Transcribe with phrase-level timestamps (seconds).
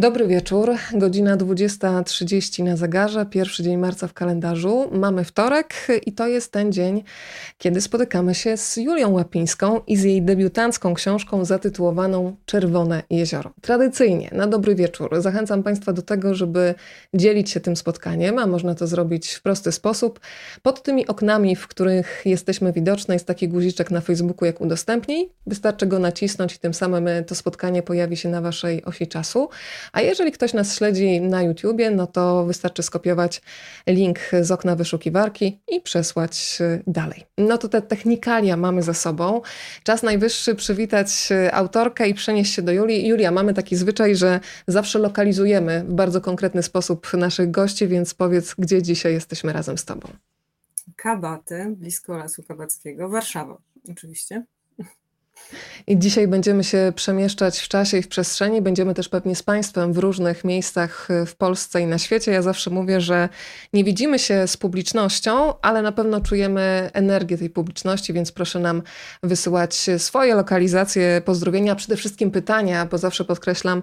[0.00, 4.88] Dobry wieczór, godzina 20.30 na zegarze, pierwszy dzień marca w kalendarzu.
[4.92, 5.74] Mamy wtorek
[6.06, 7.04] i to jest ten dzień,
[7.58, 13.50] kiedy spotykamy się z Julią Łapińską i z jej debiutancką książką zatytułowaną Czerwone Jezioro.
[13.60, 16.74] Tradycyjnie, na dobry wieczór, zachęcam Państwa do tego, żeby
[17.14, 20.20] dzielić się tym spotkaniem, a można to zrobić w prosty sposób.
[20.62, 25.32] Pod tymi oknami, w których jesteśmy widoczne, jest taki guziczek na Facebooku jak udostępnij.
[25.46, 29.48] Wystarczy go nacisnąć i tym samym to spotkanie pojawi się na Waszej osi czasu.
[29.92, 33.42] A jeżeli ktoś nas śledzi na YouTubie, no to wystarczy skopiować
[33.86, 37.26] link z okna wyszukiwarki i przesłać y, dalej.
[37.38, 39.40] No to te technikalia mamy za sobą.
[39.82, 43.08] Czas najwyższy przywitać y, autorkę i przenieść się do Julii.
[43.08, 48.54] Julia, mamy taki zwyczaj, że zawsze lokalizujemy w bardzo konkretny sposób naszych gości, więc powiedz,
[48.58, 50.08] gdzie dzisiaj jesteśmy razem z Tobą.
[50.96, 53.58] Kabaty, blisko Lasu Kabackiego, Warszawa
[53.90, 54.44] oczywiście.
[55.86, 58.62] I dzisiaj będziemy się przemieszczać w czasie i w przestrzeni.
[58.62, 62.32] Będziemy też pewnie z Państwem w różnych miejscach w Polsce i na świecie.
[62.32, 63.28] Ja zawsze mówię, że
[63.72, 68.82] nie widzimy się z publicznością, ale na pewno czujemy energię tej publiczności, więc proszę nam
[69.22, 73.82] wysyłać swoje lokalizacje, pozdrowienia, przede wszystkim pytania, bo zawsze podkreślam,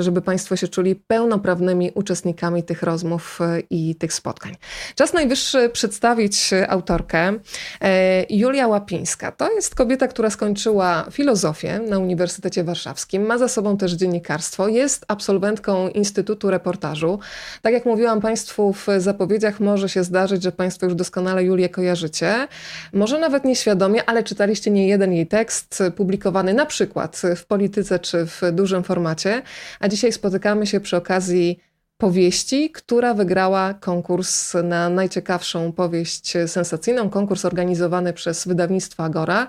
[0.00, 3.38] żeby Państwo się czuli pełnoprawnymi uczestnikami tych rozmów
[3.70, 4.56] i tych spotkań.
[4.94, 7.34] Czas najwyższy przedstawić autorkę.
[7.80, 13.76] E, Julia Łapińska to jest kobieta, która skończyła filozofię na Uniwersytecie Warszawskim, ma za sobą
[13.76, 17.18] też dziennikarstwo, jest absolwentką Instytutu Reportażu.
[17.62, 22.48] Tak jak mówiłam Państwu w zapowiedziach, może się zdarzyć, że Państwo już doskonale Julię kojarzycie.
[22.92, 28.26] Może nawet nieświadomie, ale czytaliście nie jeden jej tekst publikowany na przykład w Polityce czy
[28.26, 29.42] w dużym formacie.
[29.80, 31.60] A dzisiaj spotykamy się przy okazji
[31.98, 39.46] powieści, która wygrała konkurs na najciekawszą powieść sensacyjną, konkurs organizowany przez wydawnictwo Agora.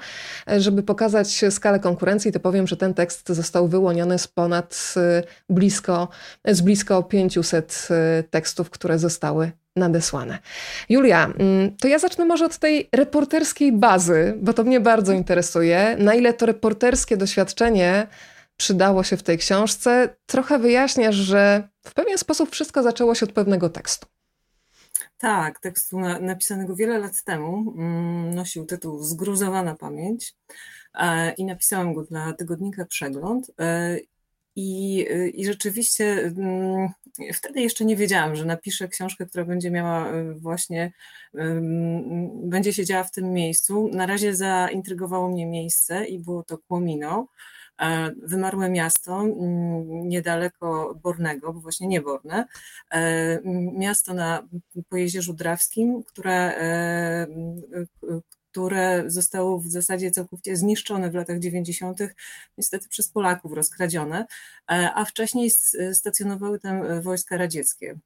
[0.58, 6.08] Żeby pokazać skalę konkurencji, to powiem, że ten tekst został wyłoniony z ponad y, blisko,
[6.46, 7.88] z blisko 500
[8.20, 10.40] y, tekstów, które zostały nadesłane.
[10.90, 15.96] Julia, mm, to ja zacznę może od tej reporterskiej bazy, bo to mnie bardzo interesuje.
[16.00, 18.08] Na ile to reporterskie doświadczenie
[18.58, 20.10] przydało się w tej książce.
[20.26, 24.08] Trochę wyjaśniasz, że w pewien sposób wszystko zaczęło się od pewnego tekstu.
[25.18, 27.74] Tak, tekstu na, napisanego wiele lat temu.
[27.78, 30.36] Mm, nosił tytuł Zgruzowana pamięć
[30.94, 33.52] e, i napisałam go dla tygodnika Przegląd.
[33.60, 33.98] E,
[34.56, 36.90] I, I rzeczywiście mm,
[37.34, 40.94] wtedy jeszcze nie wiedziałam, że napiszę książkę, która będzie miała e, właśnie,
[42.34, 43.90] będzie się działa w tym miejscu.
[43.94, 47.28] Na razie zaintrygowało mnie miejsce i było to Kłomino
[48.24, 49.24] wymarłe miasto
[49.88, 52.46] niedaleko Bornego, bo właśnie nie Borne,
[52.92, 53.40] e,
[53.74, 54.48] miasto na
[54.90, 57.28] Pojezierzu Drawskim, które, e,
[58.52, 62.00] które zostało w zasadzie całkowicie zniszczone w latach 90.,
[62.58, 64.26] niestety przez Polaków rozkradzione,
[64.68, 65.52] a wcześniej
[65.94, 67.98] stacjonowały tam wojska radzieckie,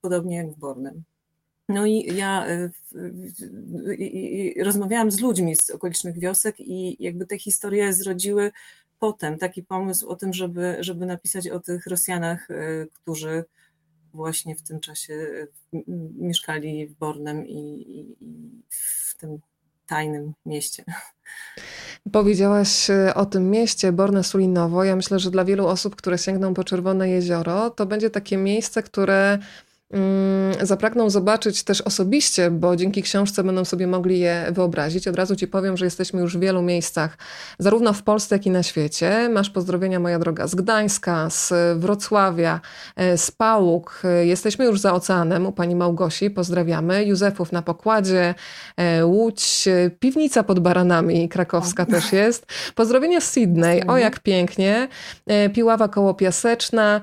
[0.00, 1.02] podobnie jak w Bornem.
[1.68, 2.46] No i ja
[4.62, 8.52] rozmawiałam z ludźmi z okolicznych wiosek i jakby te historie zrodziły
[8.98, 13.44] potem taki pomysł o tym, żeby, żeby napisać o tych Rosjanach, e, którzy
[14.14, 15.46] właśnie w tym czasie
[16.18, 19.38] mieszkali w Bornem i, i, i w tym
[19.86, 20.84] tajnym mieście.
[22.12, 24.84] Powiedziałaś e, o tym mieście, Borne Sulinowo.
[24.84, 28.82] Ja myślę, że dla wielu osób, które sięgną po Czerwone Jezioro, to będzie takie miejsce,
[28.82, 29.38] które
[30.62, 35.08] zapragną zobaczyć też osobiście, bo dzięki książce będą sobie mogli je wyobrazić.
[35.08, 37.18] Od razu Ci powiem, że jesteśmy już w wielu miejscach,
[37.58, 39.28] zarówno w Polsce, jak i na świecie.
[39.28, 42.60] Masz pozdrowienia, moja droga, z Gdańska, z Wrocławia,
[42.96, 44.02] e, z Pałuk.
[44.22, 47.04] Jesteśmy już za oceanem u pani Małgosi, pozdrawiamy.
[47.04, 48.34] Józefów na pokładzie,
[48.76, 49.64] e, Łódź,
[50.00, 51.86] piwnica pod Baranami krakowska o.
[51.86, 52.46] też jest.
[52.74, 54.88] Pozdrowienia z Sydney, o jak pięknie.
[55.26, 57.00] E, Piława koło Piaseczna,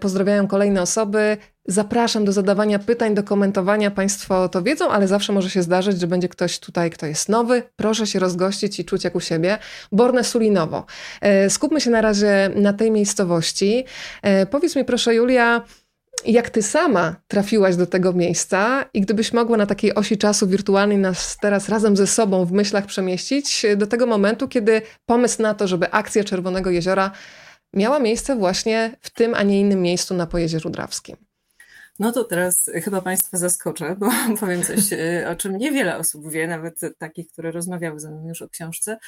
[0.00, 1.36] pozdrawiają kolejne osoby.
[1.68, 3.90] Zapraszam do zadawania pytań, do komentowania.
[3.90, 7.62] Państwo to wiedzą, ale zawsze może się zdarzyć, że będzie ktoś tutaj, kto jest nowy.
[7.76, 9.58] Proszę się rozgościć i czuć jak u siebie.
[9.92, 10.84] Borne Sulinowo.
[11.20, 13.84] E, skupmy się na razie na tej miejscowości.
[14.22, 15.62] E, powiedz mi proszę, Julia,
[16.24, 20.98] jak ty sama trafiłaś do tego miejsca i gdybyś mogła na takiej osi czasu wirtualnej
[20.98, 25.54] nas teraz razem ze sobą w myślach przemieścić e, do tego momentu, kiedy pomysł na
[25.54, 27.10] to, żeby akcja Czerwonego Jeziora
[27.72, 31.25] miała miejsce właśnie w tym, a nie innym miejscu na Pojezierzu Drawskim.
[31.98, 34.08] No to teraz chyba Państwa zaskoczę, bo
[34.40, 38.42] powiem coś, e, o czym niewiele osób wie, nawet takich, które rozmawiały ze mną już
[38.42, 38.98] o książce.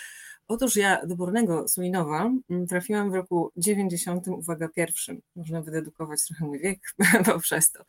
[0.48, 5.20] Otóż ja do Bornego Sulinowa mm, trafiłam w roku 90, uwaga, pierwszym.
[5.36, 6.78] Można wydedukować trochę mój wiek
[7.32, 7.84] poprzez to.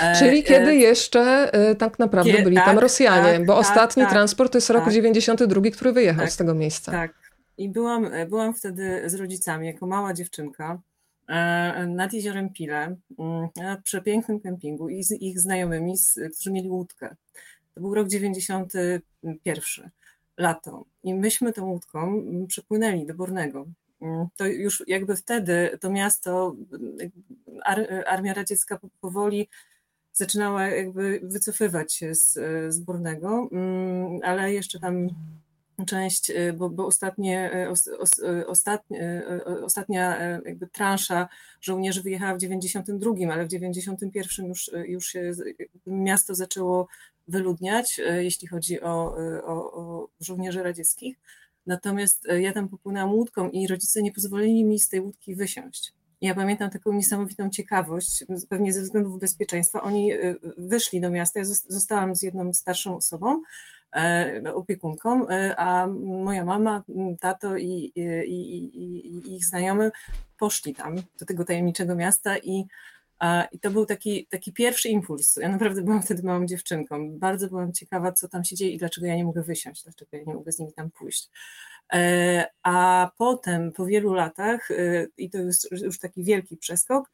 [0.00, 4.02] E, Czyli kiedy e, jeszcze tak naprawdę byli tak, tam Rosjanie, tak, bo tak, ostatni
[4.02, 5.72] tak, transport to jest rok 92, tak.
[5.72, 6.92] który wyjechał z tego miejsca.
[6.92, 7.14] Tak.
[7.58, 10.78] I byłam, byłam wtedy z rodzicami jako mała dziewczynka.
[11.88, 15.94] Nad jeziorem Pile, mm, na przepięknym kempingu i z ich znajomymi,
[16.34, 17.16] którzy mieli łódkę.
[17.74, 19.90] To był rok 91,
[20.38, 20.84] lato.
[21.02, 23.66] I myśmy tą łódką przepłynęli do Bornego.
[24.00, 26.56] Mm, to już jakby wtedy to miasto,
[28.06, 29.48] Armia Radziecka powoli
[30.12, 32.32] zaczynała jakby wycofywać się z,
[32.74, 35.08] z Bornego, mm, ale jeszcze tam
[35.84, 39.22] część, y, bo, bo ostatnie, y, os, os, y, ostatnie,
[39.62, 41.28] ostatnia jakby transza
[41.60, 45.32] żołnierzy wyjechała w 92, ale w 91 już, już się
[45.86, 46.88] miasto zaczęło
[47.28, 51.16] wyludniać, jeśli chodzi o, o, o żołnierzy radzieckich.
[51.66, 55.92] Natomiast ja tam popłynęłam łódką i rodzice nie pozwolili mi z tej łódki wysiąść.
[56.20, 59.82] Ja pamiętam taką niesamowitą ciekawość, pewnie ze względów bezpieczeństwa.
[59.82, 60.12] Oni
[60.58, 63.42] wyszli do miasta, ja zostałam z jedną starszą osobą,
[64.54, 66.82] opiekunką, e, a moja mama,
[67.20, 69.90] tato i, i, i, i ich znajomy
[70.38, 72.64] poszli tam do tego tajemniczego miasta i
[73.52, 75.36] i to był taki, taki pierwszy impuls.
[75.36, 77.18] Ja naprawdę byłam wtedy małą dziewczynką.
[77.18, 80.22] Bardzo byłam ciekawa, co tam się dzieje i dlaczego ja nie mogę wysiąść, dlaczego ja
[80.26, 81.30] nie mogę z nimi tam pójść.
[81.92, 84.68] E, a potem, po wielu latach,
[85.16, 87.10] i to jest już taki wielki przeskok,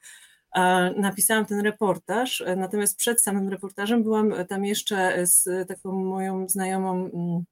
[0.97, 7.11] napisałam ten reportaż, e, natomiast przed samym reportażem byłam tam jeszcze z taką moją znajomą
[7.15, 7.45] mm,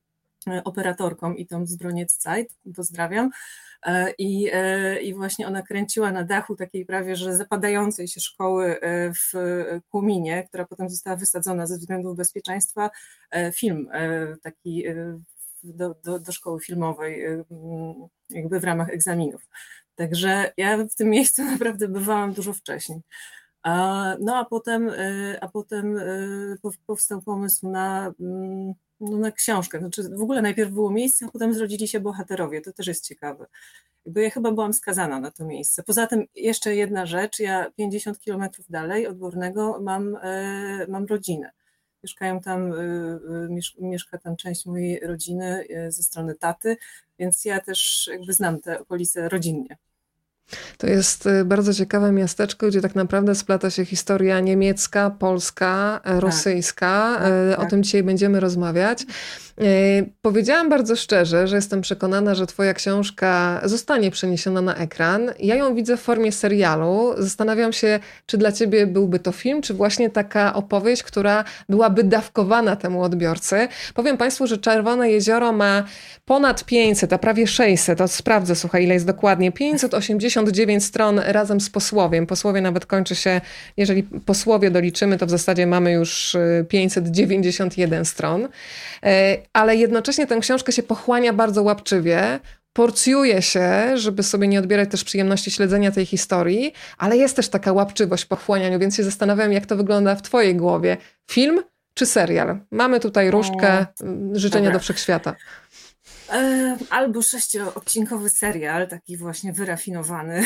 [0.59, 3.31] e, operatorką i tą z Broniec Zeit, pozdrawiam,
[3.87, 4.51] e, I,
[5.03, 8.81] I właśnie ona kręciła na dachu takiej prawie, że zapadającej się szkoły
[9.15, 9.33] w
[9.91, 12.91] Kłuminie, która potem została wysadzona ze względów bezpieczeństwa,
[13.53, 13.89] film
[14.43, 14.85] taki
[15.63, 17.25] do, do, do szkoły filmowej,
[18.31, 19.49] jakby w ramach egzaminów.
[20.01, 23.01] Także ja w tym miejscu naprawdę bywałam dużo wcześniej.
[24.21, 26.57] No a potem, y, a potem y,
[26.87, 29.79] powstał pomysł na, mm, no, na książkę.
[29.79, 32.61] Znaczy w ogóle najpierw było miejsce, a potem zrodzili się bohaterowie.
[32.61, 33.47] To też jest ciekawe.
[34.07, 35.83] Jakby ja chyba byłam skazana na to miejsce.
[35.83, 41.51] Poza tym jeszcze jedna rzecz, ja 50 kilometrów dalej od Bornego mam, y, mam rodzinę.
[42.05, 42.73] Mieszkają tam,
[43.79, 46.77] mieszka tam część mojej rodziny ze strony taty,
[47.19, 49.77] więc ja też jakby znam te okolice rodzinnie.
[50.79, 56.21] To jest y, bardzo ciekawe miasteczko, gdzie tak naprawdę splata się historia niemiecka, polska, tak.
[56.21, 57.17] rosyjska.
[57.19, 59.07] Tak, y, tak, o tym dzisiaj będziemy rozmawiać.
[59.63, 65.31] Y, powiedziałam bardzo szczerze, że jestem przekonana, że Twoja książka zostanie przeniesiona na ekran.
[65.39, 67.15] Ja ją widzę w formie serialu.
[67.19, 72.77] Zastanawiam się, czy dla Ciebie byłby to film, czy właśnie taka opowieść, która byłaby dawkowana
[72.77, 73.69] temu odbiorcy.
[73.95, 75.85] Powiem Państwu, że Czerwone Jezioro ma
[76.25, 81.71] ponad 500, a prawie 600, to sprawdzę, słuchaj, ile jest dokładnie, 589 stron razem z
[81.71, 82.27] posłowiem.
[82.27, 83.41] Posłowie nawet kończy się,
[83.77, 86.37] jeżeli posłowie doliczymy, to w zasadzie mamy już
[86.69, 88.49] 591 stron
[89.53, 92.41] ale jednocześnie tę książkę się pochłania bardzo łapczywie,
[92.73, 97.73] porcjuje się, żeby sobie nie odbierać też przyjemności śledzenia tej historii, ale jest też taka
[97.73, 100.97] łapczywość pochłanianiu, więc się zastanawiam, jak to wygląda w twojej głowie.
[101.31, 101.63] Film
[101.95, 102.61] czy serial?
[102.71, 104.79] Mamy tutaj różdżkę mm, życzenia Dobra.
[104.79, 105.37] do wszechświata.
[106.91, 110.43] Albo sześcioodcinkowy serial, taki właśnie wyrafinowany.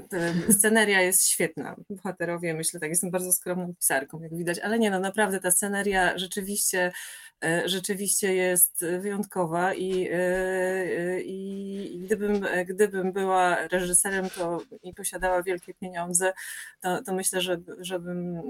[0.58, 1.76] Sceneria jest świetna.
[1.90, 6.18] Bohaterowie, myślę, tak, jestem bardzo skromną pisarką, jak widać, ale nie no, naprawdę ta sceneria
[6.18, 6.92] rzeczywiście
[7.64, 16.32] rzeczywiście jest wyjątkowa i, e, i, gdybym, gdybym była reżyserem to i posiadała wielkie pieniądze,
[16.80, 18.42] to, to myślę, że, że bym,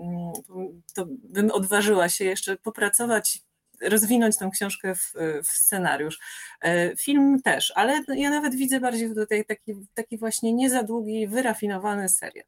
[0.94, 3.42] to bym odważyła się jeszcze popracować
[3.80, 6.18] rozwinąć tą książkę w, w, scenariusz.
[6.60, 11.26] E, film też, ale ja nawet widzę bardziej tutaj taki, taki właśnie nie za długi,
[11.26, 12.46] wyrafinowany serial.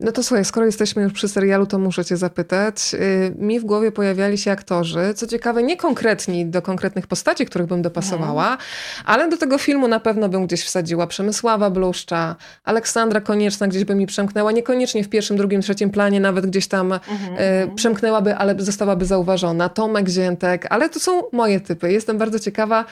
[0.00, 2.94] No to słuchaj, skoro jesteśmy już przy serialu, to muszę cię zapytać.
[2.94, 7.66] Y, mi w głowie pojawiali się aktorzy, co ciekawe, nie konkretni do konkretnych postaci, których
[7.66, 8.58] bym dopasowała, mm.
[9.04, 13.94] ale do tego filmu na pewno bym gdzieś wsadziła Przemysława Bluszcza, Aleksandra Konieczna gdzieś by
[13.94, 17.74] mi przemknęła, niekoniecznie w pierwszym, drugim, trzecim planie, nawet gdzieś tam mm-hmm.
[17.74, 19.68] przemknęłaby, ale zostałaby zauważona.
[19.68, 21.92] Tomek Ziętek, ale to są moje typy.
[21.92, 22.84] Jestem bardzo ciekawa,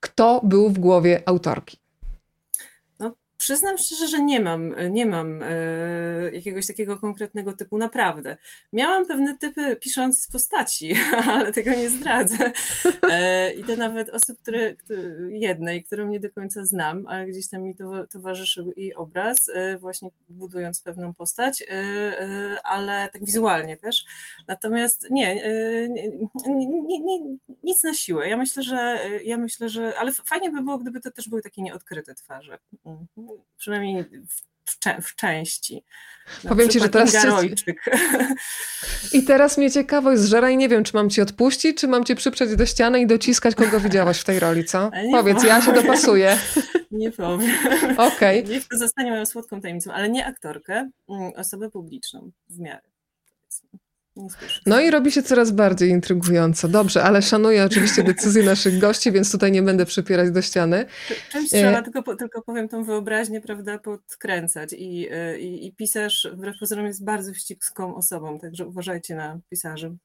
[0.00, 1.83] kto był w głowie autorki.
[3.44, 5.46] Przyznam szczerze, że nie mam, nie mam e,
[6.32, 8.36] jakiegoś takiego konkretnego typu, naprawdę.
[8.72, 10.94] Miałam pewne typy pisząc postaci,
[11.30, 12.52] ale tego nie zdradzę.
[13.10, 14.74] E, I to nawet osób, które,
[15.28, 19.78] jednej, którą nie do końca znam, ale gdzieś tam mi to, towarzyszył i obraz, e,
[19.78, 21.64] właśnie budując pewną postać,
[22.64, 24.04] ale tak wizualnie też.
[24.48, 25.34] Natomiast nie,
[26.48, 28.28] nie, nie, nic na siłę.
[28.28, 31.62] Ja myślę, że ja myślę, że, ale fajnie by było, gdyby to też były takie
[31.62, 32.58] nieodkryte twarze.
[33.58, 34.04] Przynajmniej
[34.64, 35.84] w, cze w części.
[36.44, 37.12] Na Powiem ci, że teraz.
[37.12, 37.74] Cię...
[39.12, 42.14] I teraz mnie ciekawość zżera i nie wiem, czy mam ci odpuścić, czy mam cię
[42.14, 44.90] przyprzeć do ściany i dociskać, kogo widziałaś w tej roli, co?
[45.12, 46.38] Powiedz, ja się dopasuję.
[46.90, 47.50] Nie powiem.
[47.98, 48.40] Okej.
[48.40, 48.42] Okay.
[48.54, 52.82] Niech to zostanie moją słodką tajemnicą, ale nie aktorkę, mm, osobę publiczną w miarę.
[54.66, 56.68] No i robi się coraz bardziej intrygująco.
[56.68, 60.86] Dobrze, ale szanuję oczywiście decyzje naszych gości, więc tutaj nie będę przypierać do ściany.
[61.32, 61.82] Czymś trzeba, e...
[61.82, 64.72] tylko, tylko powiem tą wyobraźnię, prawda, podkręcać.
[64.72, 69.96] I, e, i, i pisarz wbrew pozorom jest bardzo wścibską osobą, także uważajcie na pisarzy.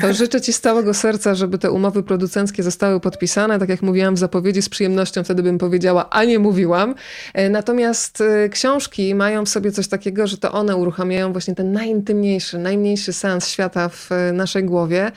[0.00, 3.58] To życzę Ci z całego serca, żeby te umowy producenckie zostały podpisane.
[3.58, 6.94] Tak jak mówiłam w zapowiedzi, z przyjemnością wtedy bym powiedziała, a nie mówiłam.
[7.34, 11.72] E, natomiast e, książki mają w sobie coś takiego, że to one uruchamiają właśnie ten
[11.72, 15.12] najintymniejszy, najmniejszy sens świata w e, naszej głowie.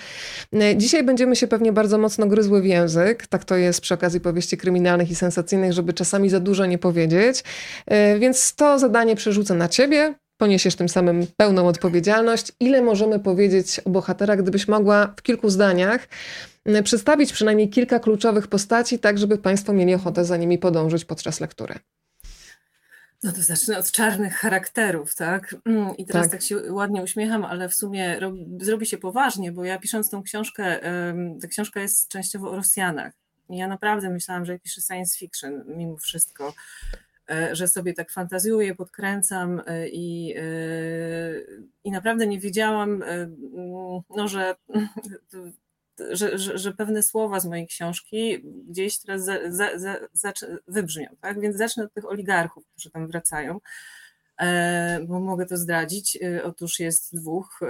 [0.76, 3.28] Dzisiaj będziemy się pewnie bardzo mocno gryzły w język.
[3.28, 7.44] Tak to jest przy okazji powieści kryminalnych i sensacyjnych, żeby czasami za dużo nie powiedzieć.
[8.20, 12.52] Więc to zadanie przerzucę na Ciebie poniesiesz tym samym pełną odpowiedzialność.
[12.60, 16.08] Ile możemy powiedzieć o bohaterach, gdybyś mogła w kilku zdaniach
[16.66, 21.40] mm, przedstawić przynajmniej kilka kluczowych postaci, tak żeby Państwo mieli ochotę za nimi podążyć podczas
[21.40, 21.76] lektury?
[23.24, 25.56] No to zacznę od czarnych charakterów, tak?
[25.66, 29.52] Mm, I teraz tak, tak się ładnie uśmiecham, ale w sumie robi, zrobi się poważnie,
[29.52, 30.80] bo ja pisząc tą książkę,
[31.42, 33.14] ta książka jest częściowo o Rosjanach.
[33.50, 36.54] Ja naprawdę myślałam, że piszę science fiction mimo wszystko.
[37.30, 40.42] E, że sobie tak fantazjuję, podkręcam e, i, e,
[41.84, 43.04] i naprawdę nie wiedziałam,
[44.10, 44.56] no, że,
[46.12, 49.70] że, że, że pewne słowa z mojej książki gdzieś teraz za, za,
[50.14, 50.34] za,
[50.68, 51.08] wybrzmią.
[51.22, 51.40] Tak?
[51.40, 53.60] Więc zacznę od tych oligarchów, którzy tam wracają.
[54.40, 56.18] E, bo mogę to zdradzić.
[56.24, 57.68] E, otóż jest dwóch, e,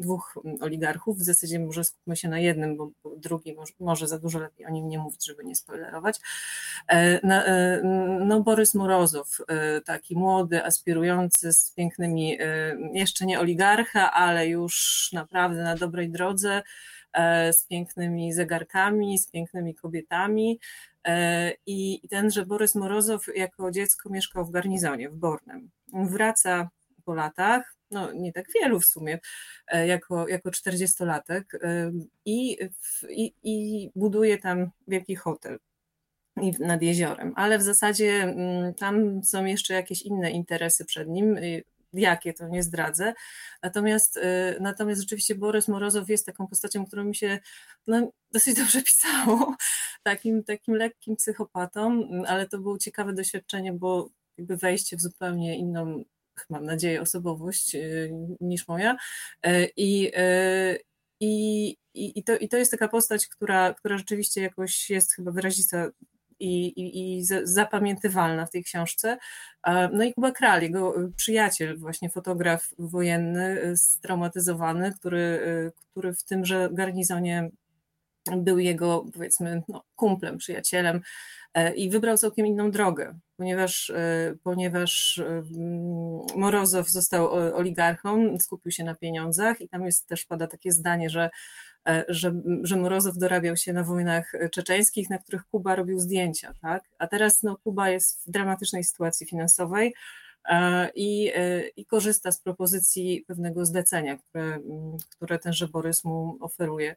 [0.00, 4.66] dwóch oligarchów, w zasadzie może skupmy się na jednym, bo drugi może za dużo lepiej
[4.66, 6.20] o nim nie mówić, żeby nie spoilerować.
[8.20, 9.38] No Borys Morozow,
[9.84, 12.38] taki młody, aspirujący z pięknymi,
[12.92, 16.62] jeszcze nie oligarcha, ale już naprawdę na dobrej drodze,
[17.52, 20.58] z pięknymi zegarkami, z pięknymi kobietami,
[21.66, 25.70] I tenże Borys Morozow jako dziecko mieszkał w garnizonie w Bornem.
[25.92, 26.70] Wraca
[27.04, 29.18] po latach, no nie tak wielu w sumie,
[29.68, 31.92] e, jako, jako 40-latek e,
[32.24, 32.58] i,
[33.08, 35.58] i, i buduje tam wielki hotel
[36.60, 41.38] nad jeziorem, ale w zasadzie mm, tam są jeszcze jakieś inne interesy przed nim
[41.92, 43.14] jakie to nie zdradzę.
[43.62, 47.38] Natomiast, y, natomiast rzeczywiście Borys Morozow jest taką postacią, którą mi się
[47.86, 49.56] no, dosyć dobrze pisało,
[50.02, 56.04] takim, takim lekkim psychopatą, ale to było ciekawe doświadczenie, bo jakby wejście w zupełnie inną,
[56.50, 58.96] mam nadzieję, osobowość y, niż moja.
[59.46, 60.12] Y, I,
[61.20, 65.90] i, i, to, I to jest taka postać, która, która rzeczywiście jakoś jest chyba wyrazista
[66.42, 69.18] i, i, i zapamiętywalna w tej książce.
[69.92, 75.40] No i Kuba Kral, jego przyjaciel, właśnie fotograf wojenny, straumatyzowany, który,
[75.90, 77.50] który w tymże garnizonie
[78.36, 81.00] był jego, powiedzmy, no, kumplem, przyjacielem
[81.54, 85.22] e, i wybrał całkiem inną drogę, ponieważ, e, ponieważ
[86.36, 91.30] Morozow został oligarchą, skupił się na pieniądzach i tam jest też pada takie zdanie, że
[91.30, 91.71] E,
[92.08, 96.84] że, że Morozow dorabiał się na wojnach czeczeńskich, na których Kuba robił zdjęcia, tak?
[96.98, 99.94] A teraz no, Kuba jest w dramatycznej sytuacji finansowej
[100.48, 104.58] e, i, e, i korzysta z propozycji pewnego zlecenia, które,
[105.10, 106.96] które tenże Borys mu oferuje.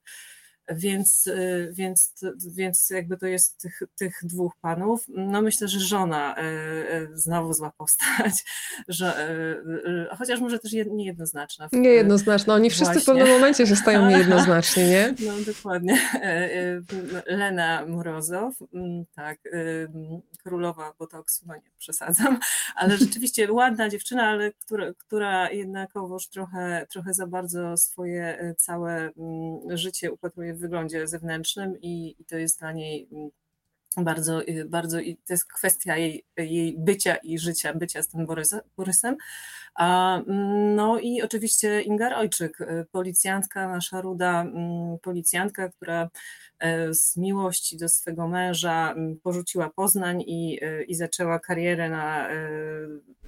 [0.69, 2.13] Więc, y, więc,
[2.55, 5.05] więc jakby to jest tych, tych dwóch panów.
[5.07, 8.33] No myślę, że żona y, y, znowu zła postać,
[8.87, 9.35] że,
[10.17, 11.69] chociaż może też niejednoznaczna.
[11.71, 12.53] Niejednoznaczna.
[12.53, 13.01] Oni wszyscy Właśnie.
[13.01, 15.13] w pewnym momencie się stają niejednoznaczni, nie?
[15.19, 15.99] No dokładnie.
[17.25, 19.39] Lena Morozow, mm, tak,
[20.43, 22.39] królowa botoksu, no nie przesadzam,
[22.75, 29.77] ale rzeczywiście ładna dziewczyna, ale która, która jednakowoż trochę, trochę za bardzo swoje całe mm,
[29.77, 33.29] życie upatruje w wyglądzie zewnętrznym i, i to jest dla niej mm,
[33.97, 38.27] bardzo, y, bardzo i to jest kwestia jej, jej bycia i życia, bycia z tym
[38.77, 39.15] Borysem.
[39.79, 46.09] Mm, no i oczywiście Ingar Ojczyk, y, policjantka, nasza ruda mm, policjantka, która
[46.59, 52.37] e, z miłości do swego męża porzuciła Poznań i, y, i zaczęła karierę na, e,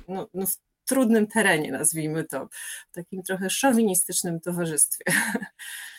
[0.07, 2.49] no, no w trudnym terenie, nazwijmy to,
[2.91, 5.03] w takim trochę szowinistycznym towarzystwie.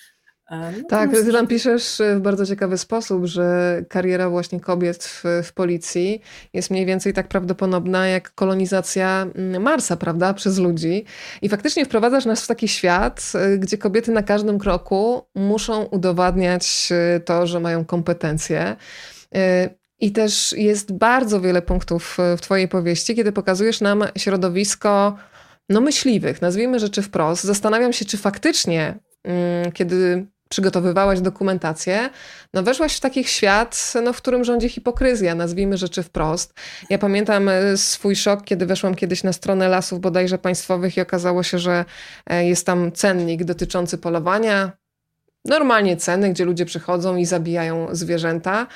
[0.51, 5.53] No tak, ty tam piszesz w bardzo ciekawy sposób, że kariera właśnie kobiet w, w,
[5.53, 11.05] policji jest mniej więcej tak prawdopodobna jak kolonizacja mm, Marsa, prawda, przez ludzi.
[11.43, 16.93] I faktycznie wprowadzasz nas w taki świat, y, gdzie kobiety na każdym kroku muszą udowadniać
[17.25, 18.77] to, że mają kompetencje.
[20.01, 25.17] I też jest bardzo wiele punktów w Twojej powieści, kiedy pokazujesz nam środowisko
[25.69, 27.45] no myśliwych, nazwijmy rzeczy wprost.
[27.45, 32.11] Zastanawiam się, czy faktycznie, mm, kiedy przygotowywałaś dokumentację,
[32.55, 36.55] no weszłaś w taki świat, no, w którym rządzi hipokryzja, nazwijmy rzeczy wprost.
[36.91, 41.43] Ja pamiętam e, swój szok, kiedy weszłam kiedyś na stronę lasów bodajże państwowych i okazało
[41.43, 41.85] się, że
[42.27, 44.73] e, jest tam cennik dotyczący polowania,
[45.45, 48.67] normalnie ceny, gdzie ludzie przychodzą i zabijają zwierzęta,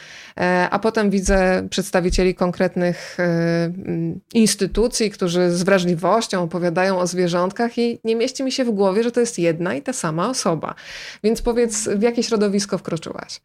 [0.40, 3.25] e, a potem widzę przedstawicieli konkretnych e,
[3.64, 9.02] mm, instytucji, którzy z wrażliwością opowiadają o zwierzątkach i nie mieści mi się w głowie,
[9.02, 10.75] że to jest jedna i ta sama osoba.
[11.25, 13.40] Więc powiedz, w jakie środowisko wkroczyłaś?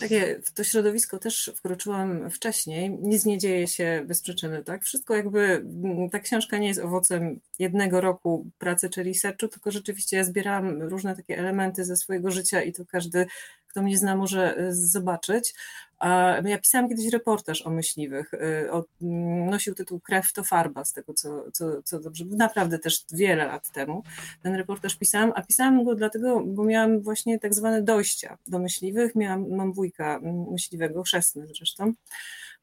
[0.00, 2.90] Takie, w to środowisko też wkroczyłam wcześniej.
[2.90, 4.84] Nic nie dzieje się bez przyczyny, tak?
[4.84, 10.16] Wszystko jakby, mm, ta książka nie jest owocem jednego roku pracy czy researchu, tylko rzeczywiście
[10.16, 13.26] ja zbierałam różne takie elementy ze swojego życia i to każdy,
[13.66, 14.74] kto mnie zna, może y,
[16.00, 16.50] zobaczyć.
[16.50, 18.34] Ja pisałam kiedyś reportaż o myśliwych.
[18.34, 18.38] Y,
[19.02, 22.24] mm, nosił tytuł Krew to farba, z tego co, co, co dobrze.
[22.24, 24.02] Naprawdę też wiele lat temu
[24.42, 29.14] ten reportaż pisałam, a pisałam go dlatego, bo miałam właśnie tak zwane dojścia do myśliwych.
[29.14, 31.92] Miałam, mam wujka myśliwego, chrzestny zresztą.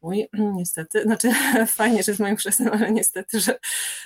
[0.01, 0.27] Mój,
[0.59, 1.29] niestety, znaczy
[1.67, 3.59] fajnie, że jest moim chrzestnym, ale niestety, że,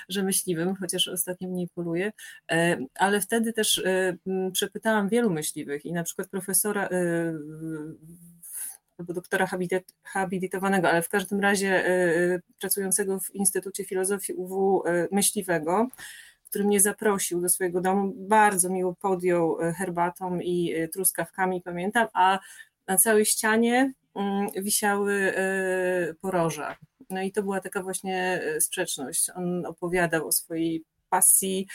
[0.08, 2.12] że myśliwym, chociaż ostatnio mniej poluje.
[2.52, 4.16] E, ale wtedy też e,
[4.52, 7.32] przepytałam wielu myśliwych i na przykład profesora e,
[9.00, 9.48] albo doktora
[10.04, 15.88] habilitowanego, ale w każdym razie y, y, pracującego w Instytucie Filozofii UW y, myśliwego,
[16.50, 22.38] który mnie zaprosił do swojego domu, bardzo miło podjął herbatą i truskawkami, pamiętam, a
[22.86, 25.34] na całej ścianie mm, wisiały
[26.20, 26.76] poroża.
[27.10, 29.30] No i to była taka właśnie sprzeczność.
[29.34, 31.66] On opowiadał o swojej pasji,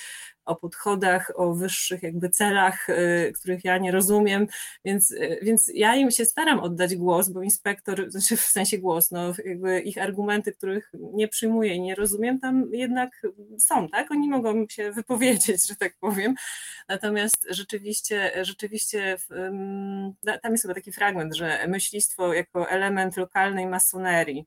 [0.46, 4.48] o podchodach, o wyższych jakby celach, y, których ja nie rozumiem,
[4.86, 9.12] więc, y, więc ja im się staram oddać głos, bo inspektor, znaczy w sensie głos,
[9.12, 13.22] no jakby ich argumenty, których nie przyjmuję i nie rozumiem, tam jednak
[13.60, 14.12] są, tak?
[14.12, 16.36] Oni mogą się wypowiedzieć, że tak powiem.
[16.88, 19.18] Natomiast rzeczywiście, rzeczywiście
[20.42, 24.46] tam jest chyba taki fragment, że myślistwo jako element lokalnej masonerii,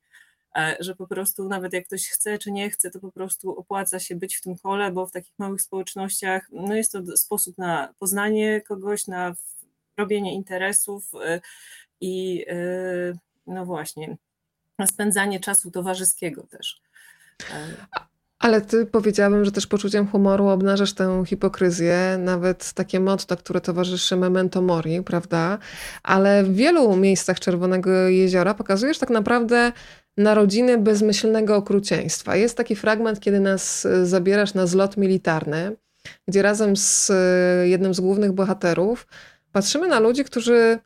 [0.79, 4.15] że po prostu nawet jak ktoś chce czy nie chce, to po prostu opłaca się
[4.15, 8.61] być w tym kole, bo w takich małych społecznościach no jest to sposób na poznanie
[8.61, 9.35] kogoś, na
[9.97, 11.41] robienie interesów e,
[12.01, 12.55] i e,
[13.47, 14.17] no właśnie,
[14.77, 16.81] na spędzanie czasu towarzyskiego też.
[18.39, 24.15] Ale ty powiedziałabym, że też poczuciem humoru obnażasz tę hipokryzję, nawet takie motto, które towarzyszy
[24.15, 25.57] memento mori, prawda?
[26.03, 29.71] Ale w wielu miejscach Czerwonego Jeziora pokazujesz tak naprawdę
[30.19, 32.35] narodziny bezmyślnego okrucieństwa.
[32.35, 35.75] Jest taki fragment, kiedy nas e, zabierasz na zlot militarny,
[36.27, 39.07] gdzie razem z e, jednym z głównych bohaterów
[39.51, 40.79] patrzymy na ludzi, którzy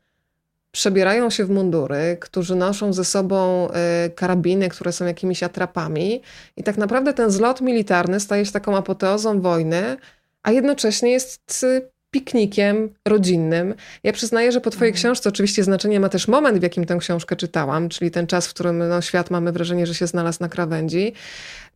[0.72, 6.22] przebierają się w mundury, którzy noszą ze sobą e, karabiny, które są jakimiś atrapami
[6.58, 9.98] i tak naprawdę ten zlot militarny staje się taką apoteozą wojny,
[10.44, 11.66] a jednocześnie jest
[12.14, 13.76] piknikiem rodzinnym.
[14.04, 15.02] Ja przyznaję, że po Twojej mhm.
[15.02, 18.54] książce oczywiście znaczenie ma też moment, w jakim tę książkę czytałam, czyli ten czas, w
[18.54, 21.14] którym no, świat mamy wrażenie, że się znalazł na krawędzi.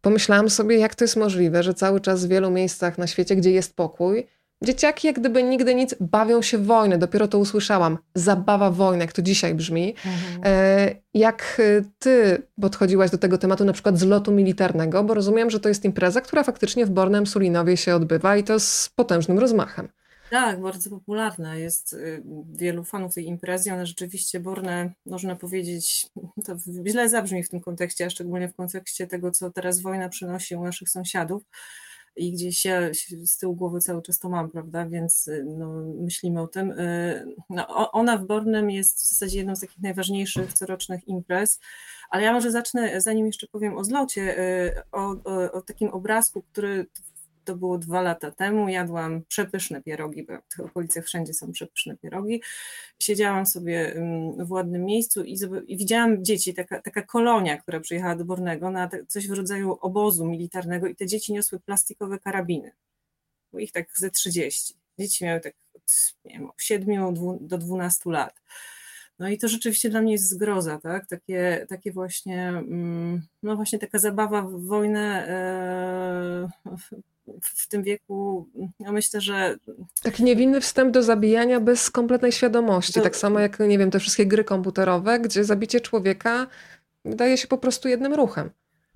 [0.02, 3.52] Pomyślałam sobie, jak to jest możliwe, że cały czas w wielu miejscach na świecie, gdzie
[3.52, 4.28] jest pokój,
[4.64, 6.98] Dzieciaki, jak gdyby nigdy nic, bawią się w wojnę.
[6.98, 7.98] Dopiero to usłyszałam.
[8.16, 9.96] Zabawa wojny, jak to dzisiaj brzmi.
[10.06, 10.42] Mhm.
[10.44, 11.62] E, jak
[12.00, 15.86] ty podchodziłaś do tego tematu, na przykład z lotu militarnego, bo rozumiem, że to jest
[15.86, 19.88] impreza, która faktycznie w Bornem Sulinowie się odbywa i to z potężnym rozmachem.
[20.30, 21.56] Tak, bardzo popularna.
[21.56, 23.74] Jest y, wielu fanów tej imprezy.
[23.74, 26.08] Ona rzeczywiście, Borne, można powiedzieć,
[26.46, 26.56] to
[26.88, 30.64] źle zabrzmi w tym kontekście, a szczególnie w kontekście tego, co teraz wojna przynosi u
[30.64, 31.44] naszych sąsiadów.
[32.16, 32.82] I gdzieś ja
[33.24, 34.86] z tyłu głowy cały czas to mam, prawda?
[34.86, 36.72] Więc y, no, myślimy o tym.
[36.72, 41.60] Y, no, ona w Bornem jest w zasadzie jedną z takich najważniejszych corocznych imprez.
[42.10, 44.36] Ale ja może zacznę, zanim jeszcze powiem o zlocie,
[44.92, 46.88] o, o, o takim obrazku, który
[47.48, 51.98] to było dwa lata temu, jadłam przepyszne pierogi, bo w tych okolicach wszędzie są przepyszne
[51.98, 52.42] pierogi.
[53.00, 58.16] Siedziałam sobie mm, w ładnym miejscu i, i widziałam dzieci, taka, taka kolonia, która przyjechała
[58.16, 62.72] do Bornego na coś w rodzaju obozu militarnego i te dzieci niosły plastikowe karabiny.
[63.52, 64.74] Było ich tak ze 30.
[65.00, 65.84] Dzieci miały tak od
[66.26, 68.42] nie wiem, 7 do 12 lat.
[69.20, 71.08] No i to rzeczywiście dla mnie jest zgroza, tak?
[71.08, 76.50] Takie, takie właśnie, mm, no właśnie taka zabawa w wojnę e,
[77.42, 79.58] w tym wieku, ja myślę, że...
[80.04, 82.94] Taki niewinny wstęp do zabijania bez kompletnej świadomości.
[82.94, 83.02] To...
[83.02, 86.48] Tak samo jak, nie wiem, te wszystkie gry komputerowe, gdzie zabicie człowieka
[87.06, 88.50] wydaje się po prostu jednym ruchem.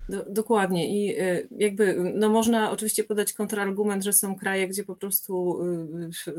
[0.08, 4.96] Do, dokładnie i y, jakby, no można oczywiście podać kontrargument, że są kraje, gdzie po
[4.96, 5.62] prostu
[6.26, 6.34] y,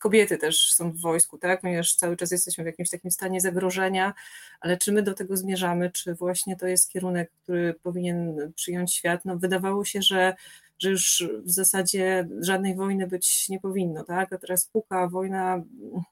[0.00, 4.14] kobiety też są w wojsku, tak, ponieważ cały czas jesteśmy w jakimś takim stanie zagrożenia,
[4.60, 9.24] ale czy my do tego zmierzamy, czy właśnie to jest kierunek, który powinien przyjąć świat,
[9.24, 10.34] no wydawało się, że
[10.78, 14.32] że już w zasadzie żadnej wojny być nie powinno, tak?
[14.32, 15.62] A teraz puka wojna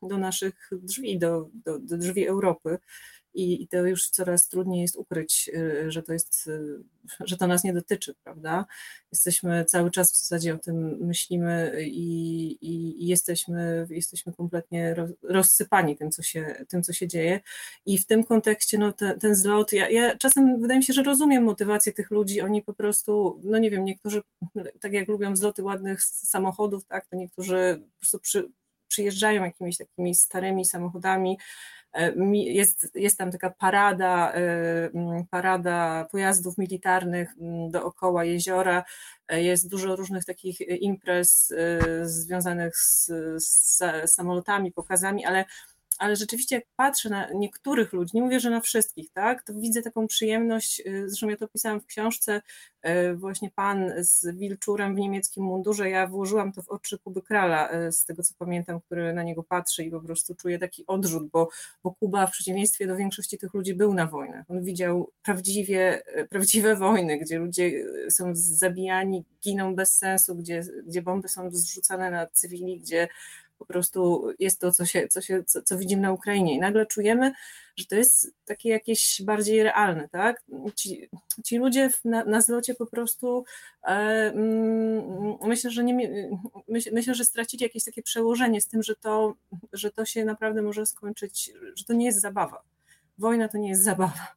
[0.03, 2.79] do naszych drzwi, do, do, do drzwi Europy
[3.37, 6.83] i, i to już coraz trudniej jest ukryć, y, że to jest, y,
[7.21, 8.67] że to nas nie dotyczy, prawda?
[9.13, 15.97] Jesteśmy cały czas w zasadzie o tym myślimy i, i, i jesteśmy, jesteśmy kompletnie rozsypani
[15.97, 17.41] tym co, się, tym, co się dzieje.
[17.87, 21.03] I w tym kontekście no, te, ten zlot, ja, ja czasem wydaje mi się, że
[21.03, 24.23] rozumiem motywację tych ludzi, oni po prostu, no nie wiem, niektórzy,
[24.81, 28.49] tak jak lubią zloty ładnych samochodów, tak, to niektórzy po prostu przy,
[28.89, 31.39] przyjeżdżają jakimiś takimi starymi samochodami,
[32.33, 34.91] jest, jest tam taka parada, e,
[35.31, 37.35] parada pojazdów militarnych
[37.71, 38.85] dookoła jeziora,
[39.29, 41.53] e, jest dużo różnych takich imprez
[42.03, 43.11] związanych z,
[43.45, 45.45] z samolotami, pokazami, ale
[45.99, 49.83] ale rzeczywiście jak patrzę na niektórych ludzi, nie mówię, że na wszystkich, tak, to widzę
[49.83, 52.43] taką przyjemność, y, zresztą ja to pisałam w książce,
[52.87, 57.87] y, właśnie pan z wilczurem w niemieckim mundurze, ja włożyłam to w oczy Kuby Krala,
[57.87, 61.29] y, z tego co pamiętam, który na niego patrzy i po prostu czuje taki odrzut,
[61.31, 61.49] bo,
[61.83, 66.77] bo Kuba w przeciwieństwie do większości tych ludzi był na wojnach, on widział prawdziwie, prawdziwe
[66.87, 72.81] wojny, gdzie ludzie są zabijani, giną bez sensu, gdzie, gdzie bomby są zrzucane na cywili,
[72.81, 73.09] gdzie
[73.59, 76.55] po prostu jest to, co, się, co, się, co, co widzimy na Ukrainie.
[76.55, 77.33] I nagle czujemy,
[77.77, 80.43] że to jest takie jakieś bardziej realne, tak?
[80.75, 81.09] Ci,
[81.45, 83.45] ci ludzie na, na zlocie po prostu
[83.85, 83.89] e,
[84.35, 85.95] mm, myślę, że nie,
[86.69, 89.35] myśl, myślę, że stracili jakieś takie przełożenie z tym, że to,
[89.73, 92.63] że to się naprawdę może skończyć, że to nie jest zabawa.
[93.19, 94.37] Wojna to nie jest zabawa.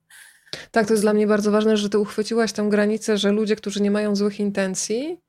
[0.71, 3.81] Tak, to jest dla mnie bardzo ważne, że ty uchwyciłaś tę granicę, że ludzie, którzy
[3.81, 5.21] nie mają złych intencji,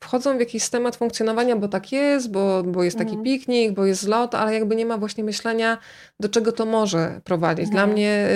[0.00, 3.24] wchodzą w jakiś schemat funkcjonowania, bo tak jest, bo, bo jest taki mhm.
[3.24, 5.78] piknik, bo jest zlot, ale jakby nie ma właśnie myślenia,
[6.20, 7.68] do czego to może prowadzić.
[7.68, 7.92] Dla mhm.
[7.92, 8.28] mnie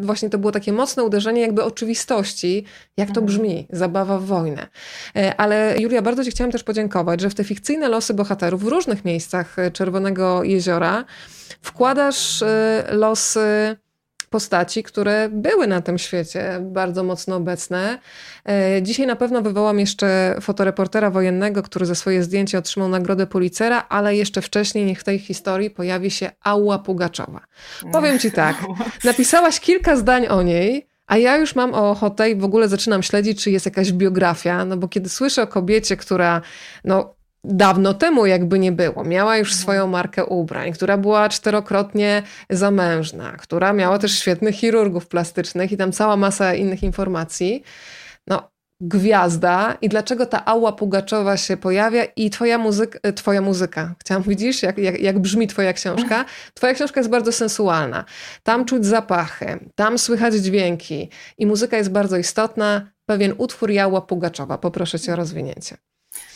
[0.00, 2.64] y, właśnie to było takie mocne uderzenie jakby oczywistości,
[2.96, 3.26] jak to mhm.
[3.26, 4.66] brzmi, zabawa w wojnę.
[5.16, 8.66] Y, ale Julia, bardzo Ci chciałam też podziękować, że w te fikcyjne losy bohaterów w
[8.66, 11.04] różnych miejscach e, Czerwonego Jeziora
[11.62, 12.46] wkładasz y,
[12.90, 13.76] losy
[14.30, 17.98] postaci, które były na tym świecie bardzo mocno obecne.
[18.48, 23.86] E, dzisiaj na pewno wywołam jeszcze fotoreportera wojennego, który za swoje zdjęcie otrzymał nagrodę Policera,
[23.88, 27.40] ale jeszcze wcześniej niech w tej historii pojawi się Ała Pugaczowa.
[27.92, 28.56] Powiem ci tak,
[29.04, 33.42] napisałaś kilka zdań o niej, a ja już mam ochotę i w ogóle zaczynam śledzić,
[33.42, 36.40] czy jest jakaś biografia, no bo kiedy słyszę o kobiecie, która
[36.84, 37.17] no,
[37.48, 39.04] dawno temu jakby nie było.
[39.04, 39.62] Miała już mhm.
[39.62, 45.92] swoją markę ubrań, która była czterokrotnie zamężna, która miała też świetnych chirurgów plastycznych i tam
[45.92, 47.62] cała masa innych informacji.
[48.26, 53.94] No, gwiazda i dlaczego ta Ała Pugaczowa się pojawia i twoja, muzyka, e, twoja muzyka.
[54.00, 56.24] Chciałam, widzisz, jak, jak, jak brzmi twoja książka?
[56.54, 58.04] Twoja książka jest bardzo sensualna.
[58.42, 62.90] Tam czuć zapachy, tam słychać dźwięki i muzyka jest bardzo istotna.
[63.06, 64.58] Pewien utwór Jała Pugaczowa.
[64.58, 65.76] Poproszę cię o rozwinięcie.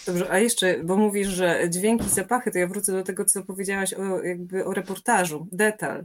[0.06, 3.94] Dobrze, a jeszcze, bo mówisz, że dźwięki, zapachy, to ja wrócę do tego, co powiedziałaś
[3.94, 6.04] o, jakby o reportażu, detal.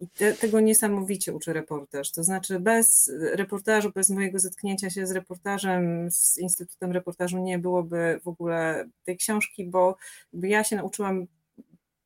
[0.00, 2.12] I te, tego niesamowicie uczy reportaż.
[2.12, 8.20] To znaczy, bez reportażu, bez mojego zetknięcia się z reportażem, z Instytutem Reportażu, nie byłoby
[8.24, 9.96] w ogóle tej książki, bo
[10.32, 11.26] ja się nauczyłam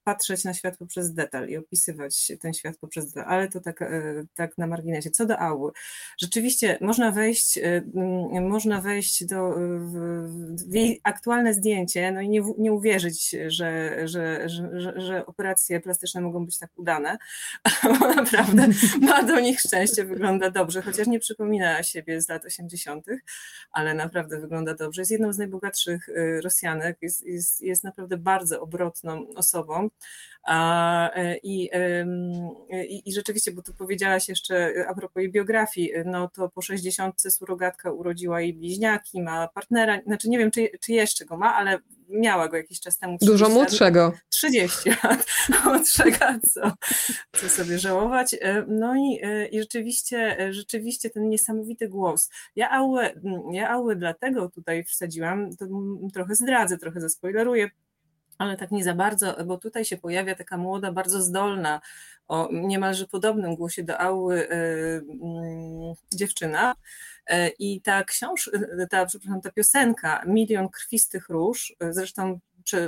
[0.04, 4.24] patrzeć na świat poprzez detal i opisywać ten świat poprzez detal, ale to tak, e,
[4.34, 5.10] tak na marginesie.
[5.10, 5.72] Co do Ały,
[6.20, 7.82] rzeczywiście można wejść, e,
[8.40, 9.54] można wejść do,
[10.68, 16.20] w jej aktualne zdjęcie, no i nie, nie uwierzyć, że, że, że, że, operacje plastyczne
[16.20, 17.18] mogą być tak udane,
[18.00, 18.68] bo naprawdę
[19.08, 23.06] ma do nich szczęście, wygląda dobrze, chociaż nie przypomina siebie z lat 80.,
[23.72, 25.00] ale naprawdę wygląda dobrze.
[25.00, 29.89] Jest jedną z najbogatszych e, Rosjanek, jest, jest, jest naprawdę bardzo obrotną osobą.
[30.48, 31.70] E, I,
[32.88, 37.22] i, I rzeczywiście, bo tu powiedziałaś jeszcze a propos jej biografii, no to po 60
[37.22, 41.78] surogatka urodziła jej bliźniaki, ma partnera, znaczy nie wiem, czy, czy jeszcze go ma, ale
[42.10, 43.18] miała go jakiś czas temu.
[43.22, 44.12] Dużo młodszego.
[44.28, 45.26] 30 lat
[45.64, 46.18] młodszego,
[46.52, 46.72] co,
[47.40, 48.36] co sobie żałować.
[48.40, 52.30] E, no i, e, i rzeczywiście, rzeczywiście ten niesamowity głos.
[52.56, 53.10] Ja Auę,
[53.52, 55.66] ja Auę dlatego tutaj wsadziłam, to
[56.14, 57.70] trochę zdradzę, trochę zaspoileruję,
[58.40, 61.80] ale tak nie za bardzo, bo tutaj się pojawia taka młoda, bardzo zdolna,
[62.28, 65.02] o niemalże podobnym głosie do Ały y, y,
[66.14, 66.74] dziewczyna.
[67.30, 68.50] Y, I ta książka,
[68.90, 72.40] ta, przepraszam, ta piosenka Milion krwistych róż, zresztą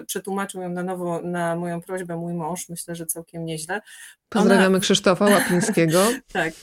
[0.07, 3.81] przetłumaczył ją na nowo na moją prośbę mój mąż, myślę, że całkiem nieźle.
[4.29, 4.81] Pozdrawiamy Ona...
[4.81, 6.09] Krzysztofa Łapińskiego.
[6.33, 6.55] tak,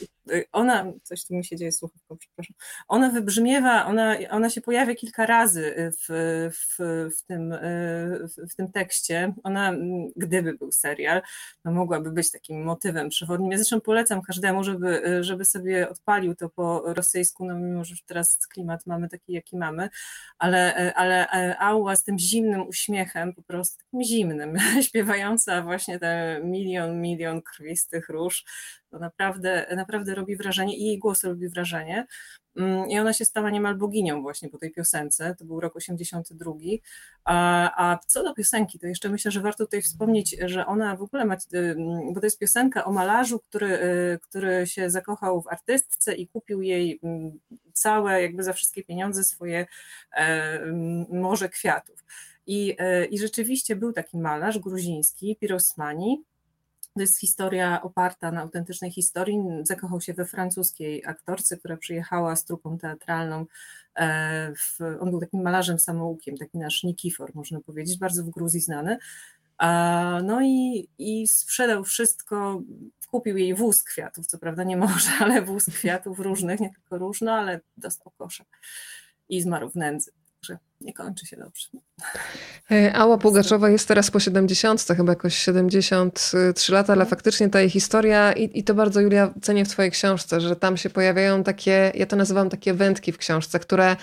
[0.51, 2.55] ona, coś tu mi się dzieje słuchawką, przepraszam,
[2.87, 6.05] ona wybrzmiewa, ona, ona się pojawia kilka razy w,
[6.53, 6.77] w,
[7.17, 7.53] w, tym,
[8.27, 9.33] w, w tym tekście.
[9.43, 9.73] Ona,
[10.15, 11.21] gdyby był serial,
[11.65, 13.51] no mogłaby być takim motywem przewodnim.
[13.51, 18.47] Ja zresztą polecam każdemu, żeby, żeby sobie odpalił to po rosyjsku, no mimo, że teraz
[18.47, 19.89] klimat mamy taki, jaki mamy,
[20.37, 27.41] ale, ale Ała z tym zimnym uśmiechem, po prostu zimnym, śpiewająca właśnie te milion, milion
[27.41, 28.45] krwistych róż,
[28.89, 32.07] to naprawdę, naprawdę robi wrażenie i jej głos robi wrażenie.
[32.55, 36.51] Mm, I ona się stała niemal boginią właśnie po tej piosence, to był rok 82.
[37.23, 41.01] A, a co do piosenki, to jeszcze myślę, że warto tutaj wspomnieć, że ona w
[41.01, 41.75] ogóle ma, y,
[42.13, 46.61] bo to jest piosenka o malarzu, który, y, który się zakochał w artystce i kupił
[46.61, 47.39] jej mm,
[47.73, 49.67] całe, jakby za wszystkie pieniądze swoje
[50.13, 50.59] e,
[51.09, 52.03] morze kwiatów.
[52.47, 56.23] I, e, I rzeczywiście był taki malarz gruziński, Pirosmani,
[56.99, 59.39] to jest historia oparta na autentycznej historii.
[59.63, 63.45] Zakochał się we francuskiej aktorce, która przyjechała z trupą teatralną.
[63.95, 68.59] E, w, on był takim malarzem samoukiem, taki nasz Nikifor, można powiedzieć, bardzo w Gruzji
[68.61, 68.97] znany.
[70.23, 72.61] No i, i sprzedał wszystko,
[73.11, 77.33] kupił jej wóz kwiatów, co prawda nie może, ale wóz kwiatów różnych, nie tylko różne,
[77.33, 78.45] ale dostał kosza
[79.29, 81.67] i zmarł w nędzy że nie kończy się dobrze.
[82.71, 87.09] E, Ała Pugaczowa jest teraz po 70, chyba jakoś 73 lata, ale no.
[87.09, 90.77] faktycznie ta jej historia i, i to bardzo Julia cenię w twojej książce, że tam
[90.77, 93.95] się pojawiają takie, ja to nazywam takie wędki w książce, które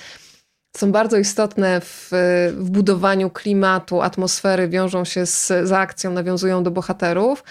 [0.76, 2.08] są bardzo istotne w,
[2.56, 7.44] w budowaniu klimatu, atmosfery, wiążą się z, z akcją, nawiązują do bohaterów,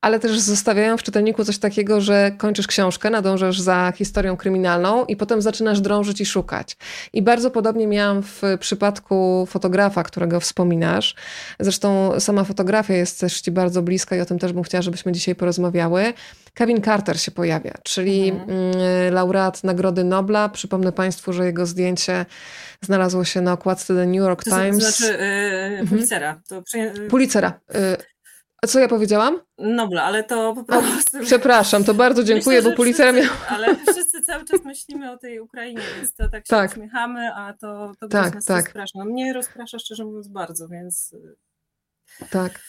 [0.00, 5.16] ale też zostawiają w czytelniku coś takiego, że kończysz książkę, nadążasz za historią kryminalną i
[5.16, 6.76] potem zaczynasz drążyć i szukać.
[7.12, 11.14] I bardzo podobnie miałam w przypadku fotografa, którego wspominasz.
[11.60, 15.12] Zresztą sama fotografia jest też ci bardzo bliska i o tym też bym chciała, żebyśmy
[15.12, 16.12] dzisiaj porozmawiały.
[16.54, 18.50] Kevin Carter się pojawia, czyli mhm.
[18.50, 20.48] Mm, laureat Nagrody Nobla.
[20.48, 22.26] Przypomnę Państwu, że jego zdjęcie
[22.80, 24.84] znalazło się na okładce The New York Times.
[24.84, 25.18] To znaczy
[25.80, 26.40] yy, Pulitzera.
[26.48, 26.92] To przy...
[27.10, 27.60] Pulitzera.
[27.74, 27.96] Yy,
[28.62, 29.40] a co ja powiedziałam?
[29.58, 31.18] Nobla, ale to po prostu...
[31.18, 33.24] O, przepraszam, to bardzo dziękuję, Myślę, bo Pulitzera miał...
[33.48, 36.70] Ale wszyscy cały czas myślimy o tej Ukrainie, więc to tak się tak.
[36.70, 38.64] uśmiechamy, a to, to tak, nas tak.
[38.64, 39.04] rozprasza.
[39.04, 41.14] Mnie rozprasza szczerze mówiąc bardzo, więc...
[42.30, 42.60] Tak.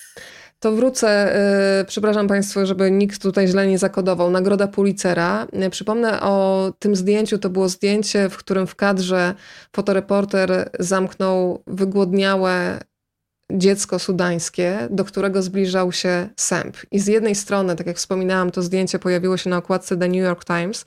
[0.60, 1.34] To wrócę,
[1.78, 4.32] yy, przepraszam Państwa, żeby nikt tutaj źle nie zakodował.
[4.32, 5.48] Nagroda Pulitzera.
[5.54, 7.40] Yy, przypomnę o tym zdjęciu.
[7.40, 9.34] To było zdjęcie, w którym w kadrze
[9.76, 12.80] fotoreporter zamknął wygłodniałe
[13.58, 16.78] dziecko sudańskie, do którego zbliżał się sęp.
[16.92, 20.24] I z jednej strony, tak jak wspominałam, to zdjęcie pojawiło się na okładce The New
[20.24, 20.86] York Times,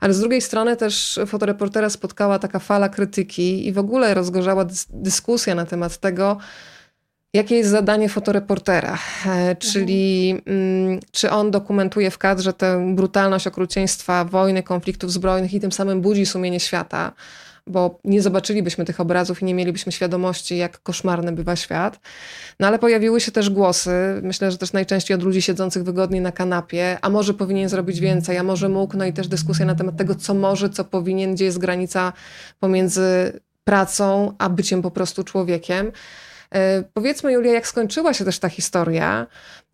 [0.00, 4.86] ale z drugiej strony też fotoreportera spotkała taka fala krytyki i w ogóle rozgorzała dys
[4.90, 6.38] dyskusja na temat tego,
[7.32, 8.98] Jakie jest zadanie fotoreportera?
[9.26, 15.60] E, czyli mm, czy on dokumentuje w kadrze tę brutalność okrucieństwa wojny, konfliktów zbrojnych i
[15.60, 17.12] tym samym budzi sumienie świata?
[17.66, 22.00] Bo nie zobaczylibyśmy tych obrazów i nie mielibyśmy świadomości, jak koszmarny bywa świat.
[22.60, 23.90] No ale pojawiły się też głosy,
[24.22, 28.38] myślę, że też najczęściej od ludzi siedzących wygodnie na kanapie, a może powinien zrobić więcej,
[28.38, 31.44] a może mógł, no i też dyskusja na temat tego, co może, co powinien, gdzie
[31.44, 32.12] jest granica
[32.58, 35.92] pomiędzy pracą, a byciem po prostu człowiekiem.
[36.54, 39.26] E, powiedzmy, Julia, jak skończyła się też ta historia,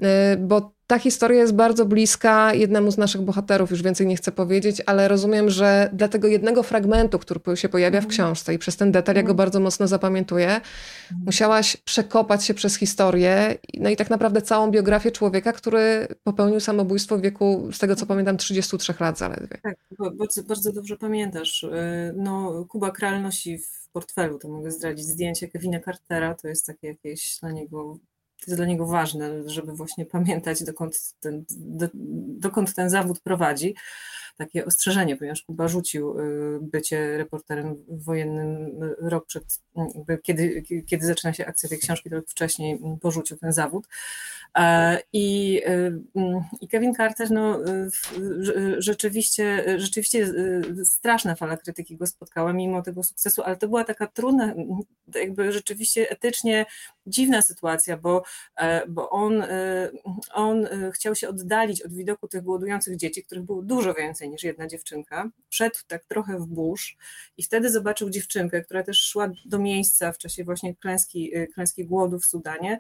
[0.03, 4.33] e, bo ta historia jest bardzo bliska jednemu z naszych bohaterów, już więcej nie chcę
[4.33, 8.11] powiedzieć, ale rozumiem, że dla tego jednego fragmentu, który się pojawia w mhm.
[8.11, 9.37] książce i przez ten detal ja go mhm.
[9.37, 11.25] bardzo mocno zapamiętuję, mhm.
[11.27, 17.19] musiałaś przekopać się przez historię, no i tak naprawdę całą biografię człowieka, który popełnił samobójstwo
[17.19, 19.59] w wieku, z tego co pamiętam, 33 lat zaledwie.
[19.63, 19.77] Tak,
[20.19, 21.63] bardzo, bardzo dobrze pamiętasz.
[21.63, 21.69] Y,
[22.17, 26.87] no, Kuba Kral nosi w portfelu, to mogę zdradzić zdjęcie Kevina Cartera, to jest takie
[26.87, 27.99] jakieś dla niego
[28.41, 31.89] to jest dla niego ważne, żeby właśnie pamiętać, dokąd ten, do,
[32.39, 33.75] dokąd ten zawód prowadzi.
[34.37, 39.45] Takie ostrzeżenie, ponieważ Kuba rzucił y, bycie reporterem wojennym rok przed,
[40.23, 43.89] kiedy, kiedy zaczyna się akcja tej książki, to wcześniej porzucił ten zawód.
[44.57, 46.01] E, I, y,
[46.61, 47.59] i Kevin Carter, no,
[48.79, 50.35] rzeczywiście, rzeczywiście
[50.85, 54.55] straszna fala krytyki go spotkała mimo tego sukcesu, ale to była taka trudna,
[55.15, 56.67] jakby rzeczywiście etycznie
[57.07, 58.23] dziwna sytuacja, bo,
[58.89, 59.91] bo on, e,
[60.33, 64.67] on chciał się oddalić od widoku tych głodujących dzieci, których było dużo więcej niż jedna
[64.67, 65.31] dziewczynka.
[65.49, 66.97] Wszedł tak trochę w burz
[67.37, 72.19] i wtedy zobaczył dziewczynkę, która też szła do miejsca w czasie właśnie klęski, klęski głodu
[72.19, 72.79] w Sudanie,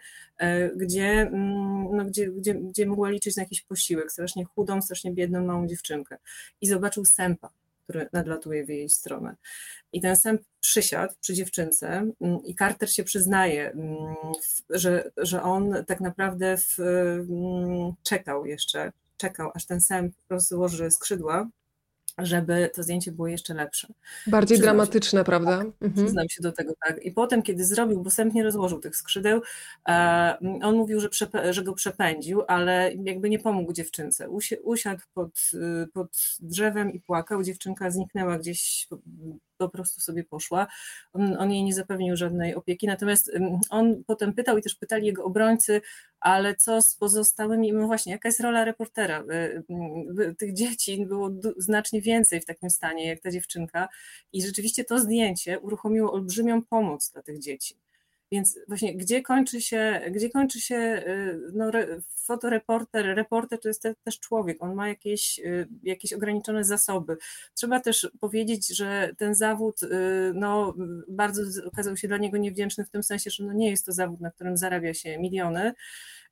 [0.77, 5.45] gdzie mm, no, gdzie, gdzie, gdzie mogła liczyć na jakiś posiłek, strasznie chudą, strasznie biedną
[5.45, 6.19] małą dziewczynkę.
[6.61, 7.51] I zobaczył sępa,
[7.89, 9.37] który nadlatuje w jej stronę.
[9.93, 11.89] I ten sęp przysiadł przy dziewczynce
[12.21, 14.15] mm, i Carter się przyznaje, mm,
[14.71, 21.49] że, że on tak naprawdę w, mm, czekał jeszcze czekał, aż ten sęp rozłoży skrzydła,
[22.19, 23.89] żeby to zdjęcie było jeszcze lepsze.
[24.27, 25.59] Bardziej przyznam dramatyczne, się, prawda?
[25.59, 26.07] Tak, mhm.
[26.07, 27.03] Przyznam się do tego, tak.
[27.03, 29.43] I potem, kiedy zrobił, bo sęp nie rozłożył tych skrzydeł,
[29.89, 31.09] e, on mówił, że,
[31.51, 34.29] że, go przepędził, ale jakby nie pomógł dziewczynce.
[34.63, 37.43] usiadł pod, y, pod drzewem i płakał.
[37.43, 38.89] Dziewczynka zniknęła gdzieś
[39.59, 40.67] po prostu sobie poszła.
[41.13, 43.33] On, on, jej nie zapewnił żadnej opieki, natomiast
[43.71, 45.81] on potem pytał i też pytali jego obrońcy,
[46.21, 49.25] ale co z pozostałymi, no właśnie, jaka jest rola reportera?
[49.31, 53.89] E, tych dzieci było znacznie więcej w takim stanie jak ta dziewczynka
[54.33, 57.86] i rzeczywiście to zdjęcie uruchomiło olbrzymią pomoc dla tych dzieci.
[58.33, 61.71] Więc właśnie gdzie kończy się, gdzie kończy się y, no,
[62.27, 67.17] fotoreporter, reporter to jest te, też człowiek, on ma jakieś, y, jakieś ograniczone zasoby.
[67.55, 69.89] Trzeba też powiedzieć, że ten zawód y,
[70.35, 70.75] no,
[71.09, 74.21] bardzo okazał się dla niego niewdzięczny w tym sensie, że no, nie jest to zawód,
[74.21, 75.73] na którym zarabia się miliony,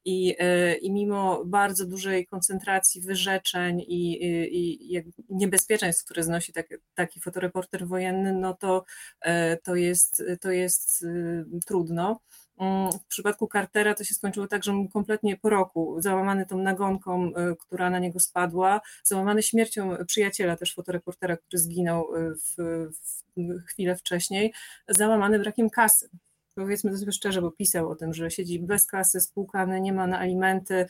[0.04, 6.74] i, e, i mimo bardzo dużej koncentracji wyrzeczeń i, i, i niebezpieczeństw, które znosi taki,
[6.94, 8.84] taki fotoreporter wojenny, no to,
[9.20, 12.20] e, to, jest, to jest y, trudno.
[12.58, 16.58] Mm, w przypadku Cartera to się skończyło tak, że mu kompletnie po roku, załamany tą
[16.58, 22.54] nagonką, e, która na niego spadła, załamany śmiercią przyjaciela też fotoreportera, który zginął w,
[22.96, 24.52] w chwilę wcześniej,
[24.88, 26.08] załamany brakiem kasy
[26.54, 30.18] powiedzmy sobie szczerze, bo pisał o tym, że siedzi bez kasy, spłukany, nie ma na
[30.18, 30.86] alimenty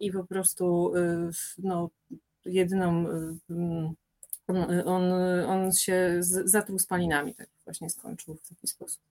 [0.00, 1.90] i po prostu y, no,
[2.44, 3.94] jedyną y, mm,
[4.46, 5.12] on, on,
[5.46, 9.02] on się zatruł spalinami, tak właśnie skończył w taki sposób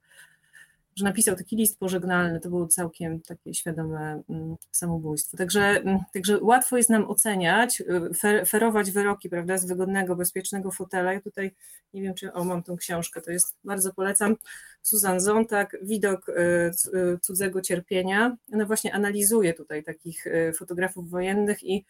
[0.95, 5.37] że napisał taki list pożegnalny, to było całkiem takie świadome mm, samobójstwo.
[5.37, 7.83] Także, mm, także łatwo jest nam oceniać,
[8.23, 11.13] y, ferować wyroki, prawda, z wygodnego, bezpiecznego fotela.
[11.13, 11.51] Ja tutaj
[11.93, 14.35] nie wiem, czy o, mam tą książkę, to jest, bardzo polecam,
[14.81, 18.37] Susan Zontag, Widok y, y, cudzego cierpienia.
[18.53, 20.25] Ona właśnie analizuje tutaj takich
[20.57, 21.85] fotografów wojennych i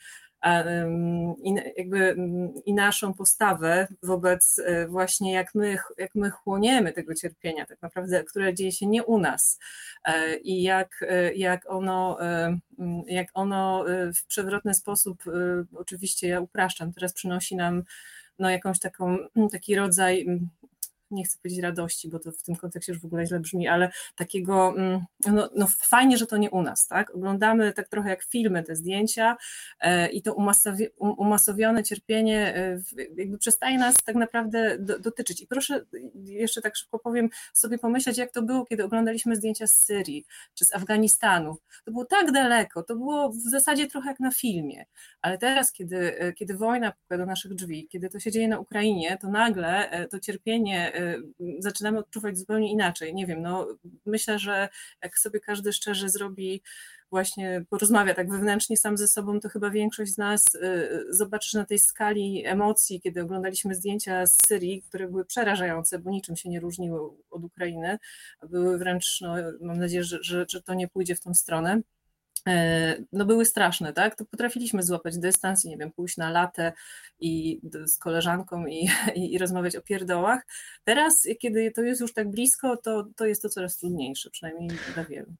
[1.43, 2.15] i, jakby,
[2.65, 8.53] i naszą postawę wobec właśnie jak my, jak my chłoniemy tego cierpienia, tak naprawdę, które
[8.53, 9.59] dzieje się u nas.
[10.05, 12.17] E, i jak, e, jak, ono,
[13.07, 15.23] jak ono w przewrotny sposób,
[15.73, 17.83] oczywiście ja upraszczam, teraz przynosi nam
[18.39, 19.17] no, jakąś taką,
[19.51, 20.39] taki rodzaj
[21.11, 23.91] nie chcę powiedzieć radości, bo to w tym kontekście już w ogóle źle brzmi, ale
[24.15, 27.15] takiego, mm, no, no fajnie, że to nie u nas, tak?
[27.15, 29.37] Oglądamy tak trochę jak filmy te zdjęcia
[29.79, 32.81] e, i to umasowi umasowione cierpienie e,
[33.17, 35.41] jakby przestaje nas tak naprawdę do, dotyczyć.
[35.41, 35.85] I proszę
[36.23, 40.65] jeszcze tak szybko powiem, sobie pomyśleć, jak to było, kiedy oglądaliśmy zdjęcia z Syrii czy
[40.65, 41.57] z Afganistanu.
[41.85, 44.85] To było tak daleko, to było w zasadzie trochę jak na filmie,
[45.21, 48.59] ale teraz, kiedy, e, kiedy wojna puka do naszych drzwi, kiedy to się dzieje na
[48.59, 50.94] Ukrainie, to nagle to cierpienie
[51.59, 53.13] zaczynamy odczuwać zupełnie inaczej.
[53.15, 53.67] Nie wiem, no
[54.05, 54.69] myślę, że
[55.03, 56.61] jak sobie każdy szczerze zrobi
[57.09, 61.65] właśnie porozmawia tak wewnętrznie sam ze sobą, to chyba większość z nas y, zobaczy na
[61.65, 66.59] tej skali emocji, kiedy oglądaliśmy zdjęcia z Syrii, które były przerażające, bo niczym się nie
[66.59, 66.99] różniły
[67.31, 67.97] od Ukrainy,
[68.49, 71.81] były wręcz, no, mam nadzieję, że, że, że to nie pójdzie w tą stronę.
[72.47, 74.15] E, no były straszne, tak?
[74.15, 76.73] To potrafiliśmy złapać dystans i nie wiem, pójść na latę
[77.19, 80.45] i z koleżanką i, i, i, rozmawiać o pierdołach.
[80.83, 85.03] Teraz, kiedy to jest już tak blisko, to, to jest to coraz trudniejsze, przynajmniej dla
[85.03, 85.33] wielu.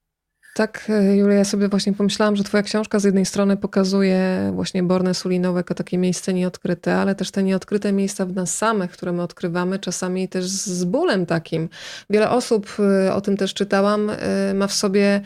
[0.56, 4.84] Tak, e, Julia, ja sobie właśnie pomyślałam, że twoja książka z jednej strony pokazuje właśnie
[4.84, 9.12] Bornę Sulinowe jako takie miejsce nieodkryte, ale też te nieodkryte miejsca w nas samych, które
[9.12, 11.70] my odkrywamy, czasami też z bólem takim.
[12.10, 14.12] Wiele osób, e, o tym też czytałam,
[14.54, 15.22] ma w sobie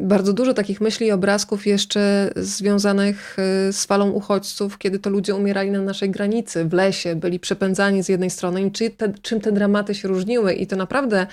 [0.00, 3.36] bardzo dużo takich myśli i obrazków jeszcze związanych
[3.68, 8.02] y, z falą uchodźców, kiedy to ludzie umierali na naszej granicy, w lesie, byli przepędzani
[8.02, 10.52] z jednej strony i czy te, czym te dramaty się różniły.
[10.52, 11.26] I to naprawdę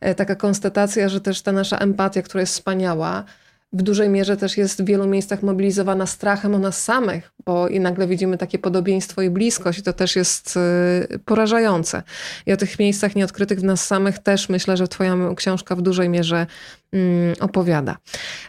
[0.00, 3.24] e, taka konstatacja, że też ta nasza empatia, która jest wspaniała,
[3.72, 7.80] w dużej mierze też jest w wielu miejscach mobilizowana strachem o nas samych, bo i
[7.80, 12.02] nagle widzimy takie podobieństwo i bliskość i to też jest y, porażające.
[12.46, 16.08] I o tych miejscach nieodkrytych w nas samych też myślę, że twoja książka w dużej
[16.08, 16.46] mierze
[16.92, 17.96] mm, opowiada.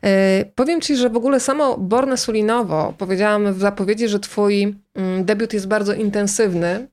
[0.05, 5.25] Y, powiem ci, że w ogóle samo Borne Sulinowo, powiedziałam w zapowiedzi, że twój mm,
[5.25, 6.88] debiut jest bardzo intensywny,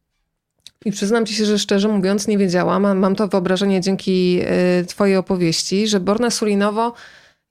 [0.85, 4.41] i przyznam ci się, że szczerze mówiąc nie wiedziałam, mam to wyobrażenie dzięki
[4.81, 6.95] y, twojej opowieści, że Borne Sulinowo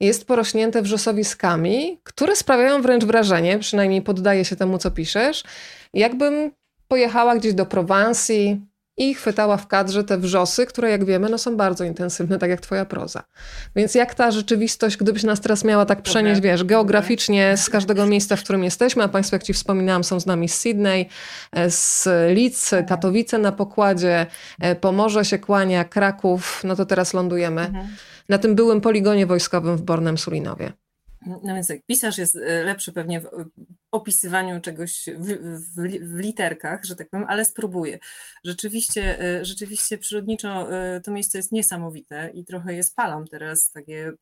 [0.00, 5.44] jest porośnięte wrzosowiskami, które sprawiają wręcz wrażenie, przynajmniej poddaje się temu, co piszesz,
[5.94, 6.50] jakbym
[6.88, 8.60] pojechała gdzieś do Prowansji
[8.98, 12.60] i chwytała w kadrze te wrzosy, które jak wiemy no, są bardzo intensywne, tak jak
[12.60, 13.22] twoja proza.
[13.76, 18.36] Więc jak ta rzeczywistość, gdybyś nas teraz miała tak przenieść, wiesz, geograficznie z każdego miejsca,
[18.36, 21.08] w którym jesteśmy, a państwo, jak ci wspominałam, są z nami z Sydney,
[21.52, 24.26] e, z Leeds, Katowice na pokładzie,
[24.60, 27.60] e, Pomorze się kłania, Kraków, no to teraz lądujemy.
[27.60, 27.86] Mhm
[28.28, 30.72] na tym byłym poligonie wojskowym w Bornem Sulinowie.
[31.26, 33.28] No więc tak, pisarz jest e, lepszy pewnie w
[33.90, 35.26] opisywaniu czegoś w,
[35.60, 37.98] w, w, literkach, że tak powiem, ale spróbuję.
[38.44, 44.12] Rzeczywiście, e, rzeczywiście przyrodniczo e, to miejsce jest niesamowite i trochę je spalam teraz, takie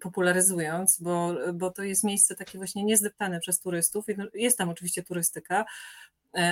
[0.00, 4.04] popularyzując, bo, bo to jest miejsce takie właśnie niezdeptane przez turystów.
[4.34, 5.64] Jest tam oczywiście turystyka,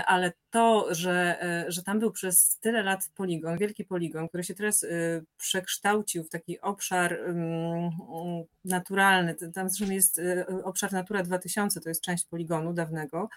[0.07, 4.55] ale to, że, e, że tam był przez tyle lat poligon, wielki poligon, który się
[4.55, 4.89] teraz e,
[5.39, 7.19] przekształcił w taki obszar
[8.65, 10.21] naturalny, tam zresztą jest
[10.65, 13.29] obszar Natura 2000, to jest część poligonu dawnego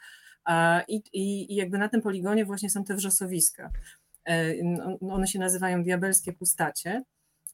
[0.87, 3.71] i, i, i jakby na tym poligonie właśnie są te wrzosowiska.
[5.01, 7.03] One się nazywają diabelskie pustacie.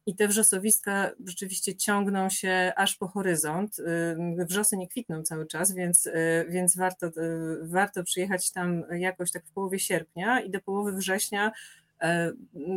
[0.06, 3.80] I te wrzosowiska rzeczywiście ciągną się aż po horyzont.
[3.80, 7.12] Y, wrzosy nie kwitną cały czas, więc, y, więc warto, y,
[7.62, 11.52] warto przyjechać tam jakoś tak w połowie sierpnia i do połowy września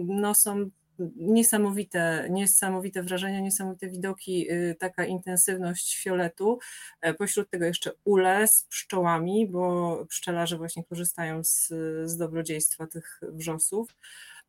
[0.05, 0.71] no, są
[1.17, 4.49] niesamowite, niesamowite wrażenia, niesamowite widoki,
[4.79, 6.59] taka intensywność fioletu.
[7.01, 11.69] E, pośród tego jeszcze ule z pszczołami, bo pszczelarze właśnie korzystają z,
[12.05, 13.95] z dobrodziejstwa tych wrzosów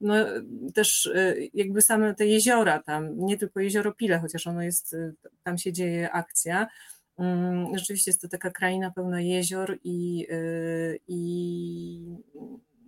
[0.02, 0.16] no,
[0.74, 5.14] też y, jakby same te jeziora tam, nie tylko jezioro Pile, chociaż ono jest, y,
[5.44, 6.68] tam się dzieje akcja.
[7.18, 12.18] Mm, rzeczywiście jest to taka kraina pełna jezior i, y, i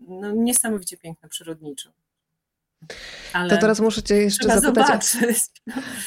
[0.07, 1.91] no, niesamowicie piękna przyrodniczo.
[3.33, 5.05] Ale to teraz muszę Cię jeszcze zapytać.
[5.05, 5.37] Zobaczyć.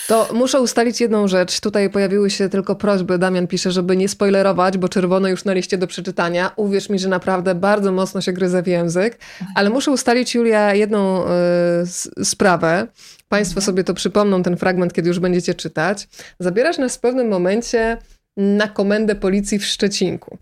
[0.08, 1.60] To muszę ustalić jedną rzecz.
[1.60, 3.18] Tutaj pojawiły się tylko prośby.
[3.18, 6.52] Damian pisze, żeby nie spoilerować, bo czerwono już na liście do przeczytania.
[6.56, 9.18] Uwierz mi, że naprawdę bardzo mocno się gryzę w język.
[9.54, 12.86] Ale muszę ustalić, Julia, jedną y, sprawę.
[13.28, 13.66] Państwo mhm.
[13.66, 16.08] sobie to przypomną, ten fragment, kiedy już będziecie czytać.
[16.38, 17.98] Zabierasz nas w pewnym momencie
[18.36, 20.38] na komendę policji w Szczecinku.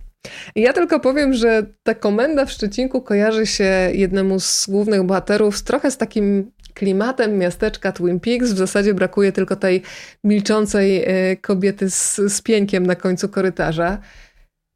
[0.56, 5.90] Ja tylko powiem, że ta komenda w Szczecinku kojarzy się jednemu z głównych bohaterów trochę
[5.90, 8.52] z takim klimatem miasteczka Twin Peaks.
[8.52, 9.82] W zasadzie brakuje tylko tej
[10.24, 13.98] milczącej e, kobiety z, z pieńkiem na końcu korytarza.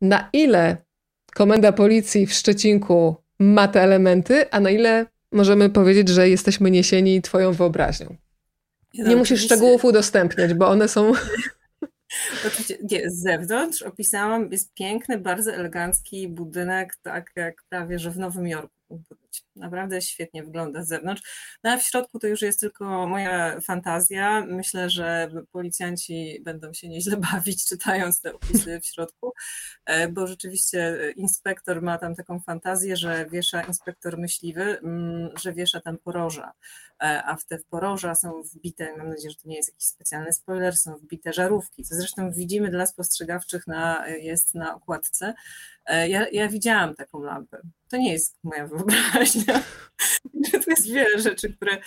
[0.00, 0.76] Na ile
[1.34, 7.22] komenda policji w Szczecinku ma te elementy, a na ile możemy powiedzieć, że jesteśmy niesieni
[7.22, 8.16] twoją wyobraźnią?
[8.94, 11.12] Nie musisz szczegółów udostępniać, bo one są
[12.46, 18.18] Oczywiście, nie, z zewnątrz opisałam, jest piękny, bardzo elegancki budynek, tak jak prawie, że w
[18.18, 18.82] Nowym Jorku
[19.56, 21.22] Naprawdę świetnie wygląda z zewnątrz.
[21.64, 24.46] No a w środku to już jest tylko moja fantazja.
[24.46, 29.32] Myślę, że policjanci będą się nieźle bawić czytając te opisy w środku,
[29.86, 35.80] e, bo rzeczywiście inspektor ma tam taką fantazję, że wiesza inspektor myśliwy, mm, że wiesza
[35.80, 39.68] tam poroża, e, a w te poroża są wbite, mam nadzieję, że to nie jest
[39.68, 45.34] jakiś specjalny spoiler, są wbite żarówki, co zresztą widzimy dla spostrzegawczych na, jest na okładce.
[45.86, 47.60] E, ja, ja widziałam taką lampę.
[47.88, 49.54] To nie jest moja wyobraźnia.
[50.64, 51.78] to jest wiele rzeczy, które,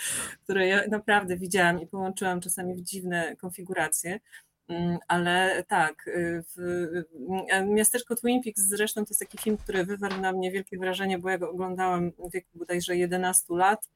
[0.44, 4.20] które ja naprawdę widziałam i połączyłam czasami w dziwne konfiguracje.
[4.68, 9.84] Mm, ale tak, y, w, y, miasteczko Twin Peaks zresztą to jest taki film, który
[9.84, 13.88] wywarł na mnie wielkie wrażenie, bo ja go oglądałam w wieku bodajże 11 lat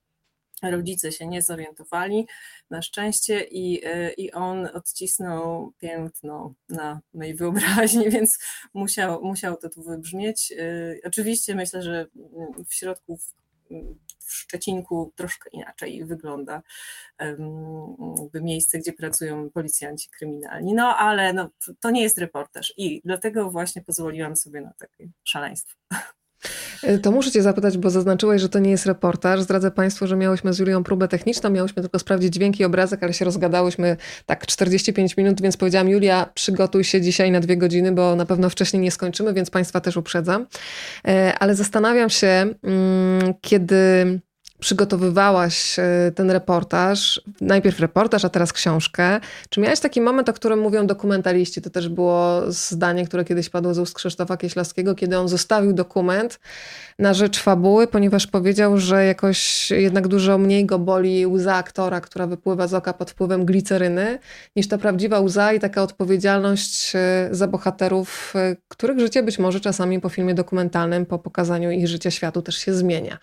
[0.62, 2.26] Rodzice się nie zorientowali
[2.70, 8.38] na szczęście i, e, i on odcisnął piętno na mojej wyobraźni, więc
[8.74, 10.52] musiał, musiał to tu wybrzmieć.
[10.52, 12.06] E, oczywiście myślę, że
[12.68, 13.34] w środku w,
[14.18, 16.62] w Szczecinku troszkę inaczej wygląda
[18.18, 20.74] jakby miejsce, gdzie pracują policjanci kryminalni.
[20.74, 21.50] No ale no,
[21.80, 25.76] to nie jest reportaż i dlatego właśnie pozwoliłam sobie na takie szaleństwo.
[26.82, 29.40] E, to muszę Cię zapytać, bo zaznaczyłeś, że to nie jest reportaż.
[29.40, 33.12] Zdradzę Państwu, że miałyśmy z Julią próbę techniczną, miałyśmy tylko sprawdzić dźwięki i obrazek, ale
[33.12, 38.16] się rozgadałyśmy tak 45 minut, więc powiedziałam, Julia, przygotuj się dzisiaj na dwie godziny, bo
[38.16, 40.46] na pewno wcześniej nie skończymy, więc Państwa też uprzedzam.
[41.08, 44.20] E, ale zastanawiam się, mm, kiedy
[44.60, 49.20] przygotowywałaś e, ten reportaż, najpierw reportaż, a teraz książkę.
[49.48, 51.62] Czy miałeś taki moment, o którym mówią dokumentaliści?
[51.62, 56.40] To też było zdanie, które kiedyś padło z ust Krzysztofa Kieślowskiego, kiedy on zostawił dokument
[56.98, 62.26] na rzecz fabuły, ponieważ powiedział, że jakoś jednak dużo mniej go boli łza aktora, która
[62.26, 64.18] wypływa z oka pod wpływem gliceryny,
[64.56, 69.60] niż ta prawdziwa łza i taka odpowiedzialność e, za bohaterów, e, których życie być może
[69.60, 73.18] czasami po filmie dokumentalnym, po pokazaniu ich życia światu też się zmienia.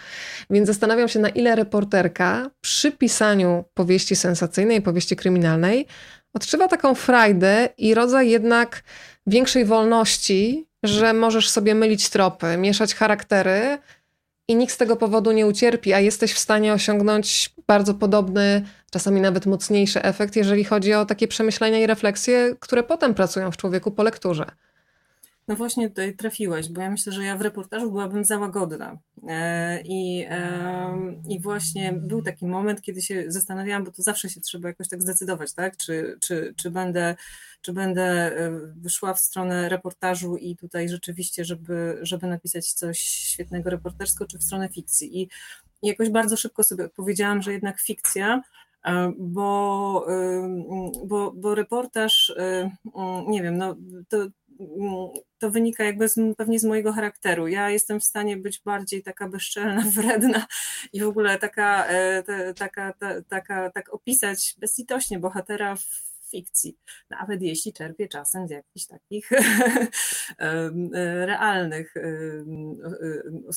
[0.49, 5.88] Więc zastanawiam się, na ile reporterka przy pisaniu powieści sensacyjnej, powieści kryminalnej
[6.34, 8.84] odczuwa taką frajdę i rodzaj jednak
[9.28, 13.78] większej wolności, że możesz sobie mylić tropy, mieszać charaktery
[14.47, 19.21] i nikt z tego powodu nie ucierpi, a jesteś w stanie osiągnąć bardzo podobny, czasami
[19.21, 23.91] nawet mocniejszy efekt, jeżeli chodzi o takie przemyślenia i refleksje, które potem pracują w człowieku
[23.91, 24.45] po lekturze.
[25.47, 28.97] No właśnie tutaj trafiłaś, bo ja myślę, że ja w reportażu byłabym za łagodna.
[29.27, 30.25] E, I,
[31.29, 35.01] I właśnie był taki moment, kiedy się zastanawiałam, bo to zawsze się trzeba jakoś tak
[35.01, 35.77] zdecydować, tak?
[35.77, 37.15] Czy, czy, czy, będę,
[37.61, 43.69] czy będę e, wyszła w stronę reportażu i tutaj rzeczywiście, żeby, żeby napisać coś świetnego
[43.69, 45.21] reportersko, czy w stronę fikcji.
[45.21, 45.29] I
[45.83, 48.41] jakoś bardzo szybko sobie odpowiedziałam, że jednak fikcja,
[48.85, 50.07] e, bo,
[51.05, 52.33] bo, bo reportaż,
[53.27, 53.75] nie wiem, no
[54.09, 54.27] to
[55.39, 57.47] to wynika jakby z, pewnie z mojego charakteru.
[57.47, 60.45] Ja jestem w stanie być bardziej taka bezczelna, wredna
[60.93, 66.78] i w ogóle taka, e, taka, ta, taka, tak opisać bezlitośnie bohatera w fikcji,
[67.09, 69.30] nawet jeśli czerpie czasem z jakichś takich
[71.25, 71.93] realnych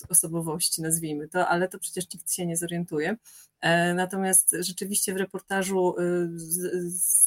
[0.08, 3.16] osobowości, nazwijmy to, ale to przecież nikt się nie zorientuje.
[3.60, 5.94] E, natomiast rzeczywiście w reportażu,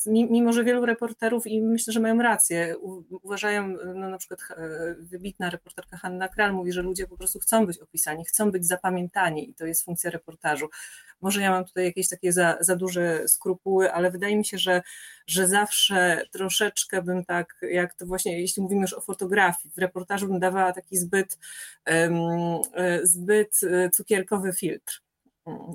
[0.06, 2.76] mimo że wielu reporterów i myślę, że mają rację,
[3.24, 7.66] uważają, no na przykład e, wybitna reporterka Hanna Kral mówi, że ludzie po prostu chcą
[7.66, 10.70] być opisani, chcą być zapamiętani i to jest funkcja reportażu.
[11.22, 14.82] Może ja mam tutaj jakieś takie za, za duże skrupuły, ale wydaje mi się, że,
[15.28, 20.28] że zawsze troszeczkę bym tak, jak to właśnie, jeśli mówimy już o fotografii, w reportażu
[20.28, 21.38] bym dawała taki zbyt,
[21.88, 22.62] um,
[23.04, 23.60] zbyt
[23.94, 25.02] cukierkowy filtr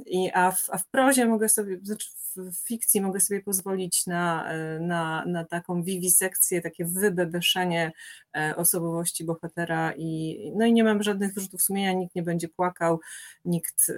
[0.07, 4.49] i, a, w, a w prozie mogę sobie, znaczy w fikcji mogę sobie pozwolić na,
[4.81, 7.93] na, na taką wiwisekcję, takie wybebeszenie
[8.37, 13.01] e, osobowości bohatera i, no i nie mam żadnych wyrzutów sumienia, nikt nie będzie płakał,
[13.45, 13.95] nikt, e,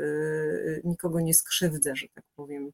[0.84, 2.72] nikogo nie skrzywdzę, że tak powiem.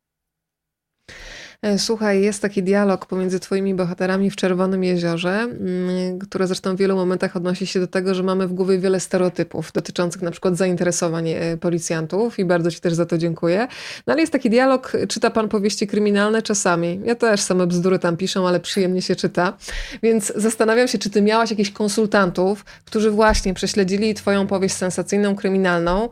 [1.63, 6.79] E, słuchaj, jest taki dialog pomiędzy twoimi bohaterami w Czerwonym Jeziorze, mm, które zresztą w
[6.79, 10.57] wielu momentach odnosi się do tego, że mamy w głowie wiele stereotypów dotyczących na przykład
[10.57, 13.69] zainteresowań e, policjantów i bardzo ci też za to dziękuję.
[14.07, 17.01] No ale jest taki dialog, czyta pan powieści kryminalne czasami.
[17.05, 19.57] Ja też same bzdury tam piszę, ale przyjemnie się czyta.
[20.03, 26.09] Więc zastanawiam się, czy ty miałaś jakichś konsultantów, którzy właśnie prześledzili twoją powieść sensacyjną, kryminalną,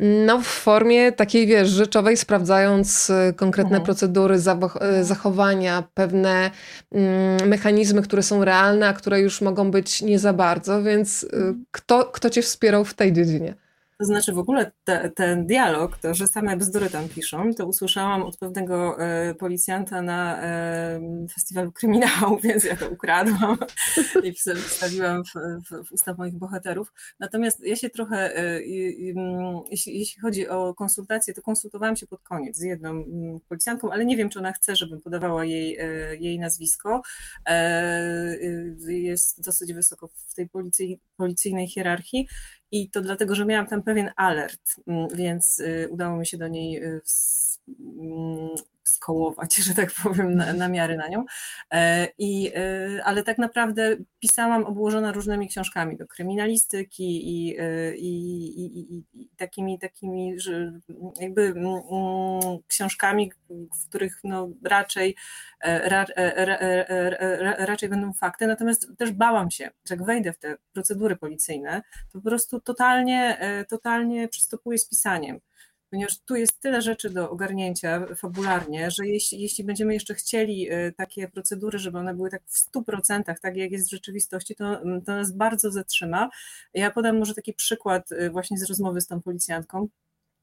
[0.00, 3.84] no, w formie takiej, wiesz, rzeczowej, sprawdzając e, konkretne mhm.
[3.84, 6.50] procedury, e, zachowania, pewne
[6.92, 11.36] mm, mechanizmy, które są realne, a które już mogą być nie za bardzo, więc e,
[11.36, 11.64] mhm.
[11.70, 13.54] kto, kto cię wspierał w tej dziedzinie?
[13.98, 18.22] To znaczy w ogóle te, ten dialog, to, że same bzdury tam piszą, to usłyszałam
[18.22, 21.00] od pewnego e, policjanta na e,
[21.34, 23.58] festiwalu kryminału, więc ja to ukradłam
[24.22, 25.32] i wstawiłam w,
[25.70, 26.92] w, w usta moich bohaterów.
[27.20, 28.62] Natomiast ja się trochę, e,
[29.70, 34.04] jeśli, jeśli chodzi o konsultacje, to konsultowałam się pod koniec z jedną mm, policjantką, ale
[34.04, 37.02] nie wiem, czy ona chce, żebym podawała jej, e, jej nazwisko.
[37.46, 38.36] E,
[38.88, 42.28] jest dosyć wysoko w tej policji, policyjnej hierarchii
[42.70, 46.48] i to dlatego, że miałam tam pewien alert, mm, więc y, udało mi się do
[46.48, 47.00] niej y,
[48.96, 51.24] skołować, że tak powiem, na, miary na nią.
[51.72, 57.56] E, I, y, ale tak naprawdę pisałam obłożona różnymi książkami do kryminalistyki i,
[57.98, 60.72] i, i, i takimi, takimi że
[61.20, 61.82] jakby mm,
[62.66, 65.16] książkami, w których no raczej,
[65.60, 66.58] e, ra, e, ra,
[67.40, 71.82] ra, raczej będą fakty, natomiast też bałam się, że jak wejdę w te procedury policyjne,
[72.12, 73.38] to po prostu totalnie,
[73.68, 75.40] totalnie przystopuję z pisaniem
[75.90, 80.92] ponieważ tu jest tyle rzeczy do ogarnięcia fabularnie, że jeśli, jeśli będziemy jeszcze chcieli y,
[80.96, 85.02] takie procedury, żeby one były tak w 100%, tak jak jest w rzeczywistości, to, mm,
[85.02, 86.30] to nas bardzo zatrzyma.
[86.74, 89.88] Ja podam może taki przykład y, właśnie z rozmowy z tą policjantką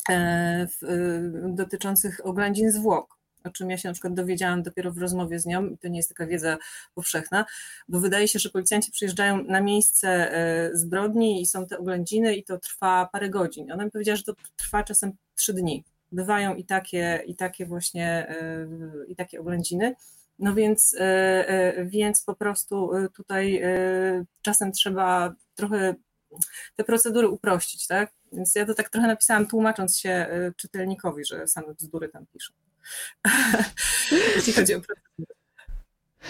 [0.09, 4.97] e, w, y, dotyczących oględzin zwłok o czym ja się na przykład dowiedziałam dopiero w
[4.97, 6.57] rozmowie z nią, i to nie jest taka wiedza
[6.95, 7.45] powszechna,
[7.87, 12.43] bo wydaje się, że policjanci przyjeżdżają na miejsce e, zbrodni i są te oględziny i
[12.43, 13.71] to trwa parę godzin.
[13.71, 15.83] Ona mi powiedziała, że to trwa czasem trzy dni.
[16.11, 18.67] Bywają i takie, i takie właśnie, e,
[19.07, 19.95] i takie oględziny.
[20.39, 23.63] No więc, e, więc po prostu tutaj
[24.41, 25.95] czasem trzeba trochę
[26.75, 28.11] te procedury uprościć, tak?
[28.31, 30.27] Więc ja to tak trochę napisałam, tłumacząc się
[30.57, 32.53] czytelnikowi, że same bzdury tam piszą.
[34.35, 34.81] jeśli chodzi o.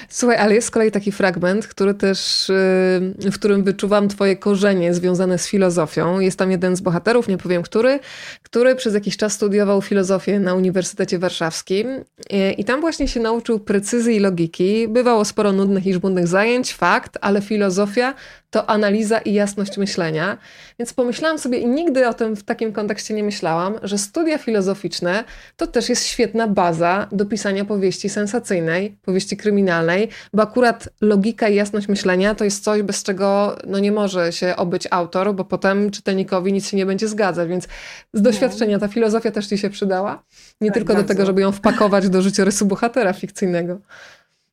[0.10, 2.54] Słuchaj, ale jest z kolei taki fragment, który też, y,
[3.32, 6.20] w którym wyczuwam twoje korzenie związane z filozofią.
[6.20, 8.00] Jest tam jeden z bohaterów, nie powiem który,
[8.44, 11.88] który przez jakiś czas studiował filozofię na Uniwersytecie Warszawskim
[12.58, 14.88] i tam właśnie się nauczył precyzji i logiki.
[14.88, 18.14] Bywało sporo nudnych i żmudnych zajęć, fakt, ale filozofia
[18.54, 20.38] to analiza i jasność myślenia.
[20.80, 25.24] Więc pomyślałam sobie i nigdy o tym w takim kontekście nie myślałam, że studia filozoficzne
[25.58, 31.56] to też jest świetna baza do pisania powieści sensacyjnej, powieści kryminalnej, bo akurat logika i
[31.56, 35.92] jasność myślenia to jest coś, bez czego no, nie może się obyć autor, bo potem
[35.92, 37.50] czytelnikowi nic się nie będzie zgadzać.
[37.50, 37.68] Więc
[38.14, 40.24] z doświadczenia ta filozofia też ci się przydała?
[40.62, 41.08] Nie tak, tylko bardzo.
[41.08, 43.80] do tego, żeby ją wpakować do życiorysu bohatera fikcyjnego.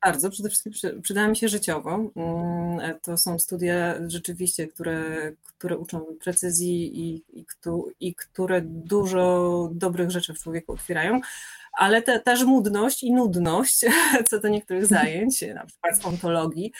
[0.03, 2.11] Bardzo, przede wszystkim przydała mi się życiowo.
[2.15, 7.45] Mm, to są studia rzeczywiście, które, które uczą precyzji i, i,
[7.99, 11.21] i które dużo dobrych rzeczy w człowieku otwierają
[11.73, 13.81] ale te, ta żmudność i nudność
[14.29, 16.71] co do niektórych zajęć, na przykład z ontologii,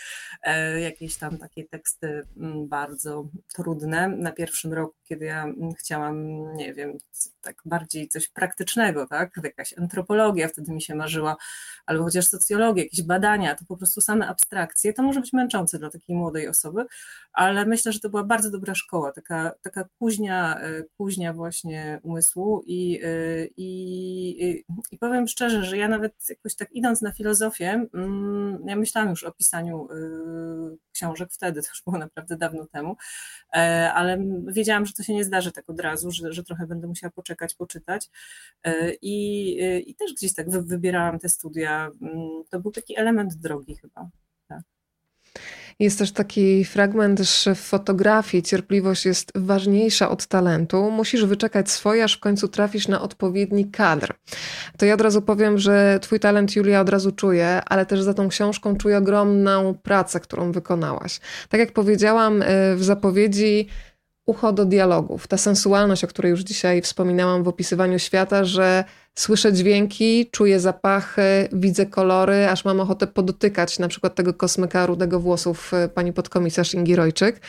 [0.43, 6.43] e, jakieś tam takie teksty mm, bardzo trudne na pierwszym roku, kiedy ja mm, chciałam,
[6.55, 6.97] nie wiem,
[7.41, 11.37] tak bardziej coś praktycznego, tak, jakaś antropologia wtedy mi się marzyła,
[11.85, 15.89] albo chociaż socjologia, jakieś badania, to po prostu same abstrakcje, to może być męczące dla
[15.89, 16.85] takiej młodej osoby,
[17.33, 22.63] ale myślę, że to była bardzo dobra szkoła, taka, taka kuźnia, e, kuźnia właśnie umysłu
[22.65, 28.63] i, e, i, i powiem szczerze, że ja nawet jakoś tak idąc na filozofię, mm,
[28.65, 32.97] ja myślałam już o pisaniu y, książek wtedy, to już było naprawdę dawno temu,
[33.53, 34.17] e, ale
[34.47, 37.55] wiedziałam, że to się nie zdarzy tak od razu, że, że trochę będę musiała poczekać,
[37.55, 38.09] poczytać
[38.63, 41.91] e, i, y, i też gdzieś tak wybierałam te studia.
[42.01, 44.09] Mm, to był taki element drogi chyba.
[45.81, 50.91] Jest też taki fragment, że w fotografii cierpliwość jest ważniejsza od talentu.
[50.91, 54.13] Musisz wyczekać swoje, aż w końcu trafisz na odpowiedni kadr.
[54.77, 58.13] To ja od razu powiem, że twój talent Julia od razu czuję, ale też za
[58.13, 61.19] tą książką czuję ogromną pracę, którą wykonałaś.
[61.49, 63.67] Tak jak powiedziałam y, w zapowiedzi,
[64.25, 68.83] ucho do dialogów, ta sensualność, o której już dzisiaj wspominałam w opisywaniu świata, że
[69.15, 75.19] słyszę dźwięki, czuję zapachy, widzę kolory, aż mam ochotę podotykać na przykład tego kosmyka rudego
[75.19, 77.41] włosów e, pani podkomisarz Ingi Rojczyk.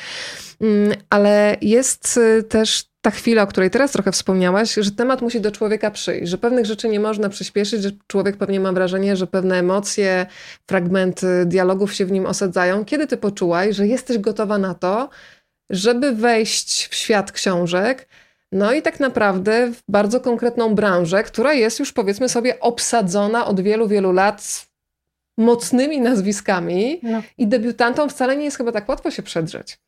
[0.60, 5.40] Mm, ale jest e, też ta chwila, o której teraz trochę wspomniałaś, że temat musi
[5.40, 9.26] do człowieka przyjść, że pewnych rzeczy nie można przyspieszyć, że człowiek pewnie ma wrażenie, że
[9.26, 10.26] pewne emocje,
[10.68, 12.84] fragmenty dialogów się w nim osadzają.
[12.84, 15.08] Kiedy ty poczułaś, że jesteś gotowa na to,
[15.70, 18.08] żeby wejść w świat książek,
[18.52, 23.60] no i tak naprawdę w bardzo konkretną branżę, która jest już powiedzmy sobie obsadzona od
[23.60, 24.66] wielu, wielu lat
[25.38, 27.22] mocnymi nazwiskami no.
[27.38, 29.78] i debiutantom wcale nie jest chyba tak łatwo się przedrzeć.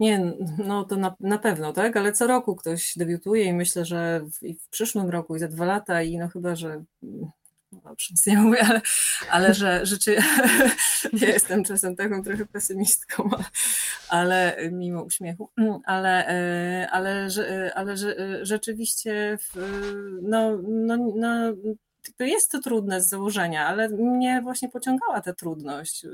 [0.00, 4.20] Nie, no to na, na pewno, tak, ale co roku ktoś debiutuje i myślę, że
[4.20, 6.84] w, w przyszłym roku i za dwa lata i no chyba, że
[7.72, 8.80] dobrze, nic nie mówię, ale,
[9.30, 10.16] ale że rzeczy,
[11.22, 13.30] ja jestem czasem taką trochę pesymistką,
[14.08, 15.50] ale mimo uśmiechu,
[15.84, 16.26] ale,
[16.90, 17.28] ale, ale,
[17.74, 17.96] ale
[18.42, 19.38] rzeczywiście
[20.22, 21.54] no, no, no,
[22.18, 26.06] jest to trudne z założenia, ale mnie właśnie pociągała ta trudność.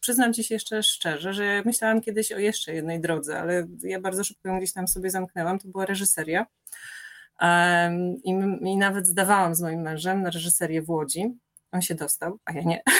[0.00, 4.24] Przyznam ci się jeszcze szczerze, że myślałam kiedyś o jeszcze jednej drodze, ale ja bardzo
[4.24, 6.46] szybko ją gdzieś tam sobie zamknęłam, to była reżyseria.
[8.24, 8.30] I,
[8.62, 11.34] I nawet zdawałam z moim mężem na reżyserię w Łodzi.
[11.72, 12.82] On się dostał, a ja nie.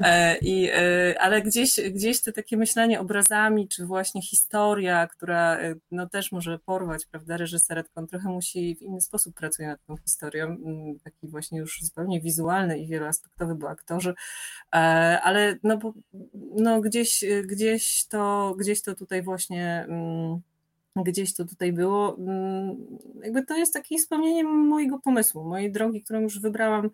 [0.00, 5.74] E, I, e, ale gdzieś, gdzieś to takie myślenie obrazami, czy właśnie historia, która e,
[5.90, 10.44] no, też może porwać, prawda, reżyseretką, trochę musi w inny sposób pracuje nad tą historią,
[10.46, 14.14] mm, taki właśnie już zupełnie wizualny i wieloaspektowy, bo aktorzy,
[15.22, 15.78] ale no,
[16.34, 20.40] no gdzieś, gdzieś, to, gdzieś to tutaj właśnie mm,
[20.96, 22.16] gdzieś to tutaj było.
[22.18, 22.76] Mm,
[23.22, 26.90] jakby to jest takie wspomnienie mojego pomysłu, mojej drogi, którą już wybrałam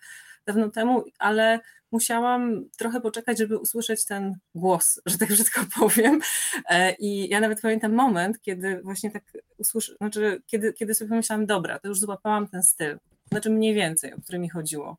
[0.47, 1.61] dawno temu, ale
[1.93, 6.21] musiałam trochę poczekać, żeby usłyszeć ten głos, że tak brzydko powiem.
[6.69, 9.23] E, I ja nawet pamiętam moment, kiedy właśnie tak
[9.59, 12.99] usłyszę, znaczy kiedy, kiedy sobie pomyślałam, dobra, to już złapałam ten styl,
[13.31, 14.97] znaczy mniej więcej, o który mi chodziło.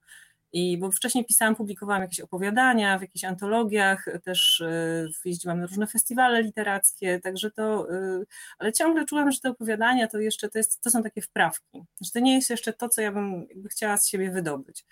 [0.51, 5.87] I bo wcześniej pisałam, publikowałam jakieś opowiadania w jakichś antologiach, też e, jeździłam na różne
[5.87, 8.23] festiwale literackie, także to, e,
[8.59, 12.11] ale ciągle czułam, że te opowiadania to jeszcze to, jest, to są takie wprawki, że
[12.11, 14.85] to nie jest jeszcze to, co ja bym chciała z siebie wydobyć.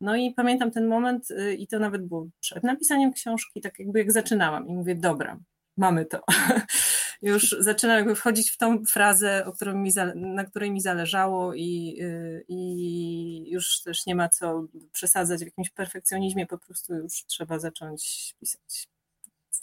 [0.00, 3.98] No i pamiętam ten moment e, i to nawet było przed napisaniem książki, tak jakby
[3.98, 5.38] jak zaczynałam i mówię, dobra,
[5.76, 6.22] mamy to.
[7.22, 9.44] już zaczynam jakby wchodzić w tą frazę,
[9.74, 15.44] mi, na której mi zależało i, y, i już też nie ma co przesadzać w
[15.44, 18.88] jakimś perfekcjonizmie, po prostu już trzeba zacząć pisać.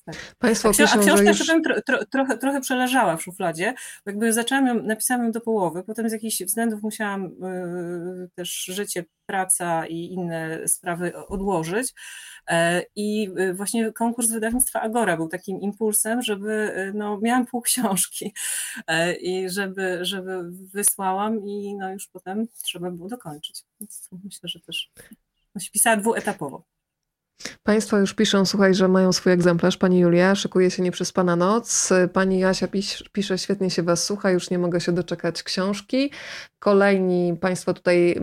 [0.07, 0.35] Tak.
[0.37, 1.47] Państwo a, a książka już...
[1.63, 3.73] tro, tro, trochę, trochę przeleżała w szufladzie,
[4.05, 9.05] jakby zaczęłam ją, napisałam ją do połowy, potem z jakichś względów musiałam y, też życie,
[9.27, 11.93] praca i inne sprawy odłożyć
[12.47, 17.61] e, i y, właśnie konkurs wydawnictwa Agora był takim impulsem, żeby, y, no miałam pół
[17.61, 18.33] książki
[18.87, 24.59] e, i żeby, żeby wysłałam i no już potem trzeba było dokończyć, więc myślę, że
[24.59, 24.91] też
[25.55, 26.76] no, się pisała dwuetapowo.
[27.63, 29.77] Państwo już piszą, słuchaj, że mają swój egzemplarz.
[29.77, 31.89] Pani Julia szykuje się nie przez Pana noc.
[32.13, 36.11] Pani Jasia pisz, pisze, świetnie się Was słucha, już nie mogę się doczekać książki.
[36.59, 38.15] Kolejni Państwo tutaj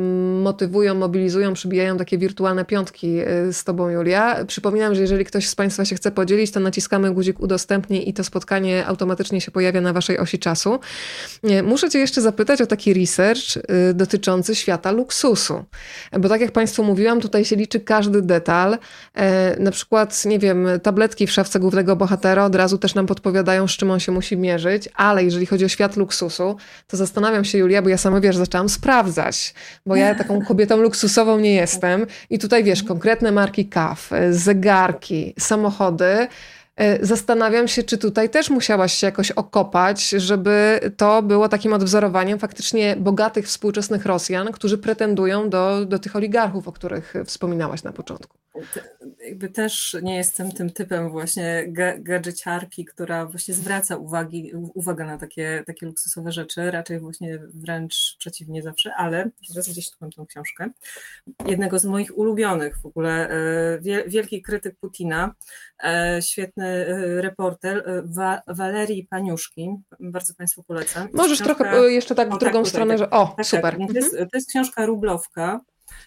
[0.42, 4.44] motywują, mobilizują, przybijają takie wirtualne piątki y, z Tobą, Julia.
[4.44, 8.24] Przypominam, że jeżeli ktoś z Państwa się chce podzielić, to naciskamy guzik udostępnij i to
[8.24, 10.78] spotkanie automatycznie się pojawia na Waszej osi czasu.
[11.50, 15.64] Y, muszę Cię jeszcze zapytać o taki research y, dotyczący świata luksusu.
[16.20, 18.78] Bo tak jak Państwu mówiłam, tutaj się liczy każdy detal.
[19.14, 23.68] E, na przykład, nie wiem, tabletki w szafce głównego bohatera od razu też nam podpowiadają,
[23.68, 26.56] z czym on się musi mierzyć, ale jeżeli chodzi o świat luksusu,
[26.86, 29.54] to zastanawiam się, Julia, bo ja sama, wiesz, zaczęłam sprawdzać,
[29.86, 35.34] bo ja taką kobietą luksusową nie jestem i tutaj, wiesz, konkretne marki kaw, e, zegarki,
[35.38, 36.28] samochody,
[36.76, 42.38] E, zastanawiam się, czy tutaj też musiałaś się jakoś okopać, żeby to było takim odwzorowaniem
[42.38, 48.43] faktycznie bogatych współczesnych Rosjan, którzy pretendują do, do tych oligarchów, o których wspominałaś na początku.
[49.24, 51.64] Jakby też nie jestem tym typem właśnie
[51.98, 58.62] gadżeciarki, która właśnie zwraca uwagi, uwagę na takie, takie luksusowe rzeczy, raczej właśnie wręcz przeciwnie
[58.62, 60.70] zawsze, ale teraz gdzieś tu mam tą książkę,
[61.46, 65.34] jednego z moich ulubionych w ogóle, e, wielki krytyk Putina,
[65.84, 69.76] e, świetny E, reporter Wa Walerii Paniuszki.
[70.00, 71.08] Bardzo Państwu polecam.
[71.12, 71.64] Możesz książka...
[71.64, 73.78] trochę jeszcze tak w o, drugą tak, stronę, tutaj, że o, tak, tak super.
[73.78, 73.88] Tak.
[73.88, 75.60] To, jest, to jest książka rublowka.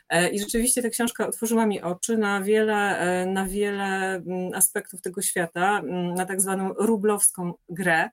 [0.09, 5.21] E, I rzeczywiście ta książka otworzyła mi oczy na wiele, na wiele mm, aspektów tego
[5.21, 8.09] świata, mm, na tak zwaną rublowską grę,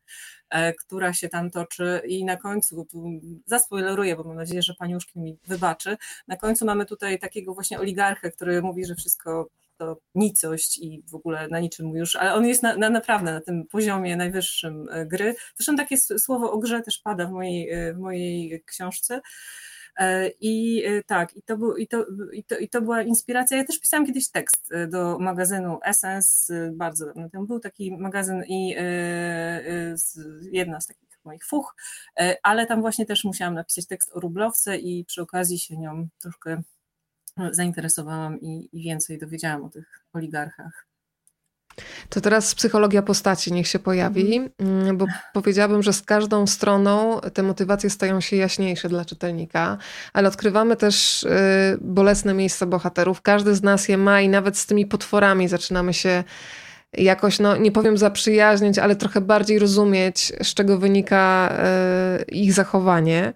[0.79, 5.39] która się tam toczy i na końcu, tu zaspoileruję, bo mam nadzieję, że Paniuszki mi
[5.47, 5.97] wybaczy,
[6.29, 9.49] na końcu mamy tutaj takiego właśnie oligarchę, który mówi, że wszystko
[9.79, 13.33] to nicość i w ogóle na niczym mu już, ale on jest na, na, naprawdę
[13.33, 15.35] na tym poziomie najwyższym e, gry.
[15.57, 19.21] Zresztą takie słowo o grze też pada w mojej, e, w mojej książce.
[19.99, 23.57] E, I tak, i to, był, i, to, i, to, i to była inspiracja.
[23.57, 28.77] Ja też pisałam kiedyś tekst do magazynu Essence, bardzo dawno temu był taki magazyn i
[30.53, 31.75] jedna z takich moich fuch,
[32.43, 36.63] ale tam właśnie też musiałam napisać tekst o rublowce i przy okazji się nią troszkę
[37.51, 40.87] zainteresowałam i, i więcej dowiedziałam o tych oligarchach.
[42.09, 44.81] To teraz psychologia postaci niech się pojawi, mhm.
[44.81, 49.79] mm, bo powiedziałabym, że z każdą stroną te motywacje stają się jaśniejsze dla czytelnika,
[50.13, 51.29] ale odkrywamy też y,
[51.81, 53.23] bolesne miejsca bohaterów.
[53.23, 56.25] Każdy z nas je ma i nawet z tymi potworami zaczynamy się
[56.93, 61.53] jakoś, no nie powiem zaprzyjaźniać, ale trochę bardziej rozumieć, z czego wynika
[62.21, 63.33] y, ich zachowanie.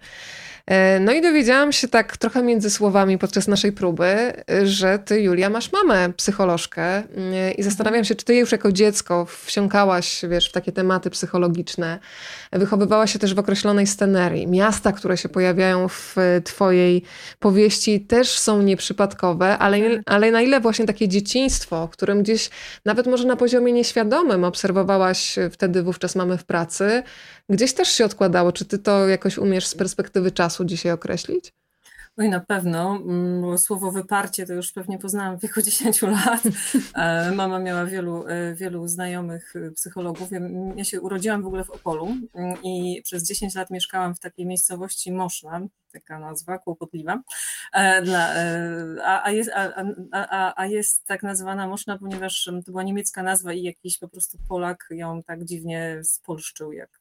[0.69, 4.33] E, no i dowiedziałam się tak trochę między słowami podczas naszej próby,
[4.65, 9.27] że ty, Julia, masz mamę psycholożkę e, i zastanawiam się, czy ty już jako dziecko
[9.45, 11.99] wsiąkałaś, wiesz, w takie tematy psychologiczne,
[12.53, 14.47] wychowywałaś się też w określonej scenerii.
[14.47, 17.03] Miasta, które się pojawiają w twojej
[17.39, 22.51] powieści też są nieprzypadkowe, ale, ale na ile właśnie takie dzieciństwo, którym gdzieś
[22.85, 27.03] nawet może na poziomie nieświadomym obserwowałaś wtedy wówczas mamy w pracy,
[27.49, 28.53] gdzieś też się odkładało.
[28.53, 31.53] Czy ty to jakoś umiesz z perspektywy czasu dzisiaj określić?
[32.19, 36.43] Oj, na pewno, mm, słowo wyparcie to już pewnie poznałam w wieku 10 lat.
[36.95, 40.29] E, mama miała wielu, e, wielu znajomych e, psychologów.
[40.77, 44.47] Ja się urodziłam w ogóle w Opolu mm, i przez 10 lat mieszkałam w takiej
[44.47, 45.61] miejscowości Moszna,
[45.93, 47.23] taka nazwa kłopotliwa,
[48.03, 48.35] dla,
[49.05, 53.53] a, a, jest, a, a, a jest tak nazwana Moszna, ponieważ to była niemiecka nazwa
[53.53, 57.01] i jakiś po prostu Polak ją tak dziwnie spolszczył jak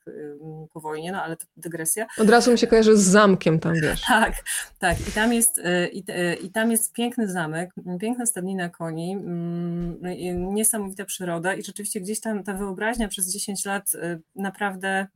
[0.74, 2.08] po wojnie, no ale to dygresja.
[2.18, 4.02] Od razu mi się kojarzy z zamkiem tam, wiesz.
[4.08, 4.34] Tak,
[4.80, 5.08] tak.
[5.08, 6.04] I tam jest, y, i,
[6.46, 10.00] i tam jest piękny zamek, piękna stadnina koni, mm,
[10.56, 13.92] niesamowita przyroda i rzeczywiście gdzieś tam ta wyobraźnia przez 10 lat
[14.36, 15.08] naprawdę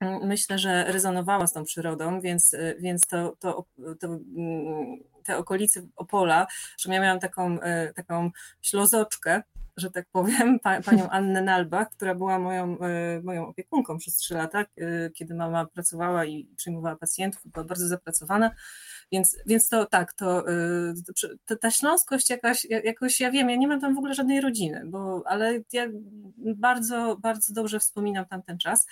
[0.00, 3.64] myślę, że rezonowała z tą przyrodą, więc, więc to, to,
[4.00, 6.46] to mm, te okolice Opola,
[6.78, 7.58] że ja miałam taką,
[7.94, 8.30] taką
[8.62, 9.42] ślozoczkę,
[9.76, 12.76] że tak powiem, panią Annę Nalbach, która była moją,
[13.22, 14.64] moją opiekunką przez trzy lata,
[15.14, 18.50] kiedy mama pracowała i przyjmowała pacjentów, była bardzo zapracowana.
[19.12, 20.94] Więc, więc to tak, to, y,
[21.46, 24.82] to, ta śląskość jakaś, jakoś, ja wiem, ja nie mam tam w ogóle żadnej rodziny,
[24.86, 25.86] bo, ale ja
[26.38, 28.86] bardzo, bardzo dobrze wspominam tamten czas.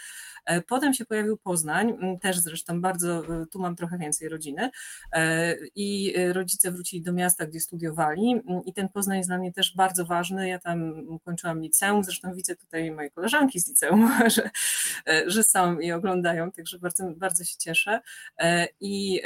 [0.44, 4.70] E, potem się pojawił Poznań, też zresztą bardzo, y, tu mam trochę więcej rodziny
[5.12, 9.74] e, i rodzice wrócili do miasta, gdzie studiowali i ten Poznań jest dla mnie też
[9.76, 10.48] bardzo ważny.
[10.48, 10.94] Ja tam
[11.24, 14.50] kończyłam liceum, zresztą widzę tutaj moje koleżanki z liceum, że,
[15.08, 18.00] e, że są i oglądają, także bardzo, bardzo się cieszę.
[18.80, 19.20] I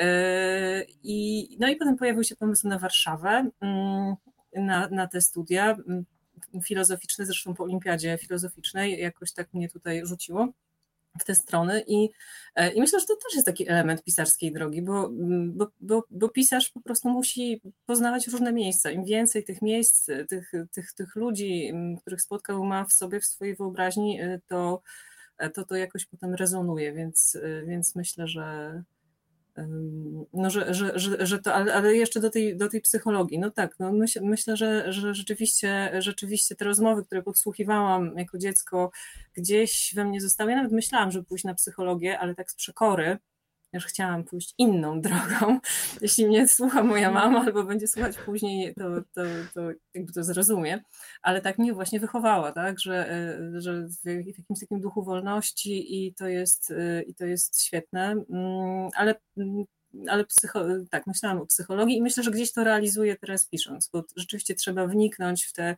[1.03, 4.14] i, no i potem pojawił się pomysł na Warszawę, mm,
[4.57, 6.05] na, na te studia mm,
[6.64, 10.49] filozoficzne, zresztą po olimpiadzie filozoficznej jakoś tak mnie tutaj rzuciło
[11.20, 12.09] w te strony i,
[12.55, 16.05] e, i myślę, że to też jest taki element pisarskiej drogi, bo, mm, bo, bo,
[16.11, 18.91] bo, pisarz po prostu musi poznawać różne miejsca.
[18.91, 23.57] Im więcej tych miejsc, tych, tych, tych ludzi, których spotkał, ma w sobie, w swojej
[23.57, 24.83] wyobraźni, e, to,
[25.39, 28.83] e, to to jakoś potem rezonuje, więc, więc myślę, że,
[30.32, 33.38] no, że, że, że, że to, ale, ale, jeszcze do tej, do tej psychologii.
[33.38, 38.90] No tak, no myśl, myślę, że, że rzeczywiście, rzeczywiście te rozmowy, które podsłuchiwałam jako dziecko,
[39.34, 40.50] gdzieś we mnie zostały.
[40.50, 43.18] Ja nawet myślałam, żeby pójść na psychologię, ale tak z przekory,
[43.72, 45.60] już chciałam pójść inną drogą.
[46.00, 49.22] Jeśli mnie słucha moja mama albo będzie słuchać później, to, to,
[49.54, 49.60] to
[49.94, 50.80] jakby to zrozumie.
[51.22, 52.80] Ale tak mnie właśnie wychowała, tak?
[52.80, 57.62] że, e, że w jakimś takim duchu wolności i to jest, e, i to jest
[57.62, 58.24] świetne.
[58.30, 59.64] Mm, ale mm,
[60.09, 64.05] ale psycho, tak, myślałam o psychologii i myślę, że gdzieś to realizuję teraz pisząc, bo
[64.16, 65.76] rzeczywiście trzeba wniknąć w te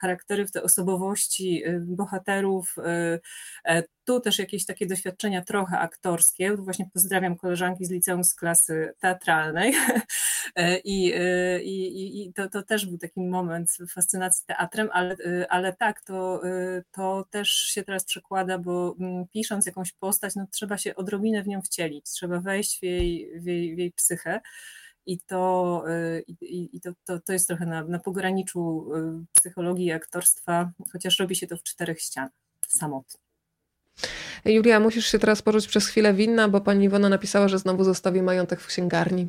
[0.00, 2.74] charaktery, w te osobowości y, bohaterów.
[2.78, 3.20] Y,
[3.64, 6.56] e, tu też jakieś takie doświadczenia trochę aktorskie.
[6.56, 9.74] Właśnie pozdrawiam koleżanki z liceum z klasy teatralnej
[10.84, 15.16] i, y, i, i to, to też był taki moment fascynacji teatrem, ale,
[15.48, 16.42] ale tak, to,
[16.92, 21.48] to też się teraz przekłada, bo mm, pisząc jakąś postać, no trzeba się odrobinę w
[21.48, 24.40] nią wcielić, trzeba wejść w jej, w jej, w jej psychę
[25.06, 25.84] i to,
[26.26, 28.90] i, i to, to, to jest trochę na, na pograniczu
[29.34, 32.32] psychologii i aktorstwa, chociaż robi się to w czterech ścianach,
[32.68, 33.20] samotnie.
[34.44, 38.22] Julia, musisz się teraz poczuć przez chwilę winna, bo pani Iwona napisała, że znowu zostawi
[38.22, 39.28] majątek w księgarni.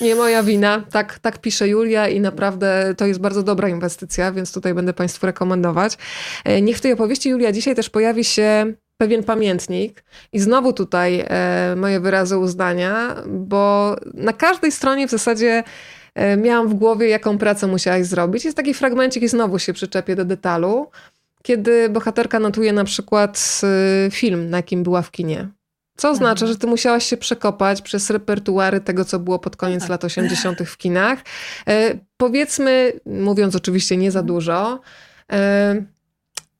[0.00, 4.52] Nie moja wina, tak, tak pisze Julia i naprawdę to jest bardzo dobra inwestycja, więc
[4.52, 5.98] tutaj będę Państwu rekomendować.
[6.44, 10.04] E, niech w tej opowieści Julia dzisiaj też pojawi się pewien pamiętnik.
[10.32, 15.62] I znowu tutaj e, moje wyrazy uznania, bo na każdej stronie w zasadzie
[16.14, 18.44] e, miałam w głowie, jaką pracę musiałaś zrobić.
[18.44, 20.90] Jest taki fragmencik i znowu się przyczepię do detalu,
[21.42, 23.60] kiedy bohaterka notuje na przykład
[24.10, 25.48] film, na jakim była w kinie.
[25.96, 26.12] Co mhm.
[26.14, 29.90] oznacza, że ty musiałaś się przekopać przez repertuary tego, co było pod koniec tak.
[29.90, 30.58] lat 80.
[30.66, 31.18] w kinach.
[31.68, 34.80] E, powiedzmy, mówiąc oczywiście nie za dużo,
[35.32, 35.84] e,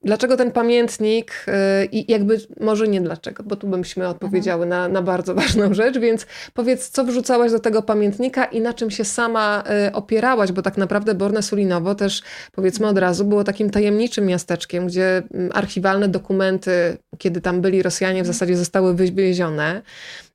[0.02, 1.46] Dlaczego ten pamiętnik
[1.82, 5.98] y, i jakby może nie dlaczego, bo tu byśmy odpowiedziały na, na bardzo ważną rzecz,
[5.98, 10.62] więc powiedz, co wrzucałaś do tego pamiętnika i na czym się sama y, opierałaś, bo
[10.62, 12.22] tak naprawdę Borne Sulinowo też
[12.52, 18.22] powiedzmy od razu było takim tajemniczym miasteczkiem, gdzie mm, archiwalne dokumenty, kiedy tam byli Rosjanie
[18.22, 19.82] w zasadzie zostały wywiezione.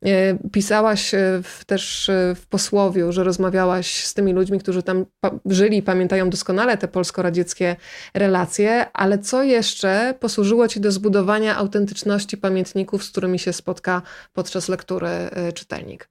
[0.05, 5.05] E, pisałaś e, w, też e, w posłowiu, że rozmawiałaś z tymi ludźmi, którzy tam
[5.45, 7.75] żyli i pamiętają doskonale te polsko-radzieckie
[8.13, 14.01] relacje, ale co jeszcze posłużyło ci do zbudowania autentyczności pamiętników, z którymi się spotka
[14.33, 15.09] podczas lektury
[15.53, 16.09] czytelnik?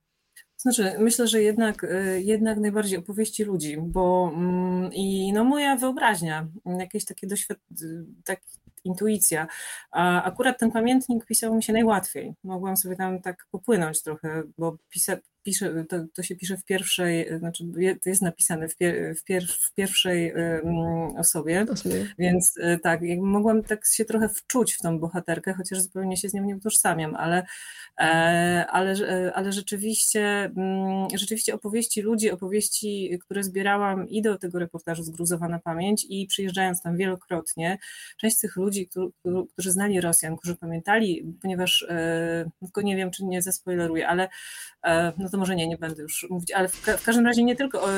[0.56, 1.86] Znaczy, myślę, że jednak,
[2.16, 6.46] jednak najbardziej opowieści ludzi, bo mm, i no moja wyobraźnia,
[6.78, 8.40] jakieś takie doświadczenie, tak,
[8.84, 9.46] intuicja.
[9.90, 12.34] A akurat ten pamiętnik pisał mi się najłatwiej.
[12.44, 17.38] Mogłam sobie tam tak popłynąć trochę, bo pisa, pisze, to, to się pisze w pierwszej,
[17.38, 17.64] znaczy
[18.02, 21.66] to jest napisane w, pier, w, pier, w pierwszej um, osobie,
[22.18, 26.34] więc e, tak, mogłam tak się trochę wczuć w tą bohaterkę, chociaż zupełnie się z
[26.34, 27.46] nią nie utożsamiam, ale,
[28.00, 34.58] e, ale, e, ale rzeczywiście, mm, rzeczywiście opowieści ludzi, opowieści, które zbierałam i do tego
[34.58, 37.78] reportażu zgruzowana pamięć i przyjeżdżając tam wielokrotnie,
[38.16, 38.88] część z tych ludzi,
[39.52, 41.86] którzy znali Rosjan, którzy pamiętali, ponieważ
[42.60, 44.28] tylko nie wiem, czy nie zaspoileruję, ale
[45.18, 47.56] no to może nie, nie będę już mówić, ale w, ka w każdym razie nie
[47.56, 47.88] tylko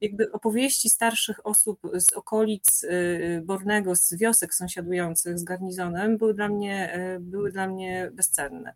[0.00, 6.48] jakby opowieści starszych osób z okolic y, Bornego, z wiosek sąsiadujących z garnizonem były dla
[6.48, 8.74] mnie, y, były dla mnie bezcenne.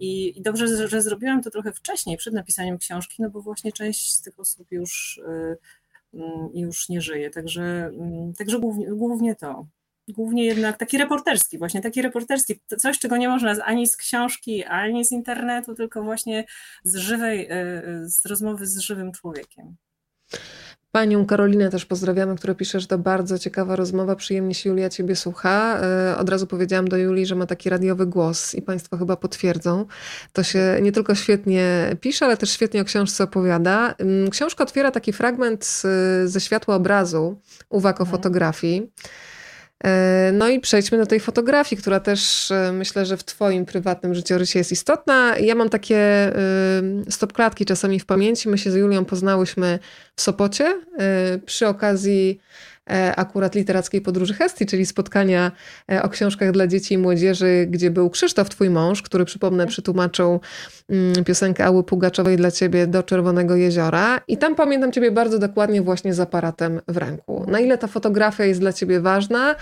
[0.00, 4.12] I, i dobrze, że, zrobiłam to trochę wcześniej, przed napisaniem książki, no bo właśnie część
[4.12, 5.20] z tych osób już,
[6.14, 9.66] mm, już nie żyje, także, mm, także głównie, głównie to.
[10.08, 15.04] Głównie jednak taki reporterski, właśnie taki reporterski, coś, czego nie można ani z książki, ani
[15.04, 16.44] z internetu, tylko właśnie
[16.84, 19.76] z żywej, e, z rozmowy z żywym człowiekiem.
[20.92, 25.16] Panią Karolinę też pozdrawiamy, która pisze, że to bardzo ciekawa rozmowa, przyjemnie się Julia ciebie
[25.16, 25.80] słucha.
[25.80, 29.86] E, od razu powiedziałam do Julii, że ma taki radiowy głos i państwo chyba potwierdzą.
[30.32, 33.94] To się nie tylko świetnie pisze, ale też świetnie o książce opowiada.
[34.30, 35.82] Książka otwiera taki fragment
[36.24, 38.16] ze światła obrazu, uwag o mhm.
[38.16, 38.92] fotografii.
[39.84, 44.14] E, no i przejdźmy do tej fotografii, która też e, myślę, że w Twoim prywatnym
[44.14, 45.38] życiorysie jest istotna.
[45.38, 46.32] Ja mam takie e,
[47.10, 48.48] stopklatki czasami w pamięci.
[48.48, 49.78] My się z Julią poznałyśmy
[50.16, 50.80] w Sopocie
[51.46, 52.40] przy okazji
[53.16, 55.52] akurat literackiej podróży Hestii, czyli spotkania
[55.92, 59.70] e, o książkach dla dzieci i młodzieży, gdzie był Krzysztof, twój mąż, który przypomnę tak.
[59.70, 60.40] przetłumaczył
[60.88, 64.20] mm, piosenkę Ały Pugaczowej dla ciebie do Czerwonego Jeziora.
[64.28, 67.44] I tam pamiętam ciebie bardzo dokładnie właśnie z aparatem w ręku.
[67.48, 69.54] Na ile ta fotografia jest dla ciebie ważna?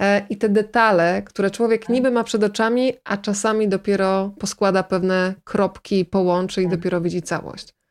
[0.00, 5.34] E, i te detale, które człowiek niby ma przed oczami, a czasami dopiero poskłada pewne
[5.44, 6.76] kropki, połączy i tak.
[6.76, 7.83] dopiero widzi całość.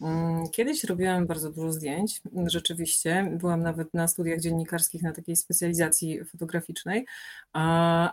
[0.00, 3.30] Mm, kiedyś robiłam bardzo dużo zdjęć, rzeczywiście.
[3.40, 7.06] Byłam nawet na studiach dziennikarskich na takiej specjalizacji fotograficznej,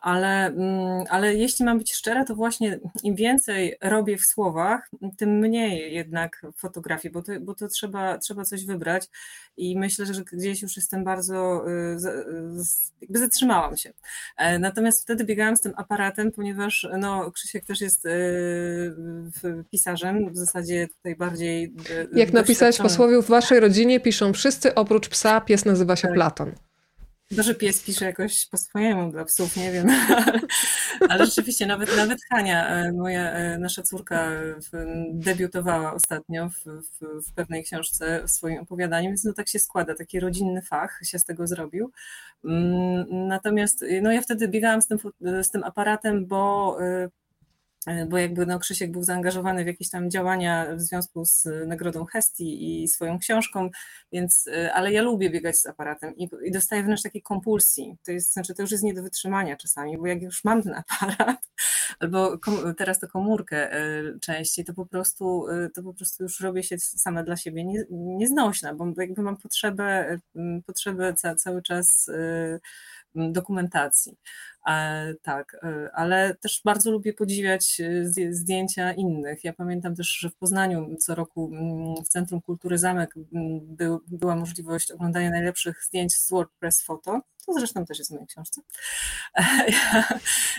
[0.01, 5.29] ale, mm, ale jeśli mam być szczera, to właśnie im więcej robię w słowach, tym
[5.29, 9.09] mniej jednak fotografii, bo to, bo to trzeba, trzeba coś wybrać
[9.57, 11.97] i myślę, że gdzieś już jestem bardzo, y,
[13.01, 13.93] jakby zatrzymałam się.
[14.37, 18.95] E, natomiast wtedy biegałam z tym aparatem, ponieważ no, Krzysiek też jest y,
[19.71, 21.76] pisarzem, w zasadzie tutaj bardziej
[22.13, 26.13] Jak napisałeś posłowie, w waszej rodzinie piszą wszyscy oprócz psa, pies nazywa się tak.
[26.13, 26.51] Platon.
[27.35, 29.87] To, że pies pisze jakoś po swojemu dla psów, nie wiem.
[31.09, 34.31] Ale rzeczywiście nawet, nawet Hania, e, moja, e, nasza córka
[35.11, 39.95] debiutowała ostatnio w, w, w, pewnej książce w swoim opowiadaniu, więc no tak się składa,
[39.95, 41.91] taki rodzinny fach się z tego zrobił.
[42.45, 44.97] Mm, natomiast no ja wtedy biegałam z tym,
[45.41, 47.09] z tym aparatem, bo E,
[48.09, 52.83] bo jakby no, Krzysiek był zaangażowany w jakieś tam działania w związku z Nagrodą Hestii
[52.83, 53.69] i swoją książką,
[54.11, 58.11] więc, e, ale ja lubię biegać z aparatem i, i dostaję wręcz takiej kompulsji, to
[58.11, 61.49] jest, znaczy to już jest nie do wytrzymania czasami, bo jak już mam ten aparat,
[61.99, 66.63] albo kom, teraz to komórkę e, częściej, to po prostu, to po prostu już robię
[66.63, 70.19] się sama dla siebie nie, nieznośna, bo jakby mam potrzebę,
[70.65, 72.09] potrzebę ca, cały czas
[73.17, 74.17] dokumentacji.
[75.21, 79.43] Tak, e, ale też bardzo lubię podziwiać e, zdjęcia innych.
[79.43, 83.99] Ja pamiętam też, że w Poznaniu co roku mm, w Centrum Kultury Zamek mm, był,
[84.07, 87.21] była możliwość oglądania najlepszych zdjęć z WordPress Photo.
[87.45, 88.61] To zresztą też jest w mojej książce.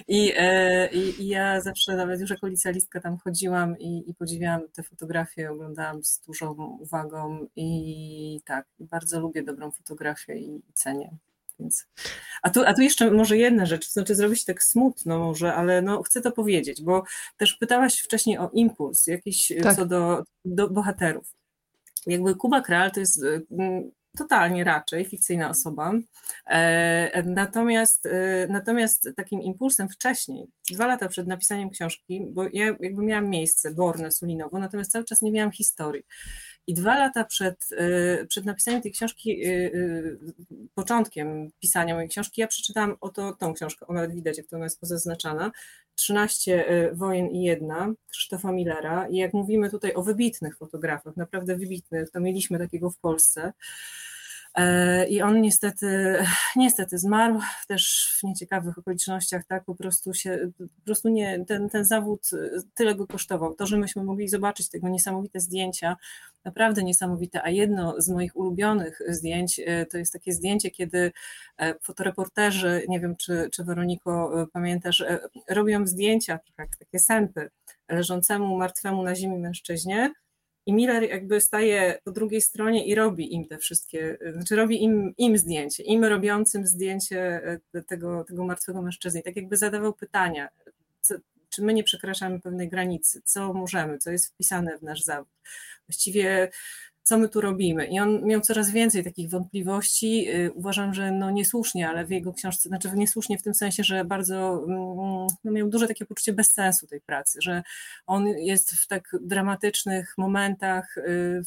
[0.09, 4.61] I, e, i, i ja zawsze, nawet już jako licealistka tam chodziłam i, i podziwiałam
[4.73, 11.17] te fotografie, oglądałam z dużą uwagą i tak, bardzo lubię dobrą fotografię i cenię.
[11.61, 11.87] Więc.
[12.43, 15.83] A, tu, a tu jeszcze może jedna rzecz, to znaczy zrobić tak smutno może, ale
[15.83, 17.05] no chcę to powiedzieć, bo
[17.37, 19.77] też pytałaś wcześniej o impuls jakiś tak.
[19.77, 21.35] co do, do bohaterów.
[22.07, 25.93] Jakby Kuba Kral to jest mm, totalnie raczej fikcyjna osoba.
[26.47, 33.03] E, natomiast, e, natomiast takim impulsem wcześniej, dwa lata przed napisaniem książki, bo ja jakby
[33.03, 36.03] miałam miejsce, Borne, Sulinowo, natomiast cały czas nie miałam historii.
[36.69, 40.19] I dwa lata przed, y, przed napisaniem tej książki, y, y,
[40.75, 44.65] początkiem pisania mojej książki, ja przeczytałam oto tą książkę, ona nawet widać, jak to ona
[44.67, 45.51] jest pozaznaczana,
[45.95, 49.09] 13 wojen i jedna Krzysztofa Millera.
[49.09, 53.53] I jak mówimy tutaj o wybitnych fotografach, naprawdę wybitnych, to mieliśmy takiego w Polsce.
[54.59, 56.17] E, I on niestety,
[56.57, 61.85] niestety zmarł też w nieciekawych okolicznościach, tak, po prostu się, po prostu nie, ten, ten
[61.85, 62.31] zawód
[62.75, 63.55] tyle go kosztował.
[63.55, 65.97] To, że myśmy mogli zobaczyć tego niesamowite zdjęcia,
[66.45, 71.13] naprawdę niesamowite, a jedno z moich ulubionych zdjęć e, to jest takie zdjęcie, kiedy
[71.59, 75.05] e, fotoreporterzy, nie wiem czy, czy Weroniko pamiętasz,
[75.49, 77.51] robią zdjęcia, tak, takie sępy
[77.89, 80.13] leżącemu martwemu na ziemi mężczyźnie,
[80.69, 85.15] i Miller jakby staje po drugiej stronie i robi im te wszystkie, znaczy robi im,
[85.19, 87.41] im zdjęcie, im robiącym zdjęcie
[87.75, 89.21] e, tego, tego martwego mężczyzny.
[89.21, 90.49] I tak jakby zadawał pytania,
[91.01, 91.15] co,
[91.49, 95.29] czy my nie przekraczamy pewnej granicy, co możemy, co jest wpisane w nasz zawód.
[95.87, 96.51] Właściwie
[97.09, 97.87] co my tu robimy.
[97.87, 100.29] I on miał coraz więcej takich wątpliwości.
[100.35, 104.05] Y, uważam, że no niesłusznie, ale w jego książce, znaczy niesłusznie w tym sensie, że
[104.05, 107.63] bardzo mm, no miał duże takie poczucie bezsensu tej pracy, że
[108.07, 111.43] on jest w tak dramatycznych momentach, y,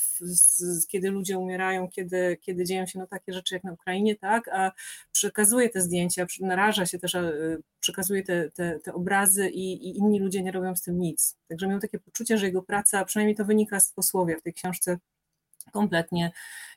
[0.89, 4.71] kiedy ludzie umierają, kiedy, kiedy dzieją się no takie rzeczy jak na Ukrainie, tak, a
[5.11, 10.19] przekazuje te zdjęcia, naraża się też, y, przekazuje te, te, te obrazy i, i inni
[10.19, 11.37] ludzie nie robią z tym nic.
[11.47, 14.97] Także miał takie poczucie, że jego praca, przynajmniej to wynika z posłowia w tej książce,
[15.71, 16.31] kompletnie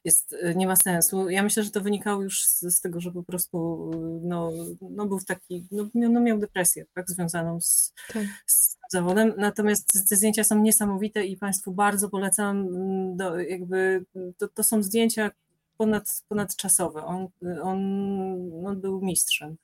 [0.05, 1.31] jest, y, nie ma sensu.
[1.31, 5.07] Ja myślę, że to wynikało już z, z tego, że po prostu y, no, no
[5.07, 8.23] był taki, no, no miał depresję tak, związaną z, tak.
[8.47, 9.33] z zawodem.
[9.37, 14.05] Natomiast te zdjęcia są niesamowite i Państwu bardzo polecam, mm, do, jakby
[14.39, 15.31] to, to są zdjęcia
[15.79, 17.05] ponad, ponadczasowe.
[17.05, 17.29] On,
[17.63, 17.81] on,
[18.67, 19.57] on był mistrzem.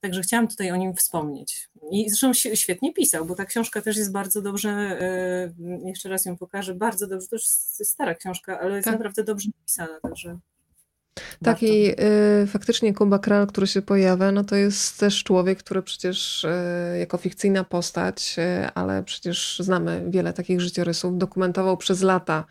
[0.00, 1.68] Także chciałam tutaj o nim wspomnieć.
[1.92, 5.52] I zresztą świetnie pisał, bo ta książka też jest bardzo dobrze, e,
[5.84, 8.94] jeszcze raz ją pokażę, bardzo dobrze, to już jest stara książka, ale jest tak.
[8.94, 10.38] naprawdę dobrze napisana, także...
[11.44, 11.90] Tak i
[12.42, 16.48] y, faktycznie Kuba Kral, który się pojawia, no to jest też człowiek, który przecież y,
[16.98, 22.44] jako fikcyjna postać, y, ale przecież znamy wiele takich życiorysów, dokumentował przez lata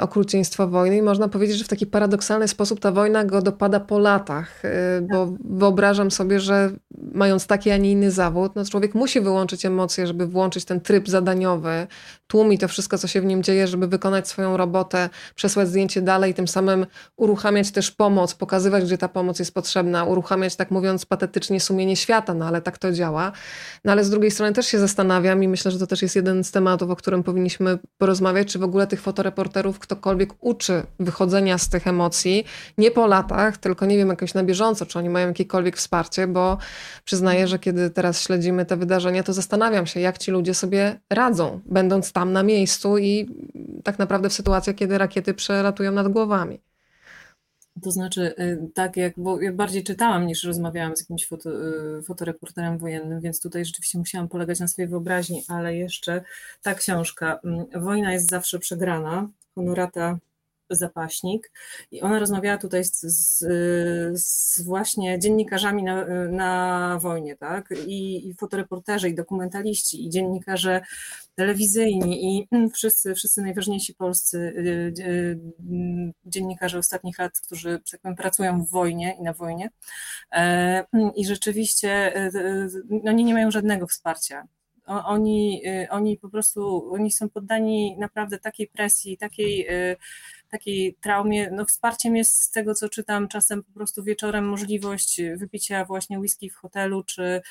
[0.00, 3.98] okrucieństwo wojny i można powiedzieć, że w taki paradoksalny sposób ta wojna go dopada po
[3.98, 6.70] latach, e, bo wyobrażam sobie, że
[7.12, 11.08] mając taki, a nie inny zawód, no człowiek musi wyłączyć emocje, żeby włączyć ten tryb
[11.08, 11.86] zadaniowy,
[12.26, 16.34] tłumić to wszystko, co się w nim dzieje, żeby wykonać swoją robotę, przesłać zdjęcie dalej,
[16.34, 16.86] tym samym
[17.16, 22.34] uruchamiać też pomoc, pokazywać, gdzie ta pomoc jest potrzebna, uruchamiać, tak mówiąc patetycznie, sumienie świata,
[22.34, 23.32] no ale tak to działa.
[23.84, 26.44] No ale z drugiej strony też się zastanawiam i myślę, że to też jest jeden
[26.44, 31.58] z tematów, o którym powinniśmy porozmawiać, czy w ogóle tych fotoreportaży reporterów ktokolwiek uczy wychodzenia
[31.58, 32.44] z tych emocji,
[32.78, 36.58] nie po latach, tylko nie wiem, jakoś na bieżąco, czy oni mają jakiekolwiek wsparcie, bo
[37.04, 41.60] przyznaję, że kiedy teraz śledzimy te wydarzenia, to zastanawiam się, jak ci ludzie sobie radzą,
[41.66, 43.28] będąc tam na miejscu i
[43.84, 46.60] tak naprawdę w sytuacjach, kiedy rakiety przelatują nad głowami.
[47.82, 51.50] To znaczy, y, tak jak, bo ja bardziej czytałam niż rozmawiałam z jakimś foto,
[51.98, 56.24] y, fotoreporterem wojennym, więc tutaj rzeczywiście musiałam polegać na swojej wyobraźni, ale jeszcze
[56.62, 60.18] ta książka, mm, Wojna jest zawsze przegrana, Honorata
[60.70, 61.52] Zapaśnik
[61.90, 63.38] i ona rozmawiała tutaj z, z,
[64.20, 67.74] z właśnie dziennikarzami na, na wojnie, tak?
[67.86, 70.80] I, I fotoreporterzy, i dokumentaliści, i dziennikarze
[71.34, 75.38] telewizyjni, i wszyscy, wszyscy najważniejsi polscy y, y,
[76.24, 79.70] dziennikarze ostatnich lat, którzy tak powiem, pracują w wojnie i na wojnie.
[80.32, 80.84] E,
[81.16, 84.48] I rzeczywiście y, no, oni nie mają żadnego wsparcia
[84.86, 89.66] oni, oni po prostu, oni są poddani naprawdę takiej presji, takiej
[90.48, 95.84] takiej traumie, no wsparciem jest z tego, co czytam, czasem po prostu wieczorem możliwość wypicia
[95.84, 97.42] właśnie whisky w hotelu, czy,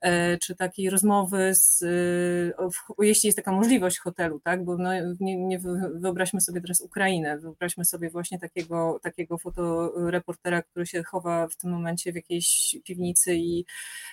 [0.00, 4.90] e, czy takiej rozmowy z, e, jeśli jest taka możliwość hotelu, tak, bo no,
[5.20, 5.58] nie, nie
[5.94, 11.70] wyobraźmy sobie teraz Ukrainę, wyobraźmy sobie właśnie takiego, takiego fotoreportera, który się chowa w tym
[11.70, 13.64] momencie w jakiejś piwnicy i,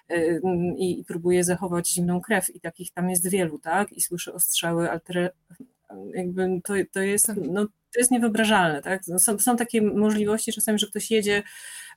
[0.10, 0.40] e,
[0.78, 4.92] i, i próbuje zachować zimną krew i takich tam jest wielu, tak, i słyszy ostrzały
[4.92, 5.32] alter,
[6.14, 7.38] jakby to, to jest, tak.
[7.42, 8.82] no to jest niewyobrażalne.
[8.82, 9.02] Tak?
[9.08, 11.44] No, są, są takie możliwości czasami, że ktoś jedzie,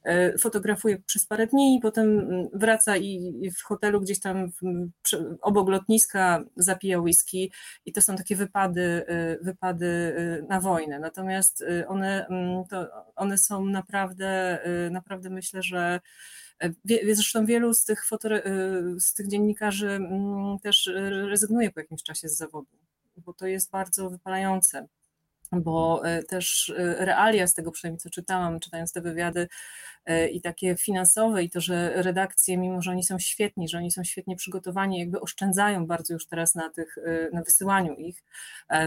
[0.04, 4.50] e, fotografuje przez parę dni i potem mm, wraca i w hotelu gdzieś tam
[5.40, 7.52] obok lotniska zapija whisky
[7.86, 10.98] i to są takie wypady, e, wypady e, na wojnę.
[10.98, 12.86] Natomiast one, mm, to
[13.16, 14.58] one są naprawdę,
[14.90, 16.00] naprawdę myślę, że
[17.14, 18.28] Zresztą wielu z tych, foto,
[18.98, 20.90] z tych dziennikarzy mm, też
[21.30, 22.76] rezygnuje po jakimś czasie z zawodu,
[23.16, 24.86] bo to jest bardzo wypalające
[25.52, 29.48] bo e, też e, realia z tego przynajmniej co czytałam, czytając te wywiady
[30.04, 33.90] e, i takie finansowe i to, że redakcje, mimo że oni są świetni, że oni
[33.90, 36.96] są świetnie przygotowani, jakby oszczędzają bardzo już teraz na tych,
[37.32, 38.24] na wysyłaniu ich,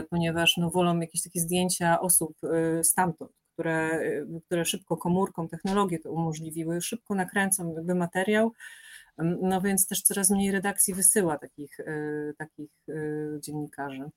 [0.10, 2.38] ponieważ no, wolą jakieś takie zdjęcia osób
[2.84, 4.00] stamtąd, które,
[4.46, 8.52] które szybko komórką, technologie to umożliwiły, szybko nakręcą jakby materiał,
[9.42, 11.78] no więc też coraz mniej redakcji wysyła takich,
[12.38, 12.72] takich
[13.40, 14.10] dziennikarzy.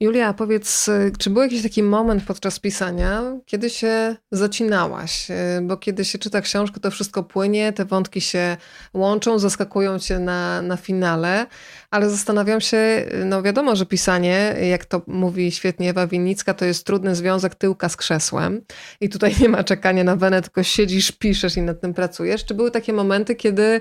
[0.00, 5.28] Julia, powiedz, czy był jakiś taki moment podczas pisania, kiedy się zacinałaś?
[5.62, 8.56] Bo kiedy się czyta książkę, to wszystko płynie, te wątki się
[8.94, 11.46] łączą, zaskakują cię na, na finale,
[11.90, 16.86] ale zastanawiam się, no wiadomo, że pisanie, jak to mówi świetnie Ewa Winnicka, to jest
[16.86, 18.60] trudny związek tyłka z krzesłem
[19.00, 22.44] i tutaj nie ma czekania na wenę, tylko siedzisz, piszesz i nad tym pracujesz.
[22.44, 23.80] Czy były takie momenty, kiedy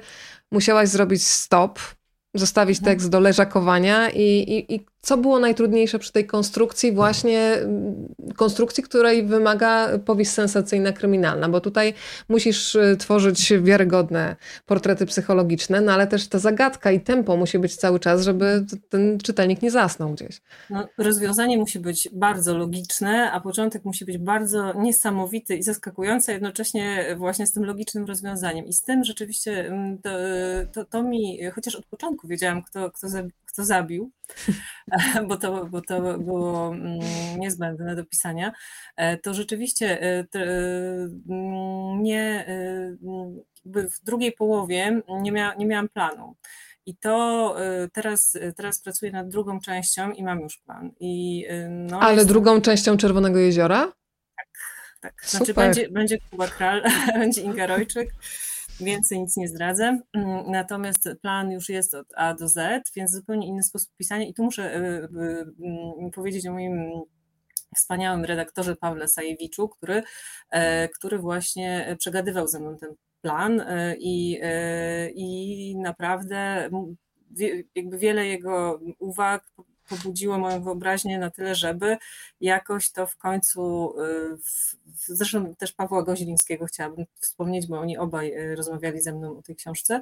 [0.51, 1.79] musiałaś zrobić stop,
[2.33, 2.95] zostawić mhm.
[2.95, 8.83] tekst do leżakowania i, i, i co było najtrudniejsze przy tej konstrukcji, właśnie mm, konstrukcji,
[8.83, 11.93] której wymaga powieść sensacyjna, kryminalna, bo tutaj
[12.29, 14.35] musisz y, tworzyć wiarygodne
[14.65, 19.17] portrety psychologiczne, no ale też ta zagadka i tempo musi być cały czas, żeby ten
[19.19, 20.41] czytelnik nie zasnął gdzieś.
[20.69, 27.15] No, rozwiązanie musi być bardzo logiczne, a początek musi być bardzo niesamowity i zaskakujący, jednocześnie
[27.17, 28.65] właśnie z tym logicznym rozwiązaniem.
[28.65, 30.09] I z tym rzeczywiście mm, to,
[30.73, 33.07] to, to mi, chociaż od początku wiedziałam, kto, kto,
[33.45, 34.11] kto zabił,
[35.27, 36.99] bo to, bo to było mm,
[37.37, 38.51] niezbędne do pisania,
[38.95, 40.27] e, to rzeczywiście e,
[41.29, 42.95] mm, nie, e,
[43.65, 46.35] w drugiej połowie nie, mia, nie miałam planu.
[46.85, 47.55] I to
[47.93, 50.91] teraz, teraz pracuję nad drugą częścią i mam już plan.
[50.99, 52.27] I, no, Ale jest...
[52.27, 53.93] drugą częścią Czerwonego Jeziora?
[54.35, 54.47] Tak,
[55.01, 55.13] tak.
[55.25, 56.83] Znaczy będzie, będzie Kuba Kral,
[57.19, 58.09] będzie Inga Rojczyk.
[58.81, 59.99] Więcej nic nie zdradzę.
[60.13, 64.25] Mm, natomiast plan już jest od A do Z, więc zupełnie inny sposób pisania.
[64.25, 66.91] I tu muszę y, y, y, powiedzieć o moim
[67.75, 70.03] wspaniałym redaktorze Pawle Sajewiczu, który,
[70.51, 76.69] e, który właśnie przegadywał ze mną ten plan e, i, e, i naprawdę
[77.75, 79.53] jakby wiele jego uwag
[79.91, 81.97] pobudziło moją wyobraźnię na tyle, żeby
[82.41, 84.37] jakoś to w końcu, y,
[84.95, 89.55] zresztą też Pawła Gozilińskiego chciałabym wspomnieć, bo oni obaj y, rozmawiali ze mną o tej
[89.55, 90.01] książce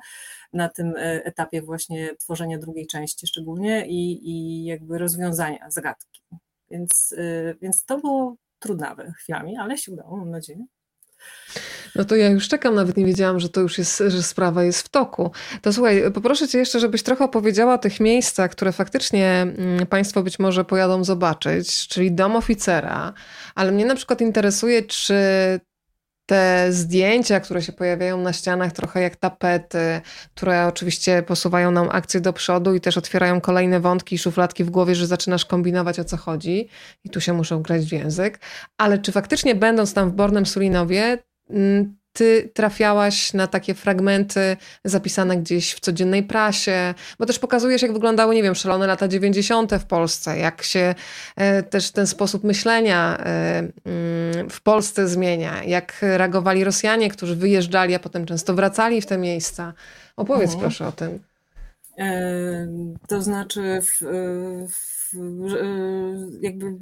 [0.54, 6.22] na tym y, etapie właśnie tworzenia drugiej części szczególnie i, i jakby rozwiązania zagadki.
[6.72, 7.16] Więc,
[7.62, 10.66] więc to było trudnawe chwilami, ale się udało, mam nadzieję.
[11.96, 14.82] No to ja już czekam, nawet nie wiedziałam, że to już jest, że sprawa jest
[14.82, 15.32] w toku.
[15.62, 20.24] To słuchaj, poproszę cię jeszcze, żebyś trochę opowiedziała o tych miejscach, które faktycznie mm, Państwo
[20.24, 23.14] być może pojadą zobaczyć, czyli dom oficera,
[23.56, 25.16] ale mnie na przykład interesuje, czy
[26.30, 30.02] te zdjęcia, które się pojawiają na ścianach, trochę jak tapety,
[30.36, 34.70] które oczywiście posuwają nam akcję do przodu i też otwierają kolejne wątki i szufladki w
[34.70, 36.70] głowie, że zaczynasz kombinować o co chodzi
[37.04, 38.40] i tu się muszą grać w język.
[38.78, 41.18] Ale czy faktycznie będąc tam w Bornem Sulinowie,
[41.50, 47.94] mm, ty trafiałaś na takie fragmenty zapisane gdzieś w codziennej prasie, bo też pokazujesz, jak
[47.94, 49.72] wyglądały, nie wiem, szalone lata 90.
[49.76, 50.96] w Polsce, jak się
[51.36, 57.96] e, też ten sposób myślenia e, mm, w Polsce zmienia, jak reagowali Rosjanie, którzy wyjeżdżali,
[57.96, 59.74] a potem często wracali w te miejsca.
[60.18, 60.62] Opowiedz mhm.
[60.62, 61.20] proszę o tym.
[61.98, 62.68] E,
[63.08, 64.06] to znaczy w,
[64.72, 64.99] w
[66.42, 66.76] jakby...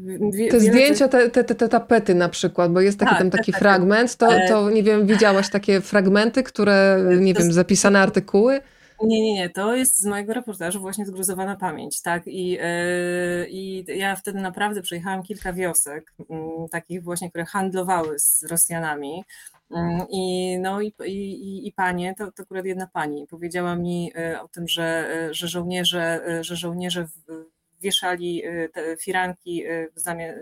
[0.51, 3.61] te zdjęcia, te, te, te, tapety na przykład, bo jest taki tak, tam taki tak,
[3.61, 8.61] fragment, to, e, to nie wiem, widziałaś takie fragmenty, które, nie wiem, zapisane artykuły?
[9.03, 13.85] Nie, nie, nie, to jest z mojego reportażu właśnie zgruzowana pamięć, tak, i, yy, i
[13.87, 16.25] ja wtedy naprawdę przejechałam kilka wiosek, yy,
[16.71, 19.23] takich właśnie, które handlowały z Rosjanami,
[19.71, 24.47] mm, i, no i, i, i panie, to, to akurat jedna pani powiedziała mi o
[24.47, 30.37] tym, że, że żołnierze, że żołnierze w, wieszali y, te firanki y, zamiast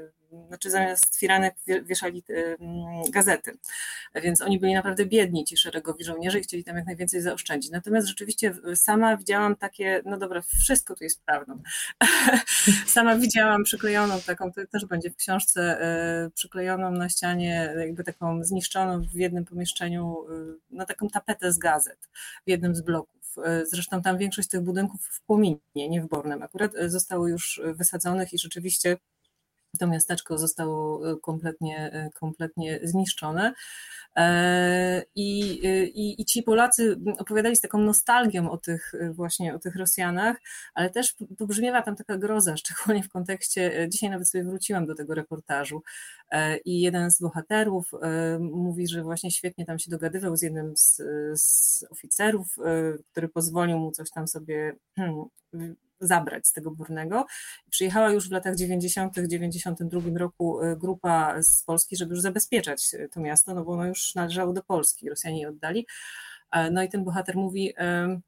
[0.48, 3.58] znaczy zamiast firanek wieszali y, mm, gazety.
[4.16, 7.72] Więc oni byli naprawdę biedni, ci szeregowi żołnierze i chcieli tam jak najwięcej zaoszczędzić.
[7.72, 11.62] Natomiast rzeczywiście sama widziałam takie, no dobra, wszystko tu jest prawdą.
[12.86, 15.80] sama widziałam przyklejoną taką, to też będzie w książce,
[16.34, 20.16] przyklejoną na ścianie, jakby taką zniszczoną w jednym pomieszczeniu,
[20.72, 22.10] na taką tapetę z gazet
[22.46, 23.25] w jednym z bloków
[23.66, 28.34] zresztą tam większość tych budynków w Płominie, nie w Bornem akurat, e, zostało już wysadzonych
[28.34, 28.98] i rzeczywiście
[29.78, 33.54] to miasteczko zostało e, kompletnie, kompletnie zniszczone.
[35.16, 35.40] I,
[35.96, 40.38] i, I ci Polacy opowiadali z taką nostalgią o tych właśnie o tych Rosjanach,
[40.74, 45.14] ale też pobrzmiewa tam taka groza, szczególnie w kontekście, dzisiaj nawet sobie wróciłam do tego
[45.14, 45.84] reportażu
[46.66, 47.92] i jeden z bohaterów
[48.40, 51.02] mówi, że właśnie świetnie tam się dogadywał z jednym z,
[51.34, 52.56] z oficerów,
[53.12, 55.26] który pozwolił mu coś tam sobie hmm,
[56.00, 57.26] zabrać z tego Burnego.
[57.70, 63.10] Przyjechała już w latach 90., 92 roku y, grupa z Polski, żeby już zabezpieczać y,
[63.14, 65.88] to miasto, no bo ono już należało do Polski, Rosjanie je oddali.
[66.52, 68.20] E, no i ten bohater mówi, e,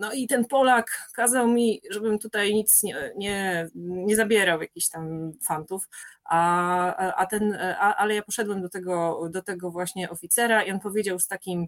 [0.00, 5.32] no i ten Polak kazał mi, żebym tutaj nic nie, nie, nie zabierał jakichś tam
[5.46, 5.88] fantów,
[6.24, 10.80] a, a ten, a, ale ja poszedłem do tego, do tego właśnie oficera i on
[10.80, 11.66] powiedział z takim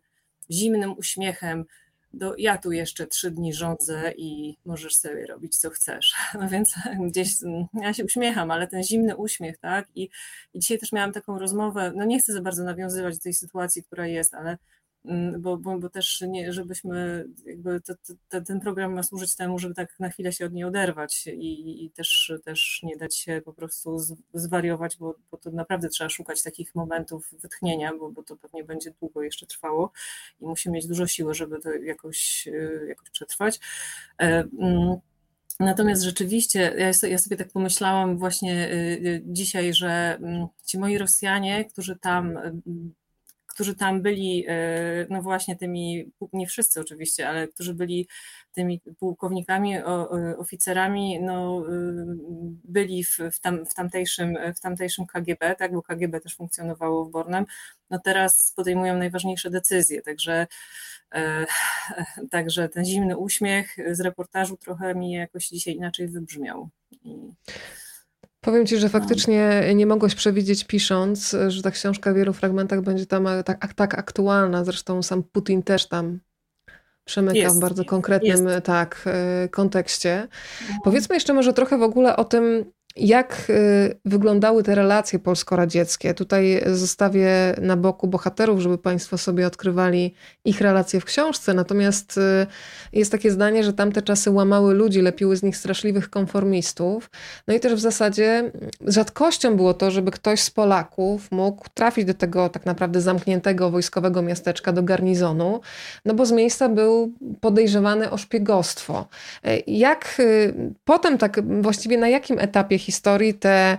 [0.51, 1.65] zimnym uśmiechem,
[2.13, 6.15] do, ja tu jeszcze trzy dni rządzę i możesz sobie robić co chcesz.
[6.41, 7.35] No więc gdzieś
[7.75, 9.89] ja się uśmiecham, ale ten zimny uśmiech, tak?
[9.95, 10.09] I,
[10.55, 13.85] i dzisiaj też miałam taką rozmowę, no nie chcę za bardzo nawiązywać do tej sytuacji,
[13.85, 14.59] która jest, ale Mm,
[15.39, 17.95] bo, bo, bo też nie, żebyśmy, jakby to,
[18.29, 21.85] to, ten program ma służyć temu, żeby tak na chwilę się od niej oderwać i,
[21.85, 23.99] i też, też nie dać się po prostu
[24.35, 28.91] zwariować, bo, bo to naprawdę trzeba szukać takich momentów wytchnienia, bo, bo to pewnie będzie
[28.91, 29.93] długo jeszcze trwało
[30.41, 33.61] i musimy mieć dużo siły, żeby to jakoś, y, jakoś przetrwać.
[34.21, 34.25] E,
[34.61, 34.97] mm,
[35.61, 38.77] natomiast rzeczywiście, ja, ja sobie tak pomyślałam właśnie y,
[39.07, 42.39] y, dzisiaj, że mm, ci moi Rosjanie, którzy tam
[43.59, 48.09] którzy tam byli, e, no właśnie tymi, nie wszyscy oczywiście, ale którzy byli
[48.53, 49.75] tymi pułkownikami,
[50.39, 52.05] oficerami, no y,
[52.65, 57.11] byli w, w, tam, w, tamtejszym, w tamtejszym KGB, tak, bo KGB też funkcjonowało w
[57.11, 57.45] Bornem,
[57.91, 60.47] no teraz podejmują najważniejsze decyzje, także
[61.15, 61.47] e,
[62.31, 66.69] Także ten zimny uśmiech z reportażu trochę mi jakoś dzisiaj inaczej wybrzmiał.
[68.41, 68.91] Powiem ci, że no.
[68.91, 73.99] faktycznie nie mogłeś przewidzieć pisząc, że ta książka w wielu fragmentach będzie tam tak, tak
[73.99, 74.65] aktualna.
[74.65, 76.21] Zresztą sam Putin też tam
[77.05, 80.29] przemyka jest, w bardzo konkretnym tak, e, kontekście.
[80.61, 80.79] Mhm.
[80.85, 86.15] Powiedzmy jeszcze może trochę w ogóle o tym, jak y, wyglądały te relacje polsko-radzieckie?
[86.15, 91.55] Tutaj zostawię na boku bohaterów, żeby Państwo sobie odkrywali ich relacje w książce.
[91.55, 92.47] Natomiast y,
[92.93, 97.11] jest takie zdanie, że tamte czasy łamały ludzi, lepiły z nich straszliwych konformistów.
[97.49, 98.53] No i też w zasadzie
[98.87, 104.23] rzadkością było to, żeby ktoś z Polaków mógł trafić do tego tak naprawdę zamkniętego wojskowego
[104.23, 105.61] miasteczka, do garnizonu,
[106.05, 109.09] no bo z miejsca był podejrzewany o szpiegostwo.
[109.67, 110.55] Jak y,
[110.85, 113.79] potem tak właściwie na jakim etapie historii te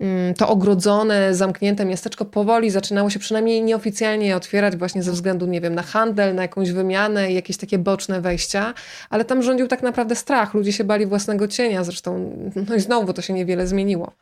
[0.00, 5.60] mm, to ogrodzone, zamknięte miasteczko powoli zaczynało się przynajmniej nieoficjalnie otwierać właśnie ze względu, nie
[5.60, 8.74] wiem, na handel, na jakąś wymianę i jakieś takie boczne wejścia,
[9.10, 10.54] ale tam rządził tak naprawdę strach.
[10.54, 12.36] Ludzie się bali własnego cienia, zresztą,
[12.68, 14.12] no i znowu to się niewiele zmieniło.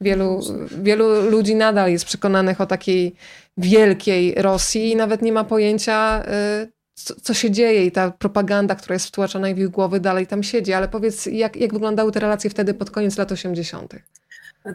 [0.00, 0.40] Wielu,
[0.82, 3.14] wielu ludzi nadal jest przekonanych o takiej
[3.56, 6.22] wielkiej Rosji i nawet nie ma pojęcia,
[6.62, 10.26] y, co, co, się dzieje i ta propaganda, która jest wtłaczana w ich głowy, dalej
[10.26, 10.72] tam siedzi.
[10.72, 13.94] Ale powiedz, jak, jak wyglądały te relacje wtedy pod koniec lat 80.?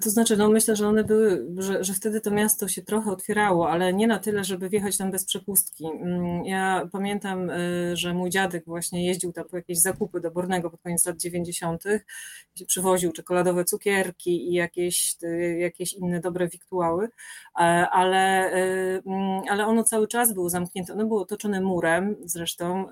[0.01, 3.69] To znaczy, no myślę, że one były, że, że wtedy to miasto się trochę otwierało,
[3.69, 5.85] ale nie na tyle, żeby wjechać tam bez przepustki.
[5.85, 10.69] Mm, ja pamiętam, y, że mój dziadek właśnie jeździł tam po jakieś zakupy do Bornego
[10.69, 11.83] pod koniec lat 90.,
[12.67, 17.09] przywoził czekoladowe cukierki i jakieś, y, jakieś inne dobre wiktuały,
[17.91, 20.93] ale, y, mm, ale ono cały czas było zamknięte.
[20.93, 22.85] Ono było otoczone murem zresztą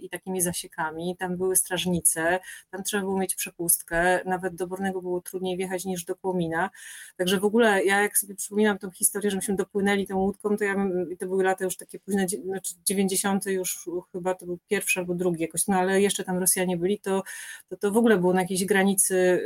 [0.00, 1.16] i takimi zasiekami.
[1.18, 2.40] Tam były strażnice,
[2.70, 4.20] tam trzeba było mieć przepustkę.
[4.24, 6.70] Nawet do Bornego było trudniej wjechać niż do Płomina.
[7.16, 10.64] Także w ogóle ja jak sobie przypominam tą historię, że myśmy dopłynęli tą łódką, to
[10.64, 10.76] ja
[11.18, 13.46] to były lata już takie późne, znaczy 90.
[13.46, 17.22] już chyba to był pierwszy albo drugi jakoś, no ale jeszcze tam Rosjanie byli, to,
[17.68, 19.42] to, to w ogóle było na jakiejś granicy,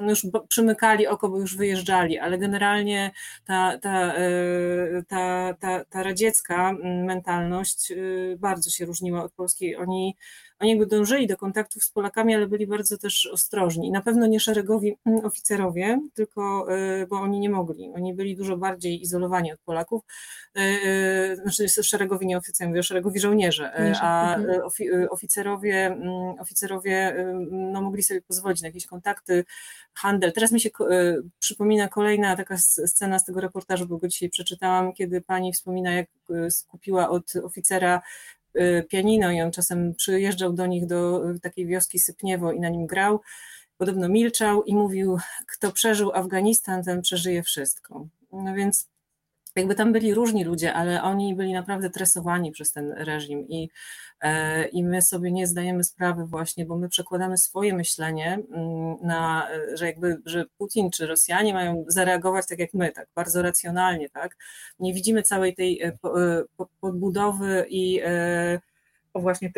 [0.00, 3.10] no już przymykali oko, bo już wyjeżdżali, ale generalnie
[3.44, 9.76] ta, ta, e, ta, ta, ta radziecka mentalność y, bardzo się różniła od polskiej.
[9.76, 10.16] Oni
[10.60, 13.90] oni jakby dążyli do kontaktów z Polakami, ale byli bardzo też ostrożni.
[13.90, 16.66] Na pewno nie szeregowi mm, oficerowie, tylko,
[17.02, 17.92] y, bo oni nie mogli.
[17.94, 20.02] Oni byli dużo bardziej izolowani od Polaków.
[20.58, 24.60] Y, y, znaczy szeregowi nie oficerowie, mówię szeregowi żołnierze, a mhm.
[25.10, 29.44] oficerowie, mm, oficerowie no, mogli sobie pozwolić na jakieś kontakty,
[29.94, 30.32] handel.
[30.32, 30.70] Teraz mi się
[31.38, 36.06] przypomina kolejna taka scena z tego reportażu, bo go dzisiaj przeczytałam, kiedy pani wspomina, jak
[36.50, 38.02] skupiła od oficera
[38.88, 42.86] pianino i on czasem przyjeżdżał do nich do y, takiej wioski Sypniewo i na nim
[42.86, 43.20] grał.
[43.76, 45.18] Podobno milczał i mówił,
[45.52, 48.06] kto przeżył Afganistan, ten przeżyje wszystko.
[48.32, 48.88] No więc
[49.58, 53.70] jakby tam byli różni ludzie, ale oni byli naprawdę tresowani przez ten reżim i,
[54.20, 59.48] e, i my sobie nie zdajemy sprawy właśnie, bo my przekładamy swoje myślenie mm, na,
[59.74, 64.36] że jakby, że Putin czy Rosjanie mają zareagować tak jak my, tak bardzo racjonalnie, tak?
[64.78, 66.44] Nie widzimy całej tej e, e,
[66.80, 68.00] podbudowy i
[69.18, 69.52] o właśnie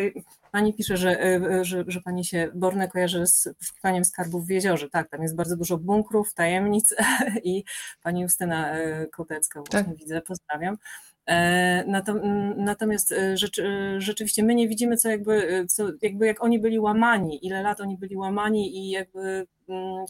[0.52, 4.90] pani pisze, że, e, że, że pani się Borne kojarzy z poszukiwaniem skarbów w jeziorze.
[4.90, 6.94] Tak, tam jest bardzo dużo bunkrów, tajemnic
[7.44, 7.64] i
[8.02, 9.96] pani Justyna e, Kotecka właśnie tak.
[9.96, 10.76] widzę, pozdrawiam.
[11.26, 12.02] E,
[12.56, 13.14] natomiast
[13.98, 17.98] rzeczywiście my nie widzimy, co jakby, co jakby jak oni byli łamani, ile lat oni
[17.98, 19.46] byli łamani i jakby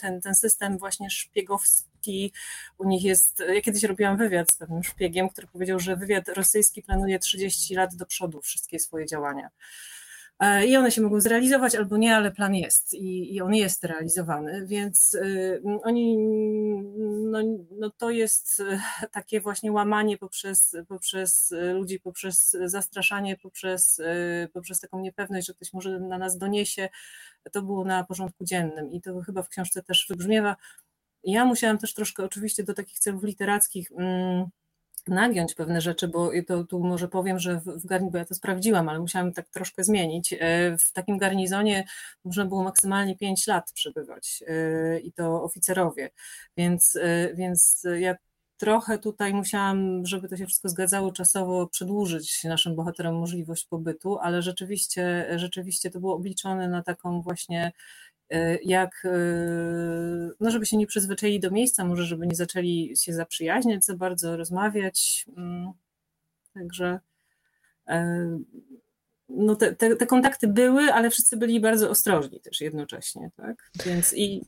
[0.01, 2.33] ten, ten system właśnie szpiegowski
[2.79, 6.83] u nich jest, ja kiedyś robiłam wywiad z pewnym szpiegiem, który powiedział, że wywiad rosyjski
[6.83, 9.51] planuje 30 lat do przodu wszystkie swoje działania.
[10.41, 13.85] E, I one się mogą zrealizować albo nie, ale plan jest i, i on jest
[13.85, 16.17] realizowany, więc y, oni,
[17.31, 17.39] no,
[17.71, 18.81] no to jest e,
[19.11, 24.01] takie właśnie łamanie poprzez, poprzez ludzi, poprzez zastraszanie, poprzez,
[24.53, 26.89] poprzez taką niepewność, że ktoś może na nas doniesie.
[27.53, 30.57] To było na porządku dziennym i to chyba w książce też wybrzmiewa.
[31.25, 34.47] Ja musiałam też troszkę oczywiście do takich celów literackich mm,
[35.09, 38.89] nagiąć pewne rzeczy, bo to tu może powiem, że w, garnizonie, bo ja to sprawdziłam,
[38.89, 40.33] ale musiałam tak troszkę zmienić.
[40.33, 40.39] E,
[40.79, 41.85] w takim garnizonie
[42.25, 46.11] można było maksymalnie 5 lat przebywać e, i to oficerowie,
[46.57, 48.17] więc, e, więc ja
[48.57, 54.43] trochę tutaj musiałam, żeby to się wszystko zgadzało czasowo, przedłużyć naszym bohaterom możliwość pobytu, ale
[54.43, 57.73] rzeczywiście, rzeczywiście to było obliczone na taką właśnie
[58.65, 59.11] jak, e,
[60.41, 64.37] no żeby się nie przyzwyczaili do miejsca, może żeby nie zaczęli się zaprzyjaźniać za bardzo,
[64.37, 65.27] rozmawiać.
[65.37, 65.73] Mm,
[66.55, 67.01] także
[67.89, 68.39] e,
[69.29, 73.71] no te, te, te, kontakty były, ale wszyscy byli bardzo ostrożni też jednocześnie, tak?
[73.87, 74.47] Więc i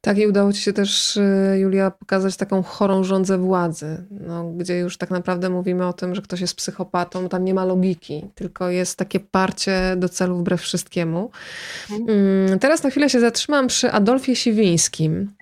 [0.00, 4.78] tak, i udało Ci się też, y, Julia, pokazać taką chorą rządzę władzy, no, gdzie
[4.78, 8.70] już tak naprawdę mówimy o tym, że ktoś jest psychopatą, tam nie ma logiki, tylko
[8.70, 11.30] jest takie parcie do celu wbrew wszystkiemu.
[11.90, 12.58] Mhm.
[12.58, 15.32] Teraz na chwilę się zatrzymam przy Adolfie Siwińskim.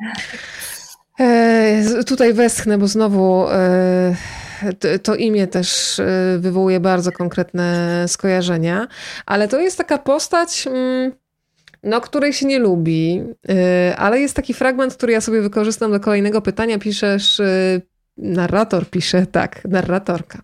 [1.20, 4.16] E, tutaj westchnę, bo znowu e,
[5.02, 8.88] to imię też e, wywołuje bardzo konkretne skojarzenia,
[9.26, 10.66] ale to jest taka postać...
[10.66, 11.12] Mm,
[11.82, 16.00] no, której się nie lubi, y, ale jest taki fragment, który ja sobie wykorzystam do
[16.00, 16.78] kolejnego pytania.
[16.78, 17.82] Piszesz, y,
[18.16, 20.42] narrator pisze, tak, narratorka.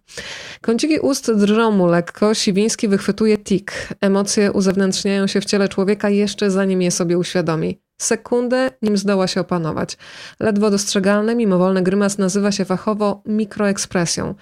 [0.61, 3.73] Kąciki ust drżą mu lekko, Siwiński wychwytuje tik.
[4.01, 7.81] Emocje uzewnętrzniają się w ciele człowieka jeszcze zanim je sobie uświadomi.
[8.01, 9.97] Sekundę, nim zdoła się opanować.
[10.41, 14.35] Ledwo dostrzegalny, mimowolny grymas nazywa się fachowo mikroekspresją.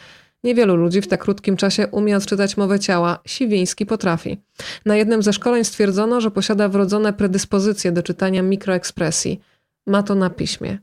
[0.44, 3.18] Niewielu ludzi w tak krótkim czasie umie odczytać mowę ciała.
[3.26, 4.40] Siwiński potrafi.
[4.86, 9.40] Na jednym ze szkoleń stwierdzono, że posiada wrodzone predyspozycje do czytania mikroekspresji.
[9.86, 10.78] ma to na piśmie.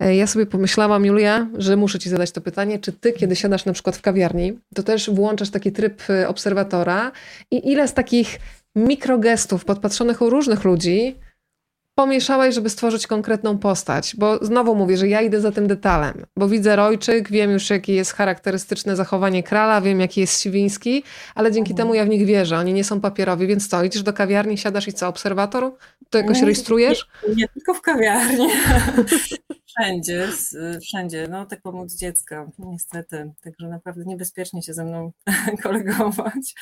[0.00, 3.64] E, ja sobie pomyślałam, Julia, że muszę ci zadać to pytanie, czy ty, kiedy siadasz
[3.64, 7.12] na przykład w kawiarni, to też włączasz taki tryb e, obserwatora
[7.50, 8.38] i ile z takich
[8.76, 11.16] mikrogestów podpatrzonych u różnych ludzi
[11.94, 14.16] pomieszałeś, żeby stworzyć konkretną postać?
[14.18, 17.94] Bo znowu mówię, że ja idę za tym detalem, bo widzę rojczyk, wiem już, jakie
[17.94, 21.02] jest charakterystyczne zachowanie krala, wiem, jaki jest siwiński,
[21.34, 21.76] ale dzięki mhm.
[21.76, 22.58] temu ja w nich wierzę.
[22.58, 23.84] Oni nie są papierowi, więc co?
[23.84, 25.08] Idziesz do kawiarni, siadasz i co?
[25.08, 25.76] Obserwator?
[26.10, 27.06] To jakoś nie, rejestrujesz?
[27.28, 28.48] Nie, nie, tylko w kawiarni.
[29.78, 30.28] wszędzie,
[30.82, 31.28] wszędzie.
[31.30, 33.32] No tak pomóc dziecka, niestety.
[33.44, 35.12] Także naprawdę niebezpiecznie się ze mną
[35.62, 36.54] kolegować.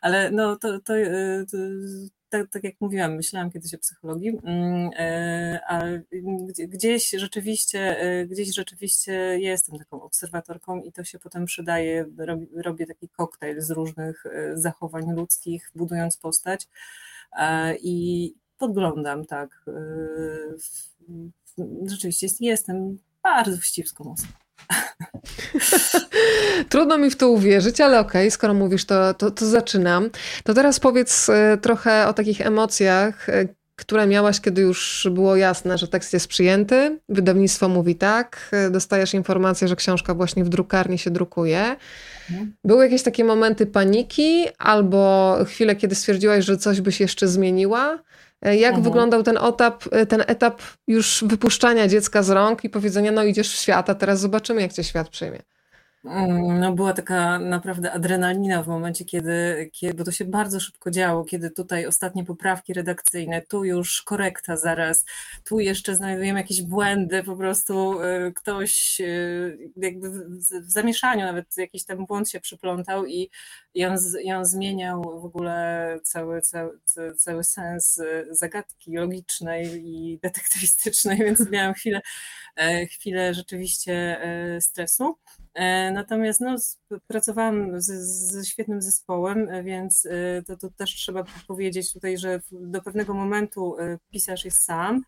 [0.00, 1.56] Ale no to, to, y, to
[2.28, 5.82] tak, tak, jak mówiłam, myślałam kiedyś o psychologii, mm, e, a
[6.58, 12.06] gdzieś rzeczywiście, e, gdzieś rzeczywiście jestem taką obserwatorką i to się potem przydaje,
[12.56, 16.68] robię, taki koktajl z różnych e, zachowań ludzkich, budując postać
[17.82, 19.64] i podglądam, tak.
[21.86, 24.45] Rzeczywiście jestem bardzo wścibską osobą.
[26.68, 30.10] Trudno mi w to uwierzyć, ale okej, okay, skoro mówisz, to, to, to, zaczynam.
[30.44, 35.78] To teraz powiedz e, trochę o takich emocjach, e, które miałaś, kiedy już było jasne,
[35.78, 40.98] że tekst jest przyjęty, wydawnictwo mówi tak, e, dostajesz informację, że książka właśnie w drukarni
[40.98, 41.76] się drukuje.
[42.30, 42.52] Mhm.
[42.64, 47.98] Były jakieś takie momenty paniki albo chwile, kiedy stwierdziłaś, że coś byś jeszcze zmieniła?
[48.42, 48.82] Jak mhm.
[48.82, 53.56] wyglądał ten etap, ten etap już wypuszczania dziecka z rąk i powiedzenia, no idziesz w
[53.60, 55.42] świat, a teraz zobaczymy, jak cię świat przyjmie?
[56.06, 60.90] Mm, no była taka naprawdę adrenalina w momencie, kiedy, kiedy, bo to się bardzo szybko
[60.90, 65.04] działo, kiedy tutaj ostatnie poprawki redakcyjne, tu już korekta zaraz,
[65.44, 70.10] tu jeszcze znajdujemy jakieś błędy, po prostu y, ktoś y, jakby
[70.40, 73.30] w zamieszaniu nawet jakiś tam błąd się przyplątał i,
[73.74, 76.78] i, on, i on zmieniał w ogóle cały, cały,
[77.16, 82.00] cały sens y, zagadki logicznej i detektywistycznej, więc miałam chwilę,
[82.56, 85.16] e, chwilę rzeczywiście e, stresu.
[85.56, 86.56] E, natomiast no,
[87.06, 87.86] pracowałam z,
[88.32, 93.14] ze świetnym zespołem, e, więc e, to, to też trzeba powiedzieć tutaj, że do pewnego
[93.14, 93.76] momentu
[94.10, 95.02] pisarz jest sam,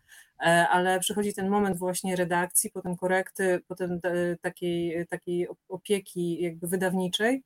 [0.69, 3.99] ale przychodzi ten moment właśnie redakcji, potem korekty, potem
[4.41, 7.43] takiej, takiej opieki jakby wydawniczej,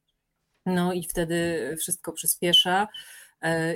[0.66, 2.88] no i wtedy wszystko przyspiesza.
[3.44, 3.76] E,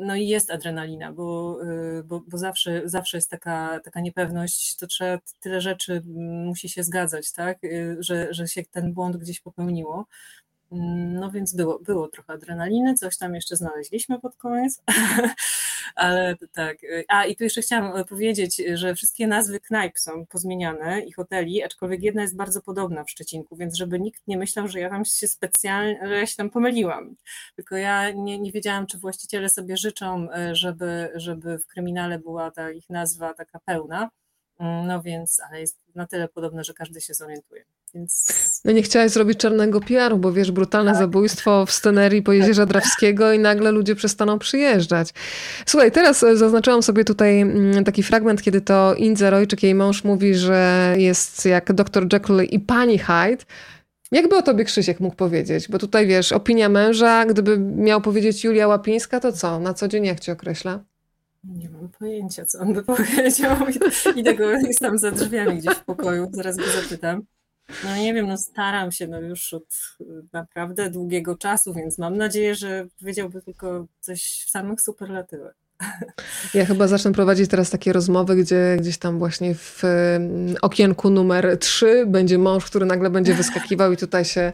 [0.00, 4.86] no i jest adrenalina, bo, e, bo, bo, zawsze, zawsze jest taka, taka niepewność, to
[4.86, 6.02] trzeba tyle rzeczy
[6.46, 7.64] musi się zgadzać, tak?
[7.64, 7.68] E,
[7.98, 10.06] że, że się ten błąd gdzieś popełniło.
[10.70, 14.82] No więc było, było trochę adrenaliny, coś tam jeszcze znaleźliśmy pod koniec,
[15.94, 16.78] ale tak.
[17.08, 22.02] A i tu jeszcze chciałam powiedzieć, że wszystkie nazwy knajp są pozmieniane i hoteli, aczkolwiek
[22.02, 25.28] jedna jest bardzo podobna w Szczecinku, więc żeby nikt nie myślał, że ja tam się
[25.28, 27.16] specjalnie, że ja się tam pomyliłam.
[27.56, 32.70] Tylko ja nie, nie wiedziałam, czy właściciele sobie życzą, żeby, żeby w kryminale była ta
[32.70, 34.10] ich nazwa taka pełna.
[34.60, 37.64] No więc, ale jest na tyle podobne, że każdy się zorientuje.
[37.94, 38.60] Więc...
[38.64, 41.00] No nie chciałaś zrobić czarnego PR-u, bo wiesz, brutalne tak.
[41.00, 45.10] zabójstwo w scenerii po Jezierza Drawskiego i nagle ludzie przestaną przyjeżdżać.
[45.66, 50.04] Słuchaj, teraz e, zaznaczyłam sobie tutaj mm, taki fragment, kiedy to Indze Rojczyk, jej mąż,
[50.04, 53.44] mówi, że jest jak dr Jekyll i pani Hyde.
[54.12, 55.68] Jakby o tobie Krzysiek mógł powiedzieć?
[55.68, 59.60] Bo tutaj wiesz, opinia męża, gdyby miał powiedzieć Julia Łapińska, to co?
[59.60, 60.84] Na co dzień jak cię określa?
[61.46, 63.56] Nie mam pojęcia, co on by powiedział.
[64.16, 67.22] Idę go, jest tam za drzwiami gdzieś w pokoju, zaraz go zapytam.
[67.84, 72.16] No nie wiem, no staram się no już od y, naprawdę długiego czasu, więc mam
[72.16, 75.63] nadzieję, że powiedziałby tylko coś w samych superlatywach.
[76.54, 79.82] Ja chyba zacznę prowadzić teraz takie rozmowy, gdzie gdzieś tam właśnie w
[80.62, 84.52] okienku numer 3 będzie mąż, który nagle będzie wyskakiwał i tutaj się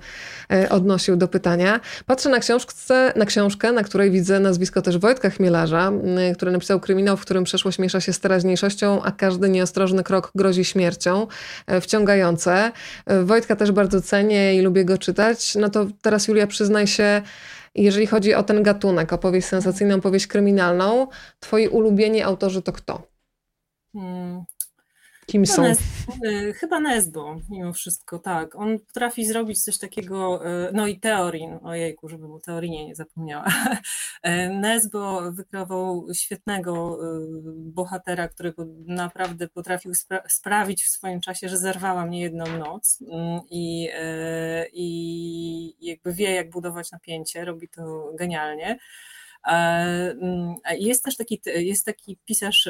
[0.52, 1.80] e, odnosił do pytania.
[2.06, 5.92] Patrzę na, książce, na książkę, na której widzę nazwisko też Wojtka Chmielarza,
[6.36, 10.64] który napisał kryminał, w którym przeszłość miesza się z teraźniejszością, a każdy nieostrożny krok grozi
[10.64, 11.26] śmiercią.
[11.66, 12.72] E, wciągające.
[13.06, 15.54] E, Wojtka też bardzo cenię i lubię go czytać.
[15.54, 17.22] No to teraz Julia przyznaj się,
[17.74, 21.06] jeżeli chodzi o ten gatunek, opowieść sensacyjną, opowieść kryminalną,
[21.40, 23.02] twoi ulubieni autorzy to kto?
[23.92, 24.44] Hmm.
[25.30, 25.84] Kim chyba są?
[26.24, 28.56] Y, chyba Nesbo, mimo wszystko, tak.
[28.56, 33.46] On potrafi zrobić coś takiego, y, no i Teorin, ojejku, żeby mu Teorinie nie zapomniała.
[34.26, 36.98] Y, Nesbo wykreował świetnego
[37.56, 38.54] bohatera, który
[38.86, 43.88] naprawdę potrafił spra sprawić w swoim czasie, że zerwała mnie jedną noc mm, i,
[44.72, 48.78] i jakby wie, jak budować napięcie, robi to genialnie.
[49.44, 52.68] Mm, jest też taki, jest taki pisarz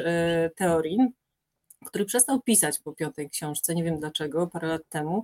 [0.55, 1.11] Teorin,
[1.85, 5.23] który przestał pisać po piątej książce, nie wiem dlaczego, parę lat temu,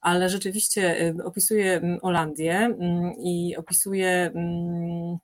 [0.00, 5.18] ale rzeczywiście y, opisuje mm, Holandię mm, i opisuje, mm,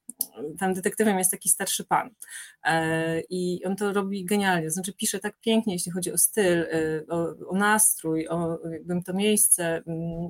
[0.59, 2.11] tam detektywem jest taki starszy pan
[2.65, 7.07] e, i on to robi genialnie, znaczy pisze tak pięknie, jeśli chodzi o styl, y,
[7.09, 9.83] o, o nastrój, o jakbym to miejsce,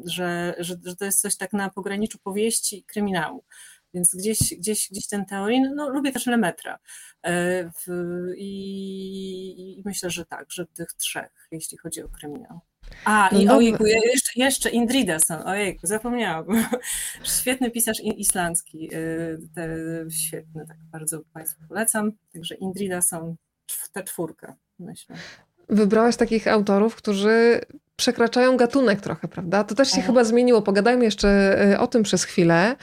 [0.04, 3.44] że, że, że to jest coś tak na pograniczu powieści i kryminału.
[3.94, 6.78] Więc gdzieś, gdzieś, gdzieś ten teorii, no, lubię też Lemetra.
[7.26, 7.70] E,
[8.36, 12.60] i, i, myślę, że tak, że tych trzech, jeśli chodzi o kryminał.
[13.04, 16.46] A, no i no ojejku, jeszcze, jeszcze Indridason, ojejku, zapomniałam.
[17.38, 18.98] Świetny pisarz islandzki, e,
[19.54, 19.76] te,
[20.10, 22.12] świetny, tak bardzo Państwu polecam.
[22.32, 23.36] Także Indridason,
[23.92, 25.16] tę czwórkę, myślę.
[25.68, 27.60] Wybrałaś takich autorów, którzy
[27.96, 29.64] przekraczają gatunek trochę, prawda?
[29.64, 30.06] To też się Aha.
[30.06, 30.62] chyba zmieniło.
[30.62, 31.28] Pogadajmy jeszcze
[31.72, 32.76] e, o tym przez chwilę.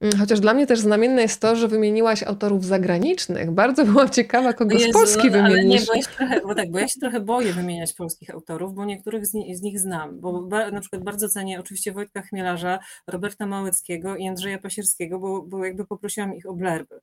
[0.00, 3.50] Mm, chociaż dla mnie też znamienne jest to, że wymieniłaś autorów zagranicznych.
[3.50, 5.80] Bardzo byłam ciekawa, kogo Jezu, z Polski no, wymienisz.
[5.80, 8.84] Nie, bo, ja trochę, bo, tak, bo ja się trochę boję wymieniać polskich autorów, bo
[8.84, 10.20] niektórych z, z nich znam.
[10.20, 15.42] Bo ba, na przykład bardzo cenię oczywiście Wojtka Chmielarza, Roberta Małeckiego i Andrzeja Pasierskiego, bo,
[15.42, 17.00] bo jakby poprosiłam ich o blerby.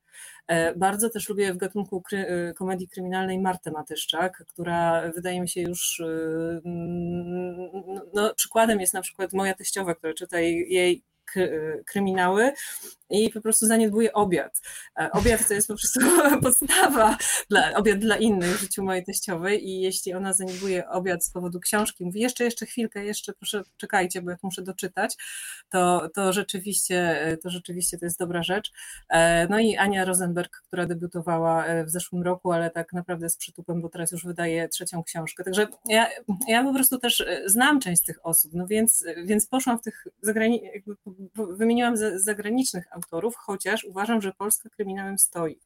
[0.47, 5.49] E, bardzo też lubię w gatunku kry, e, komedii kryminalnej Martę Matyszczak, która wydaje mi
[5.49, 6.61] się już e,
[8.13, 11.03] no, przykładem jest na przykład moja teściowa, która czyta jej, jej
[11.85, 12.53] kryminały
[13.09, 14.61] i po prostu zaniedbuje obiad.
[14.99, 15.99] E, obiad to jest po prostu
[16.43, 17.17] podstawa,
[17.49, 21.59] dla, obiad dla innych w życiu mojej teściowej i jeśli ona zaniedbuje obiad z powodu
[21.59, 25.15] książki, mówi jeszcze, jeszcze chwilkę, jeszcze proszę czekajcie, bo ja to muszę doczytać,
[25.69, 28.71] to, to, rzeczywiście, to rzeczywiście to jest dobra rzecz.
[29.09, 33.37] E, no i Ania Rosenberg, która debiutowała e, w zeszłym roku, ale tak naprawdę z
[33.37, 35.43] przytupem, bo teraz już wydaje trzecią książkę.
[35.43, 36.09] Także ja,
[36.47, 40.07] ja po prostu też znam część z tych osób, no więc, więc poszłam w tych
[40.21, 40.83] zagranicznych,
[41.35, 45.59] wymieniłam zagranicznych autorów, chociaż uważam, że Polska kryminałem stoi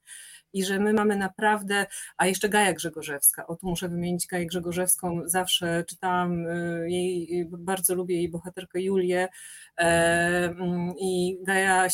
[0.53, 1.85] i że my mamy naprawdę,
[2.17, 7.95] a jeszcze Gaja Grzegorzewska, o tu muszę wymienić Gaję Grzegorzewską, zawsze czytałam y, jej, bardzo
[7.95, 9.29] lubię jej bohaterkę Julię
[9.77, 9.83] e,
[10.45, 11.87] mm, i Gaja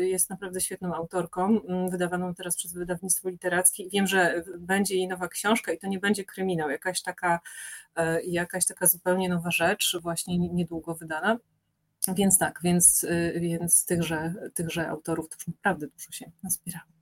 [0.00, 5.28] jest naprawdę świetną autorką, mm, wydawaną teraz przez wydawnictwo literackie wiem, że będzie jej nowa
[5.28, 7.40] książka i to nie będzie kryminał, jakaś taka,
[7.96, 11.38] e, jakaś taka zupełnie nowa rzecz, właśnie niedługo wydana.
[12.14, 16.98] Więc tak, więc, y, więc tychże, tychże autorów też naprawdę dużo się nazbierało.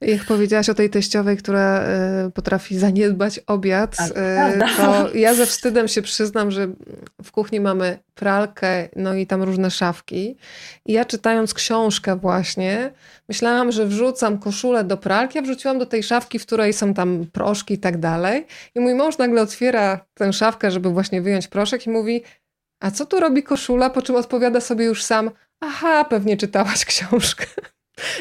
[0.00, 1.84] Jak powiedziałaś o tej teściowej, która
[2.26, 6.68] y, potrafi zaniedbać obiad, tak, y, to ja ze wstydem się przyznam, że
[7.22, 10.36] w kuchni mamy pralkę, no i tam różne szafki.
[10.86, 12.90] I ja czytając książkę właśnie,
[13.28, 17.26] myślałam, że wrzucam koszulę do pralki, a wrzuciłam do tej szafki, w której są tam
[17.32, 18.46] proszki i tak dalej.
[18.74, 22.22] I mój mąż nagle otwiera tę szafkę, żeby właśnie wyjąć proszek i mówi,
[22.80, 23.90] a co tu robi koszula?
[23.90, 25.30] Po czym odpowiada sobie już sam,
[25.60, 27.46] aha, pewnie czytałaś książkę.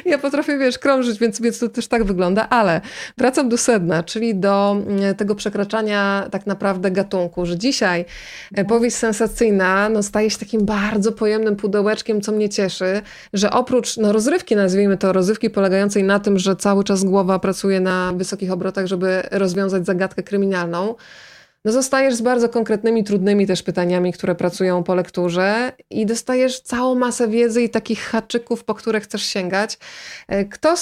[0.06, 2.82] Ja potrafię, wiesz, krążyć, więc, więc to też tak wygląda, ale
[3.18, 8.06] wracam do sedna, czyli do mm, tego przekraczania tak naprawdę gatunku, że dzisiaj
[8.56, 13.02] e, powieść sensacyjna no, staje się takim bardzo pojemnym pudełeczkiem, co mnie cieszy,
[13.34, 17.80] że oprócz no, rozrywki, nazwijmy to, rozrywki polegającej na tym, że cały czas głowa pracuje
[17.80, 20.96] na wysokich obrotach, żeby rozwiązać zagadkę kryminalną,
[21.68, 26.96] no zostajesz z bardzo konkretnymi, trudnymi też pytaniami, które pracują po lekturze i dostajesz całą
[26.96, 29.78] masę wiedzy i takich haczyków, po które chcesz sięgać.
[30.28, 30.76] E, kto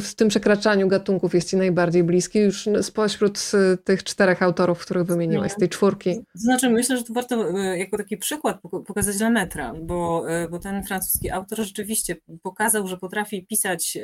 [0.00, 3.50] w tym przekraczaniu gatunków jest Ci najbardziej bliski już spośród
[3.84, 6.14] tych czterech autorów, których wymieniłaś, z tej czwórki?
[6.14, 10.58] To znaczy myślę, że tu warto e, jako taki przykład pokazać Lemetra, bo, e, bo
[10.58, 13.98] ten francuski autor rzeczywiście pokazał, że potrafi pisać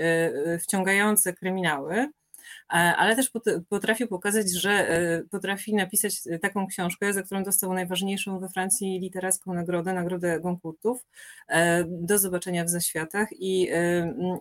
[0.60, 2.25] wciągające kryminały, E,
[2.68, 3.30] ale też
[3.68, 9.54] potrafił pokazać, że e, potrafi napisać taką książkę, za którą dostał najważniejszą we Francji literacką
[9.54, 11.06] nagrodę, nagrodę Goncourtów.
[11.48, 13.68] E, do zobaczenia w zaświatach i,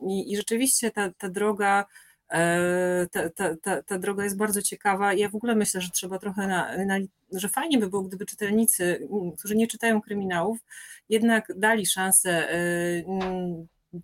[0.08, 1.86] i, i rzeczywiście ta, ta droga
[3.12, 5.14] ta, ta, ta, ta, droga jest bardzo ciekawa.
[5.14, 6.98] Ja w ogóle myślę, że trzeba trochę na, na,
[7.32, 9.08] że fajnie by było, gdyby czytelnicy,
[9.40, 10.58] którzy nie czytają kryminałów,
[11.10, 12.48] jednak dali szansę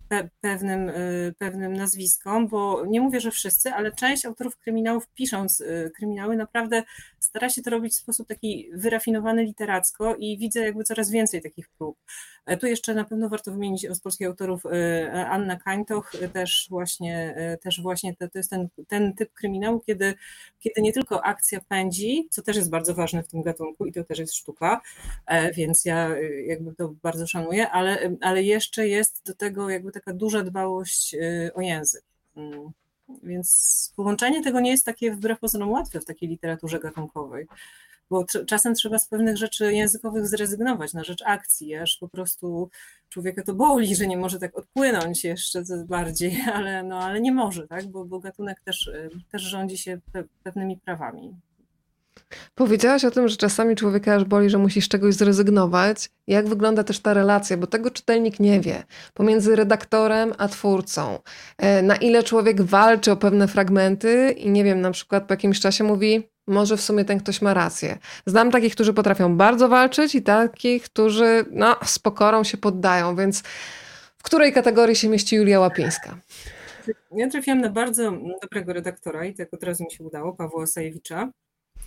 [0.08, 5.60] pe pewnym, y, pewnym nazwiskom, bo nie mówię, że wszyscy, ale część autorów kryminałów pisząc
[5.60, 6.82] y, kryminały naprawdę
[7.18, 11.68] stara się to robić w sposób taki wyrafinowany literacko i widzę jakby coraz więcej takich
[11.68, 11.98] prób.
[12.46, 17.36] E, tu jeszcze na pewno warto wymienić z polskich autorów y, Anna Kańtoch, też właśnie,
[17.62, 20.14] też właśnie to, to jest ten, ten typ kryminału, kiedy,
[20.60, 24.04] kiedy nie tylko akcja pędzi, co też jest bardzo ważne w tym gatunku i to
[24.04, 24.80] też jest sztuka,
[25.26, 26.08] e, więc ja
[26.46, 31.16] jakby to bardzo szanuję, ale, ale jeszcze jest do tego jakby taka duża dbałość
[31.54, 32.02] o język.
[32.36, 32.70] Mm.
[33.22, 37.46] Więc połączenie tego nie jest takie wbrew pozorom łatwe w takiej literaturze gatunkowej,
[38.12, 42.70] bo czasem trzeba z pewnych rzeczy językowych zrezygnować na rzecz akcji, aż po prostu
[43.08, 47.68] człowieka to boli, że nie może tak odpłynąć jeszcze bardziej, ale, no, ale nie może,
[47.68, 47.86] tak?
[47.86, 48.90] bo, bo gatunek też,
[49.30, 49.98] też rządzi się
[50.42, 51.36] pewnymi prawami.
[52.54, 56.10] Powiedziałaś o tym, że czasami człowieka aż boli, że musisz czegoś zrezygnować.
[56.26, 58.82] Jak wygląda też ta relacja, bo tego czytelnik nie wie,
[59.14, 61.18] pomiędzy redaktorem a twórcą.
[61.58, 65.60] E, na ile człowiek walczy o pewne fragmenty i nie wiem, na przykład po jakimś
[65.60, 67.98] czasie mówi, może w sumie ten ktoś ma rację.
[68.26, 73.42] Znam takich, którzy potrafią bardzo walczyć i takich, którzy no, z pokorą się poddają, więc
[74.18, 76.18] w której kategorii się mieści Julia Łapińska?
[77.12, 78.12] Ja trafiłam na bardzo
[78.42, 81.30] dobrego redaktora i tak od razu mi się udało, Pawła Sajewicza,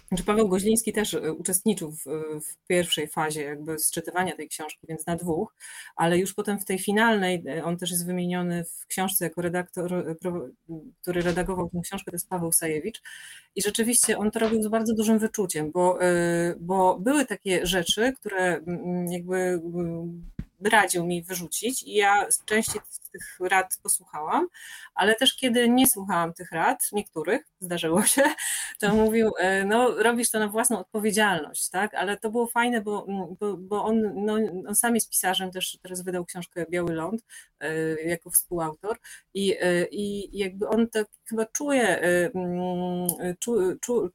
[0.07, 2.03] znaczy Paweł Goźliński też e, uczestniczył w,
[2.41, 5.56] w, pierwszej fazie jakby sczytywania tej książki, więc na dwóch,
[5.95, 9.94] ale już potem w tej finalnej, e, on też jest wymieniony w książce jako redaktor,
[9.94, 10.15] e,
[11.02, 13.02] który redagował tę książkę, to jest Paweł Sajewicz.
[13.56, 15.99] I rzeczywiście on to robił z bardzo dużym wyczuciem, bo,
[16.60, 18.61] bo były takie rzeczy, które
[19.10, 19.61] jakby
[20.64, 24.48] radził mi wyrzucić i ja części z tych rad posłuchałam,
[24.95, 28.23] ale też kiedy nie słuchałam tych rad, niektórych, zdarzyło się,
[28.80, 33.07] to mówił, e, no robisz to na własną odpowiedzialność, tak, ale to było fajne, bo,
[33.40, 34.34] bo, bo on, no,
[34.68, 37.22] on sam jest pisarzem, też teraz wydał książkę Biały Ląd
[37.60, 38.98] e, jako współautor
[39.34, 42.02] i, e, i jakby on tak chyba czuje,
[43.40, 44.11] czu, czu,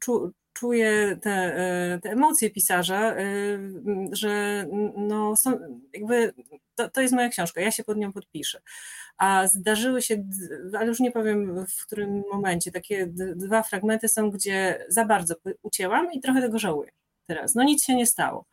[0.00, 3.24] czu, czu, czuje te, e, te emocje pisarza, e,
[4.12, 4.66] że
[4.96, 6.34] no są, jakby
[6.74, 8.60] to, to jest moja książka, ja się pod nią podpiszę.
[9.18, 10.24] A zdarzyły się,
[10.78, 13.06] ale już nie powiem w którym momencie, takie
[13.36, 16.90] dwa fragmenty są, gdzie za bardzo ucięłam i trochę tego żałuję
[17.26, 17.54] teraz.
[17.54, 18.44] No nic się nie stało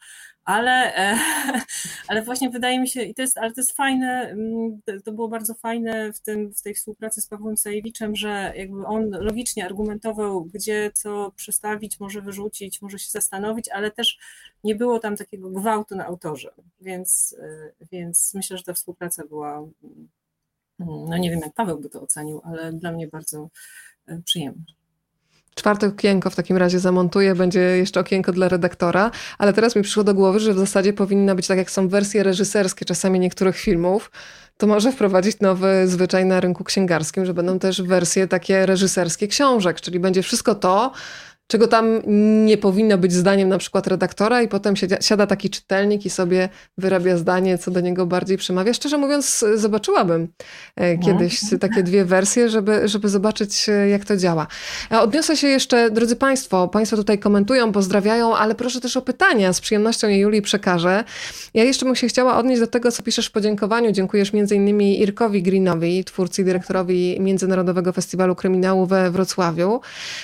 [0.50, 1.20] ale, e,
[2.08, 5.28] ale właśnie wydaje mi się, i to jest, ale to jest fajne, mm, to było
[5.28, 10.46] bardzo fajne w, tym, w tej współpracy z Pawłem Sajewiczem, że jakby on logicznie argumentował,
[10.46, 14.20] gdzie co przestawić, może wyrzucić, może się zastanowić, ale też
[14.64, 16.52] nie było tam takiego gwałtu na autorze,
[16.82, 20.10] więc, e, więc myślę, że ta współpraca była, mm,
[20.80, 23.50] no nie wiem jak Paweł by to ocenił, ale dla mnie bardzo
[24.08, 24.79] e, przyjemna.
[25.56, 30.04] Czwarte okienko w takim razie zamontuję, będzie jeszcze okienko dla redaktora, ale teraz mi przyszło
[30.04, 34.12] do głowy, że w zasadzie powinna być tak jak są wersje reżyserskie czasami niektórych filmów,
[34.58, 39.82] to może wprowadzić nowy zwyczaj na rynku księgarskim, że będą też wersje takie reżyserskie książek,
[39.82, 40.92] czyli będzie wszystko to,
[41.52, 42.02] czego tam
[42.46, 47.18] nie powinno być zdaniem na przykład redaktora i potem siada taki czytelnik i sobie wyrabia
[47.18, 48.74] zdanie, co do niego bardziej przemawia.
[48.74, 50.28] Szczerze mówiąc, zobaczyłabym
[50.76, 51.06] e, no.
[51.06, 54.48] kiedyś takie dwie wersje, żeby, żeby zobaczyć, e, jak to działa.
[54.90, 59.54] Odniosę się jeszcze, drodzy Państwo, Państwo tutaj komentują, pozdrawiają, ale proszę też o pytania.
[59.54, 61.04] Z przyjemnością je Julii przekażę.
[61.54, 63.92] Ja jeszcze bym się chciała odnieść do tego, co piszesz w podziękowaniu.
[63.92, 69.82] Dziękujesz między innymi Irkowi Greenowi, twórcy i dyrektorowi Międzynarodowego Festiwalu Kryminału we Wrocławiu.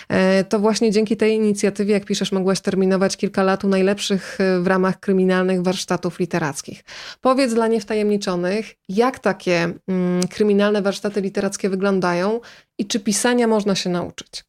[0.09, 4.37] E, to właśnie dzięki dzięki tej inicjatywie, jak piszesz, mogłaś terminować kilka lat u najlepszych
[4.41, 6.83] e, w ramach kryminalnych warsztatów literackich.
[7.21, 12.41] Powiedz dla niewtajemniczonych, jak takie mm, kryminalne warsztaty literackie wyglądają
[12.77, 14.43] i czy pisania można się nauczyć?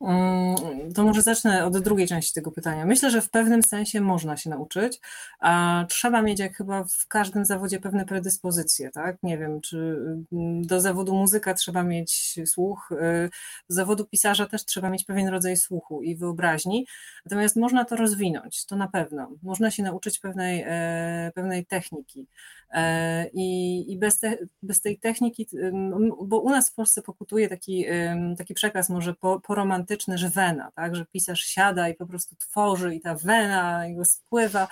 [0.00, 0.56] Mm,
[0.94, 2.86] to może zacznę od drugiej części tego pytania.
[2.86, 5.00] Myślę, że w pewnym sensie można się nauczyć,
[5.40, 9.16] a trzeba mieć, jak chyba w każdym zawodzie, pewne predyspozycje, tak?
[9.22, 9.76] Nie wiem, czy
[10.32, 13.30] mm, do zawodu muzyka trzeba mieć słuch, y,
[13.70, 16.86] do zawodu pisarza też trzeba mieć pewien rodzaj słuchu i wyobraźni,
[17.26, 19.30] natomiast można to rozwinąć, to na pewno.
[19.42, 22.26] Można się nauczyć pewnej, e, pewnej techniki.
[22.70, 25.46] E, I, i bez, te, bez tej techniki,
[26.22, 27.84] bo u nas w Polsce pokutuje taki,
[28.38, 29.14] taki przekaz może
[30.14, 34.68] że wena, tak, że pisarz siada i po prostu tworzy i ta wena jego spływa.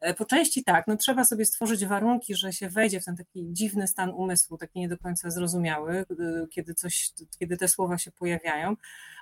[0.00, 3.46] E, po części tak, no trzeba sobie stworzyć warunki, że się wejdzie w ten taki
[3.52, 6.04] dziwny stan umysłu, taki nie do końca zrozumiały,
[6.50, 8.76] kiedy, coś, kiedy te słowa się pojawiają,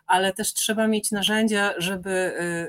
[0.06, 2.10] ale też trzeba mieć narzędzia, żeby,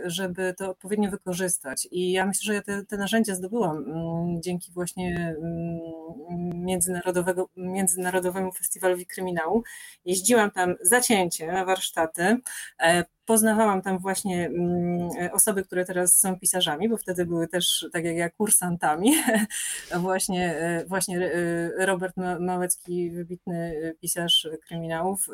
[0.06, 1.88] y, żeby to odpowiednio wykorzystać.
[1.92, 8.52] I ja myślę, że ja te, te narzędzia zdobyłam mm, dzięki właśnie mm, międzynarodowego, Międzynarodowemu
[8.52, 9.64] Festiwalowi Kryminału.
[10.06, 12.38] Jeździłam tam zacięcie na warsztaty,
[12.80, 18.06] e, poznawałam tam właśnie mm, osoby, które teraz są pisarzami, bo wtedy były też, tak
[18.06, 19.16] jak ja, kursantami.
[20.00, 25.28] właśnie, e, właśnie e, Robert Małecki, wybitny pisarz kryminałów,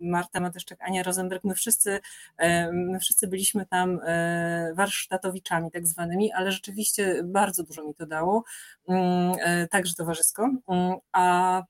[0.00, 2.00] Marta Mateszczak, Ania Rosenberg, my wszyscy,
[2.72, 4.00] my wszyscy byliśmy tam
[4.74, 8.44] warsztatowiczami tak zwanymi, ale rzeczywiście bardzo dużo mi to dało,
[8.88, 9.34] mm,
[9.70, 10.50] także towarzysko.
[10.68, 11.62] Mm, a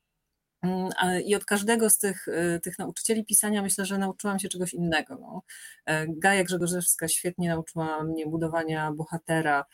[0.64, 0.90] Mm,
[1.24, 2.26] I od każdego z tych,
[2.62, 5.16] tych nauczycieli pisania myślę, że nauczyłam się czegoś innego.
[5.20, 5.42] No.
[5.86, 9.64] E, Gaja Grzegorzewska świetnie nauczyła mnie budowania bohatera, e,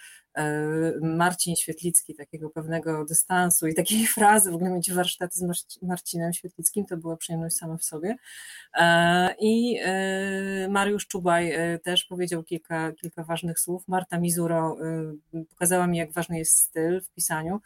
[1.00, 6.86] Marcin Świetlicki takiego pewnego dystansu i takiej frazy, w ogóle mieć warsztaty z Marcinem Świetlickim,
[6.86, 8.16] to była przyjemność sama w sobie.
[8.74, 9.80] E, I
[10.68, 11.52] Mariusz Czubaj
[11.82, 13.88] też powiedział kilka, kilka ważnych słów.
[13.88, 14.76] Marta Mizuro
[15.48, 17.60] pokazała mi, jak ważny jest styl w pisaniu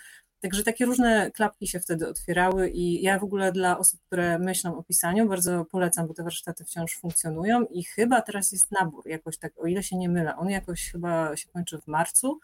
[0.44, 4.76] Także takie różne klapki się wtedy otwierały i ja w ogóle dla osób, które myślą
[4.76, 9.38] o pisaniu, bardzo polecam, bo te warsztaty wciąż funkcjonują i chyba teraz jest nabór jakoś
[9.38, 12.40] tak, o ile się nie mylę, on jakoś chyba się kończy w marcu,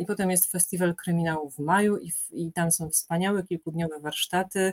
[0.00, 4.72] i potem jest festiwal kryminału w maju i, i tam są wspaniałe kilkudniowe warsztaty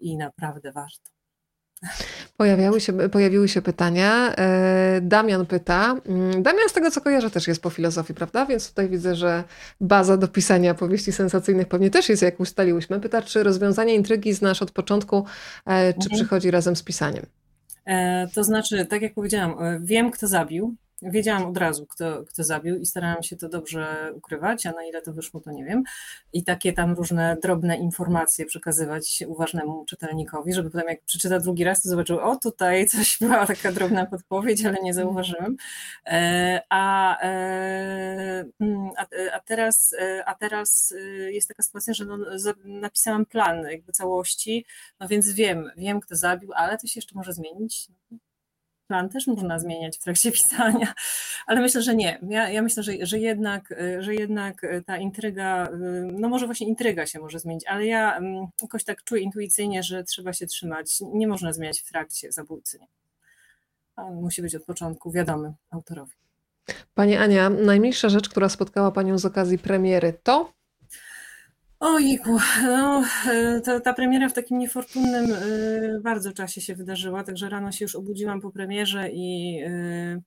[0.00, 1.10] i naprawdę warto.
[2.36, 4.34] Pojawiały się, pojawiły się pytania.
[4.36, 5.96] E, Damian pyta.
[6.06, 8.46] Mm, Damian, z tego co kojarzę, też jest po filozofii, prawda?
[8.46, 9.44] Więc tutaj widzę, że
[9.80, 13.00] baza do pisania powieści sensacyjnych pewnie też jest, jak ustaliłyśmy.
[13.00, 15.24] Pyta, czy rozwiązanie intrygi znasz od początku,
[15.66, 16.10] e, czy mhm.
[16.14, 17.26] przychodzi razem z pisaniem?
[17.86, 20.74] E, to znaczy, tak jak powiedziałam, wiem, kto zabił,
[21.10, 25.02] wiedziałam od razu, kto, kto zabił i starałam się to dobrze ukrywać, a na ile
[25.02, 25.82] to wyszło, to nie wiem.
[26.32, 31.82] I takie tam różne drobne informacje przekazywać uważnemu czytelnikowi, żeby potem jak przeczyta drugi raz,
[31.82, 35.56] to zobaczył, o tutaj coś była taka drobna podpowiedź, ale nie zauważyłem.
[36.06, 40.94] E, a, e, mm, a, a, teraz, e, a teraz
[41.30, 42.18] jest taka sytuacja, że no,
[42.64, 44.66] napisałam plan jakby całości,
[45.00, 47.88] no więc wiem, wiem kto zabił, ale to się jeszcze może zmienić
[48.86, 50.94] plan też można zmieniać w trakcie pisania,
[51.46, 52.18] ale myślę, że nie.
[52.28, 55.68] Ja, ja myślę, że, że, jednak, że jednak ta intryga,
[56.12, 60.04] no może właśnie intryga się może zmienić, ale ja mm, jakoś tak czuję intuicyjnie, że
[60.04, 61.00] trzeba się trzymać.
[61.00, 62.78] Nie można zmieniać w trakcie zabójcy.
[63.96, 66.12] On musi być od początku wiadomy autorowi.
[66.94, 70.52] Pani Ania, najmilsza rzecz, która spotkała Panią z okazji premiery to?
[71.86, 77.48] Ojku, no, e, ta, ta premiera w takim niefortunnym e, bardzo czasie się wydarzyła, także
[77.48, 80.20] rano się już obudziłam po premierze i e,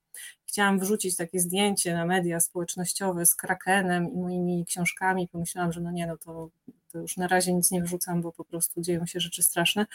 [0.46, 5.28] chciałam wrzucić takie zdjęcie na media społecznościowe z Krakenem i moimi książkami.
[5.32, 6.50] Pomyślałam, że no nie, no to
[6.92, 9.86] to już na razie nic nie wrzucam, bo po prostu dzieją się rzeczy straszne,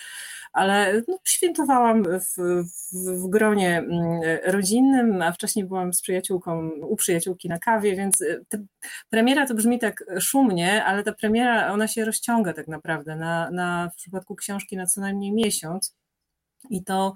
[0.53, 6.95] ale no, świętowałam w, w, w, gronie mm, rodzinnym, a wcześniej byłam z przyjaciółką u
[6.95, 8.45] przyjaciółki na kawie, więc y,
[9.09, 13.89] premiera to brzmi tak szumnie, ale ta premiera, ona się rozciąga tak naprawdę na, na
[13.93, 15.95] w przypadku książki na co najmniej miesiąc.
[16.69, 17.13] I to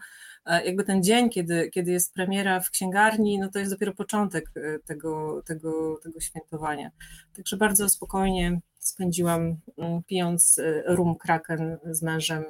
[0.65, 4.79] jakby ten dzień, kiedy, kiedy jest premiera w księgarni, no to jest dopiero początek e,
[4.79, 6.91] tego, tego, tego świętowania.
[7.35, 12.43] Także bardzo spokojnie spędziłam mm, pijąc y, rum Kraken z mężem.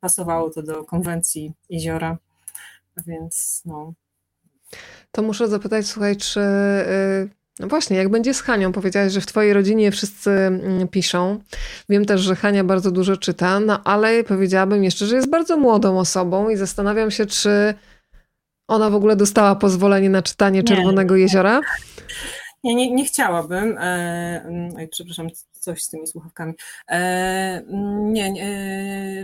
[0.00, 2.18] Pasowało to do konwencji jeziora,
[3.06, 3.92] więc no.
[5.10, 8.72] To muszę zapytać, słuchaj, czy y, no właśnie, jak będzie z Hanią?
[8.72, 11.40] Powiedziałaś, że w twojej rodzinie wszyscy mm, piszą.
[11.88, 15.98] Wiem też, że Hania bardzo dużo czyta, no ale powiedziałabym jeszcze, że jest bardzo młodą
[15.98, 17.74] osobą i zastanawiam się, czy
[18.68, 21.60] ona w ogóle dostała pozwolenie na czytanie Czerwonego Jeziora?
[22.64, 23.78] Nie, nie, nie chciałabym.
[23.78, 23.82] E,
[24.44, 26.54] mm, oj, przepraszam, coś z tymi słuchawkami.
[26.90, 27.62] E,
[28.02, 28.44] nie, nie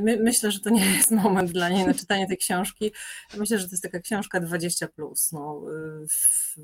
[0.03, 2.93] my, myślę, że to nie jest moment dla niej na czytanie tej książki.
[3.37, 4.89] Myślę, że to jest taka książka 20.
[4.89, 5.33] Plus.
[5.33, 5.63] No,
[6.11, 6.57] w,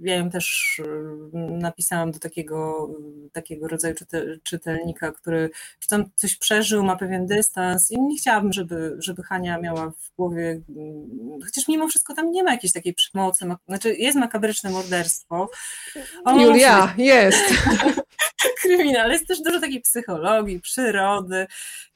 [0.00, 2.90] ja ją też y, napisałam do takiego,
[3.32, 3.94] takiego rodzaju
[4.42, 5.50] czytelnika, który
[5.88, 10.60] tam coś przeżył, ma pewien dystans i nie chciałabym, żeby, żeby Hania miała w głowie,
[10.68, 15.50] mm, chociaż mimo wszystko tam nie ma jakiejś takiej przemocy, znaczy jest makabryczne morderstwo.
[16.24, 17.44] O, Julia, jest.
[18.62, 21.46] Kryminal, jest też dużo takiej psychologii, przyrody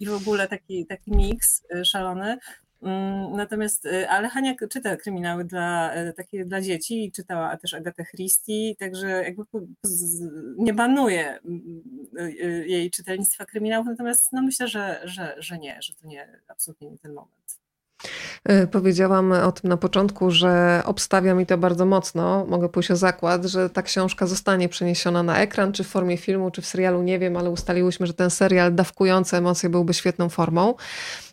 [0.00, 2.38] i w ogóle taki, taki miks y, szalony.
[2.84, 7.74] Mm, natomiast, y, ale Hania czyta kryminały dla, y, takie dla dzieci i czytała też
[7.74, 9.42] Agatę Christie, także jakby
[10.56, 11.82] nie banuje mm,
[12.18, 16.90] y, jej czytelnictwa kryminałów, natomiast no myślę, że, że, że nie, że to nie, absolutnie
[16.90, 17.63] nie ten moment.
[18.70, 22.46] Powiedziałam o tym na początku, że obstawia mi to bardzo mocno.
[22.48, 26.50] Mogę pójść o zakład, że ta książka zostanie przeniesiona na ekran, czy w formie filmu,
[26.50, 30.74] czy w serialu, nie wiem, ale ustaliłyśmy, że ten serial dawkujący emocje byłby świetną formą.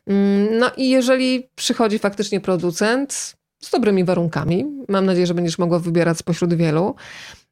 [0.08, 5.80] Mm, no i jeżeli przychodzi faktycznie producent z dobrymi warunkami, mam nadzieję, że będziesz mogła
[5.80, 6.96] wybierać spośród wielu,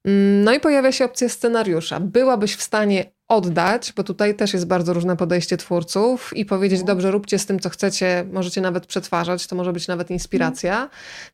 [0.06, 2.00] mm, no i pojawia się opcja scenariusza.
[2.00, 7.12] Byłabyś w stanie oddać, bo tutaj też jest bardzo różne podejście twórców i powiedzieć, dobrze,
[7.12, 10.90] róbcie z tym, co chcecie, możecie nawet przetwarzać, to może być nawet inspiracja.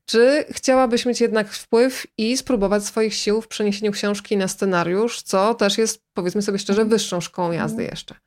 [0.05, 5.53] Czy chciałabyś mieć jednak wpływ i spróbować swoich sił w przeniesieniu książki na scenariusz, co
[5.53, 8.24] też jest, powiedzmy sobie szczerze, wyższą szkołą jazdy jeszcze?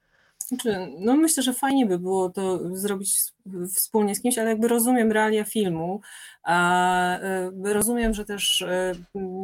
[0.48, 3.18] Znaczy, no myślę, że fajnie by było to zrobić
[3.74, 6.00] wspólnie z kimś, ale jakby rozumiem realia filmu,
[6.42, 8.92] a e, rozumiem, że też e,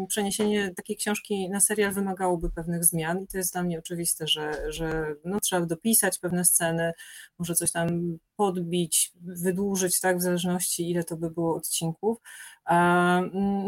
[0.09, 4.73] przeniesienie takiej książki na serial wymagałoby pewnych zmian i to jest dla mnie oczywiste, że,
[4.73, 6.93] że no, trzeba dopisać pewne sceny,
[7.39, 12.19] może coś tam podbić, wydłużyć, tak, w zależności ile to by było odcinków.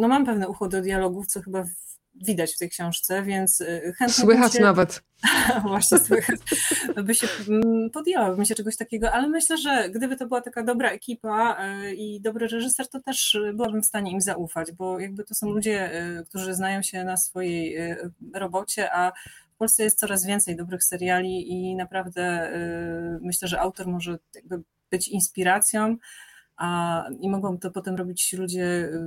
[0.00, 1.64] No mam pewne ucho do dialogów, co chyba
[2.24, 4.24] widać w tej książce, więc y, chętnie.
[4.24, 4.60] Słychać się...
[4.60, 5.02] nawet.
[5.68, 6.40] Właśnie słychać.
[7.04, 10.40] By się mm, podjęła, bym się czegoś takiego, ale myślę, że gdyby to to była
[10.40, 11.56] taka dobra ekipa
[11.96, 15.90] i dobry reżyser, to też byłabym w stanie im zaufać, bo jakby to są ludzie,
[16.28, 17.76] którzy znają się na swojej
[18.34, 19.12] robocie, a
[19.54, 22.50] w Polsce jest coraz więcej dobrych seriali i naprawdę
[23.20, 24.18] myślę, że autor może
[24.90, 25.96] być inspiracją
[26.56, 29.00] a, i mogą to potem robić ludzie, y,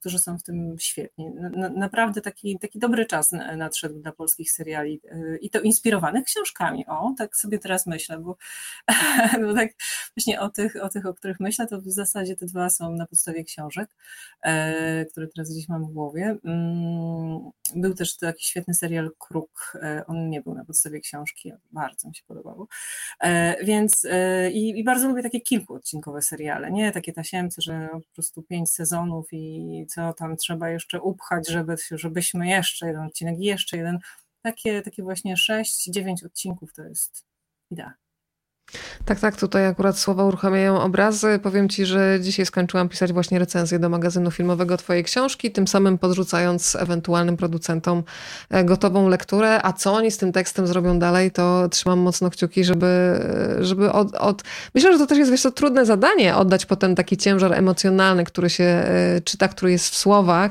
[0.00, 1.30] którzy są w tym świetni.
[1.34, 6.86] Na, naprawdę taki, taki dobry czas nadszedł dla polskich seriali y, i to inspirowanych książkami.
[6.86, 8.36] O, tak sobie teraz myślę, bo,
[9.46, 9.70] bo tak
[10.16, 13.06] właśnie o tych, o tych, o których myślę, to w zasadzie te dwa są na
[13.06, 13.90] podstawie książek,
[14.42, 16.36] e, które teraz gdzieś mam w głowie.
[16.44, 22.08] Mm, był też taki świetny serial Kruk, e, on nie był na podstawie książki, bardzo
[22.08, 22.66] mi się podobało.
[23.20, 24.06] E, więc
[24.52, 29.28] i, i bardzo lubię takie kilkuodcinkowe seriale, nie takie tasiemce, że po prostu pięć sezonów
[29.32, 33.98] i co tam trzeba jeszcze upchać, żeby, żebyśmy jeszcze jeden odcinek, jeszcze jeden.
[34.42, 37.26] Takie, takie właśnie sześć, dziewięć odcinków to jest
[37.70, 37.94] idea.
[39.10, 41.40] Tak, tak, tutaj akurat słowa uruchamiają obrazy.
[41.42, 45.98] Powiem Ci, że dzisiaj skończyłam pisać właśnie recenzję do magazynu filmowego Twojej książki, tym samym
[45.98, 48.02] podrzucając ewentualnym producentom
[48.50, 49.60] e, gotową lekturę.
[49.62, 53.20] A co oni z tym tekstem zrobią dalej, to trzymam mocno kciuki, żeby,
[53.60, 54.42] żeby od, od...
[54.74, 58.50] Myślę, że to też jest wiesz, to trudne zadanie, oddać potem taki ciężar emocjonalny, który
[58.50, 60.50] się e, czyta, który jest w słowach,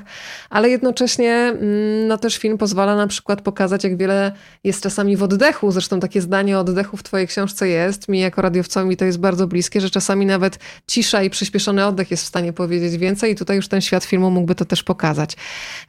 [0.49, 4.31] ale jednocześnie mm, no też film pozwala na przykład pokazać, jak wiele
[4.63, 5.71] jest czasami w oddechu.
[5.71, 9.47] Zresztą takie zdanie o oddechu w Twojej książce jest mi jako radiowcowi to jest bardzo
[9.47, 13.55] bliskie, że czasami nawet cisza i przyspieszony oddech jest w stanie powiedzieć więcej i tutaj
[13.55, 15.35] już ten świat filmu mógłby to też pokazać.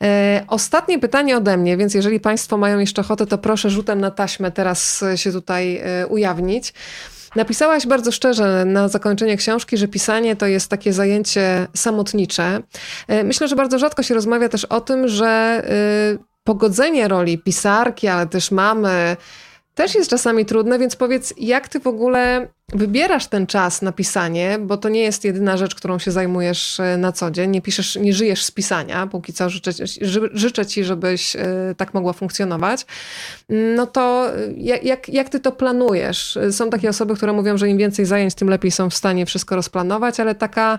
[0.03, 4.11] E, ostatnie pytanie ode mnie, więc jeżeli Państwo mają jeszcze ochotę, to proszę rzutem na
[4.11, 6.73] taśmę teraz się tutaj e, ujawnić.
[7.37, 12.61] Napisałaś bardzo szczerze na zakończenie książki, że pisanie to jest takie zajęcie samotnicze.
[13.09, 18.09] E, myślę, że bardzo rzadko się rozmawia też o tym, że e, pogodzenie roli pisarki,
[18.09, 19.16] ale też mamy,
[19.74, 24.59] też jest czasami trudne, więc powiedz, jak ty w ogóle wybierasz ten czas na pisanie,
[24.60, 27.51] bo to nie jest jedyna rzecz, którą się zajmujesz e, na co dzień.
[27.51, 29.70] Nie piszesz, nie żyjesz z pisania, póki co życzę,
[30.32, 32.86] życzę ci, żebyś e, tak mogła funkcjonować.
[33.76, 34.52] No to e,
[34.82, 36.38] jak, jak ty to planujesz?
[36.51, 39.56] Są takie osoby, które mówią, że im więcej zajęć, tym lepiej są w stanie wszystko
[39.56, 40.78] rozplanować, ale taka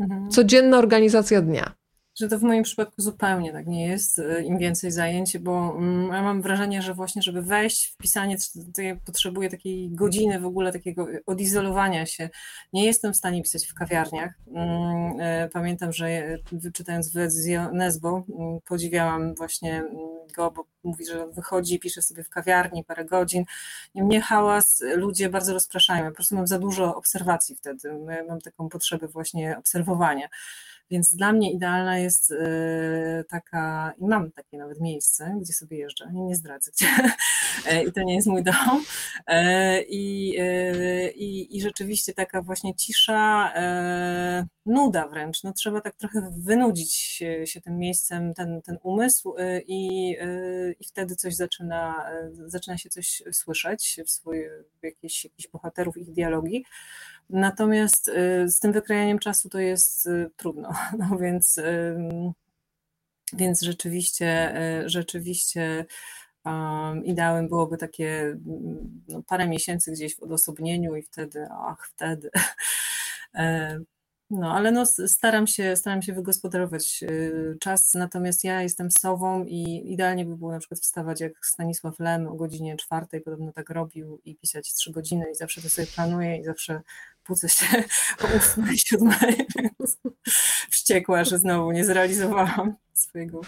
[0.00, 0.30] mhm.
[0.30, 1.77] codzienna organizacja dnia
[2.18, 6.12] że to w moim przypadku zupełnie tak nie jest, y, im więcej zajęć, bo mm,
[6.12, 8.36] ja mam wrażenie, że właśnie, żeby wejść w pisanie,
[8.74, 12.30] to ja potrzebuję takiej godziny w ogóle takiego odizolowania się.
[12.72, 14.34] Nie jestem w stanie pisać w kawiarniach.
[14.54, 16.38] Mm, y, pamiętam, że
[16.72, 19.84] czytając wywiad Nesbo, mm, podziwiałam właśnie
[20.36, 23.44] go, bo mówi, że wychodzi i pisze sobie w kawiarni parę godzin.
[23.94, 26.04] I mnie hałas ludzie bardzo rozpraszają.
[26.04, 27.92] Ja po prostu mam za dużo obserwacji wtedy.
[28.28, 30.28] Mam taką potrzebę właśnie obserwowania.
[30.90, 36.10] Więc dla mnie idealna jest y, taka, i mam takie nawet miejsce, gdzie sobie jeżdżę,
[36.12, 36.86] nie, zdradzę gdzie,
[37.66, 38.84] e, i to nie jest mój dom.
[39.26, 40.28] E, I,
[41.14, 43.52] i, I rzeczywiście taka właśnie cisza,
[44.66, 45.42] nuda wręcz.
[45.44, 46.94] No, trzeba tak trochę wynudzić
[47.44, 49.34] się tym miejscem, ten, ten umysł,
[49.66, 50.10] i,
[50.80, 52.10] i wtedy coś zaczyna,
[52.46, 54.44] zaczyna się coś słyszeć w, swój,
[54.80, 56.64] w jakichś bohaterów, ich dialogi.
[57.30, 61.60] Natomiast y, z tym wykrajaniem czasu to jest y, trudno, no więc,
[63.32, 65.86] więc rzeczywiście, y, rzeczywiście
[66.44, 68.36] um, ideałem byłoby takie
[69.08, 72.30] no, parę miesięcy gdzieś w odosobnieniu i wtedy, ach, wtedy.
[73.34, 73.78] E,
[74.30, 77.04] no, ale no, staram, się, staram się wygospodarować
[77.60, 82.26] czas, natomiast ja jestem sową i idealnie by było na przykład wstawać jak Stanisław Lem
[82.26, 86.36] o godzinie czwartej, podobno tak robił i pisać trzy godziny i zawsze to sobie planuję
[86.36, 86.80] i zawsze
[87.28, 87.66] budzę się
[88.24, 89.10] o 8, 7,
[90.70, 93.40] wściekła, że znowu nie zrealizowałam swojego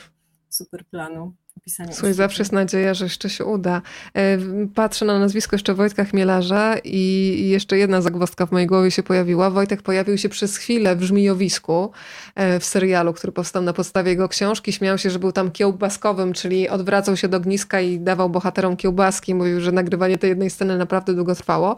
[0.49, 1.35] super planu.
[1.93, 3.83] Słuchaj, zawsze jest nadzieja, że jeszcze się uda.
[4.15, 4.39] E,
[4.75, 9.51] patrzę na nazwisko jeszcze Wojtka Chmielarza i jeszcze jedna zagwozdka w mojej głowie się pojawiła.
[9.51, 11.93] Wojtek pojawił się przez chwilę w Żmijowisku
[12.35, 14.73] e, w serialu, który powstał na podstawie jego książki.
[14.73, 19.35] Śmiał się, że był tam kiełbaskowym, czyli odwracał się do gniska i dawał bohaterom kiełbaski.
[19.35, 21.77] Mówił, że nagrywanie tej jednej sceny naprawdę długo trwało.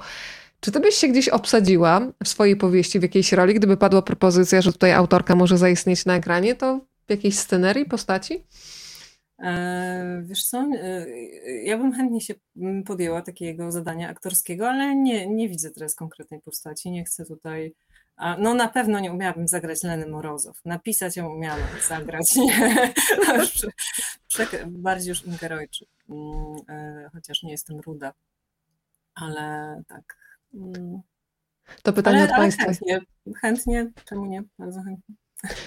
[0.62, 4.60] Czy ty byś się gdzieś obsadziła w swojej powieści w jakiejś roli, gdyby padła propozycja,
[4.60, 8.46] że tutaj autorka może zaistnieć na ekranie, to w jakiejś scenerii, postaci?
[9.38, 11.06] E, wiesz co, e,
[11.64, 12.34] ja bym chętnie się
[12.86, 17.74] podjęła takiego zadania aktorskiego, ale nie, nie widzę teraz konkretnej postaci, nie chcę tutaj...
[18.38, 20.60] No na pewno nie umiałabym zagrać Leny Morozow.
[20.64, 22.92] Napisać ją umiałam, zagrać nie.
[24.66, 28.12] Bardziej już Ingerojczyk, mm, e, chociaż nie jestem ruda.
[29.14, 30.16] Ale tak,
[31.82, 32.64] to pytanie ale, od Państwa.
[32.64, 33.00] Chętnie,
[33.40, 34.42] chętnie, czemu nie?
[34.58, 35.14] Bardzo chętnie.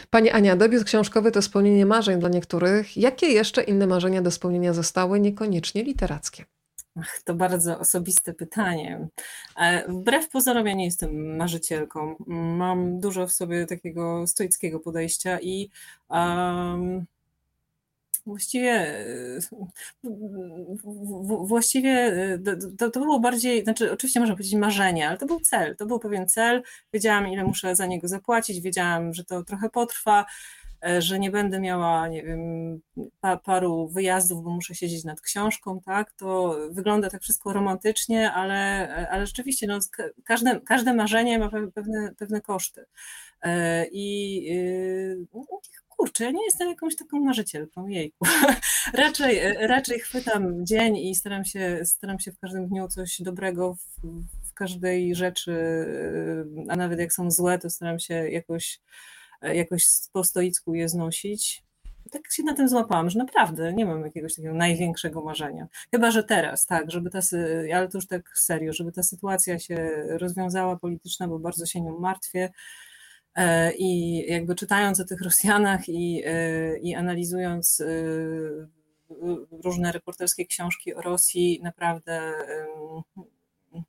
[0.09, 2.97] Pani Ania, debiut książkowy to spełnienie marzeń dla niektórych.
[2.97, 6.45] Jakie jeszcze inne marzenia do spełnienia zostały, niekoniecznie literackie?
[6.99, 9.07] Ach, to bardzo osobiste pytanie.
[9.57, 12.15] E, wbrew pozorom ja nie jestem marzycielką.
[12.27, 15.69] Mam dużo w sobie takiego stoickiego podejścia i
[16.09, 17.05] um,
[18.25, 19.05] właściwie
[21.41, 22.11] właściwie
[22.77, 25.99] to, to było bardziej, znaczy oczywiście można powiedzieć marzenie, ale to był cel, to był
[25.99, 26.63] pewien cel.
[26.93, 30.25] Wiedziałam ile muszę za niego zapłacić, wiedziałam, że to trochę potrwa
[30.85, 32.39] E, że nie będę miała, nie wiem,
[33.19, 39.07] pa, paru wyjazdów, bo muszę siedzieć nad książką, tak, to wygląda tak wszystko romantycznie, ale,
[39.11, 39.79] ale rzeczywiście no,
[40.23, 42.85] każde, każde marzenie ma pewne, pewne koszty.
[43.41, 45.45] E, I no,
[45.97, 48.25] kurczę, ja nie jestem jakąś taką marzycielką, jejku.
[48.93, 54.07] raczej, raczej chwytam dzień i staram się, staram się w każdym dniu coś dobrego w,
[54.49, 55.55] w każdej rzeczy,
[56.69, 58.79] a nawet jak są złe, to staram się jakoś
[59.41, 61.63] jakoś po stoicku je znosić.
[62.11, 65.67] Tak się na tym złapałam, że naprawdę nie mam jakiegoś takiego największego marzenia.
[65.91, 67.19] Chyba, że teraz, tak, żeby ta,
[67.75, 71.99] ale to już tak serio, żeby ta sytuacja się rozwiązała polityczna, bo bardzo się nią
[71.99, 72.51] martwię.
[73.35, 77.83] E, I jakby czytając o tych Rosjanach i, e, i analizując
[79.63, 82.33] różne reporterskie książki o Rosji, naprawdę,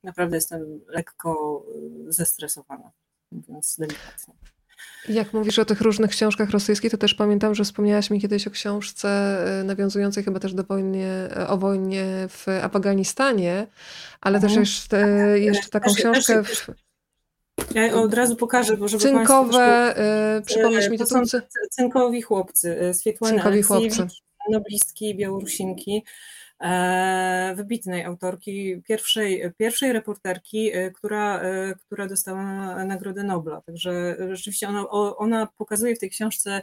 [0.03, 1.63] naprawdę jestem lekko
[2.09, 2.93] zestresowana,
[3.33, 4.35] mówiąc delikatnie.
[5.09, 8.51] Jak mówisz o tych różnych książkach rosyjskich, to też pamiętam, że wspomniałaś mi kiedyś o
[8.51, 9.09] książce
[9.61, 11.05] e, nawiązującej chyba też do wojny,
[11.37, 13.67] e, o wojnie w Afganistanie,
[14.21, 14.55] ale mhm.
[14.55, 16.71] też jeszcze, e, jeszcze taką książkę w...
[17.75, 20.47] Ja od razu pokażę, bo żeby Cynkowe, Państwu...
[20.47, 21.39] przypomnisz mi to, to są
[21.71, 24.07] Cynkowi chłopcy, Swietłana Cynkowi chłopcy.
[24.51, 26.05] noblistki, Białorusinki.
[26.63, 33.61] E, wybitnej autorki, pierwszej, pierwszej reporterki, e, która, e, która dostała Nagrodę Nobla.
[33.61, 36.61] Także rzeczywiście ona, ona pokazuje w tej książce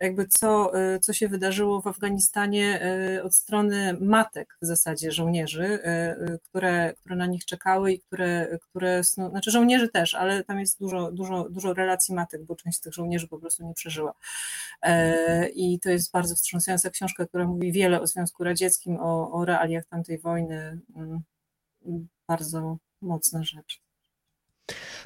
[0.00, 2.80] jakby co, co się wydarzyło w Afganistanie
[3.24, 5.78] od strony matek w zasadzie żołnierzy,
[6.42, 11.12] które, które na nich czekały i które, które znaczy żołnierzy też, ale tam jest dużo,
[11.12, 14.14] dużo, dużo relacji matek, bo część z tych żołnierzy po prostu nie przeżyła.
[15.54, 19.84] I to jest bardzo wstrząsająca książka, która mówi wiele o Związku Radzieckim, o, o realiach
[19.86, 20.80] tamtej wojny.
[20.96, 21.22] Mm,
[22.28, 23.82] bardzo mocna rzecz.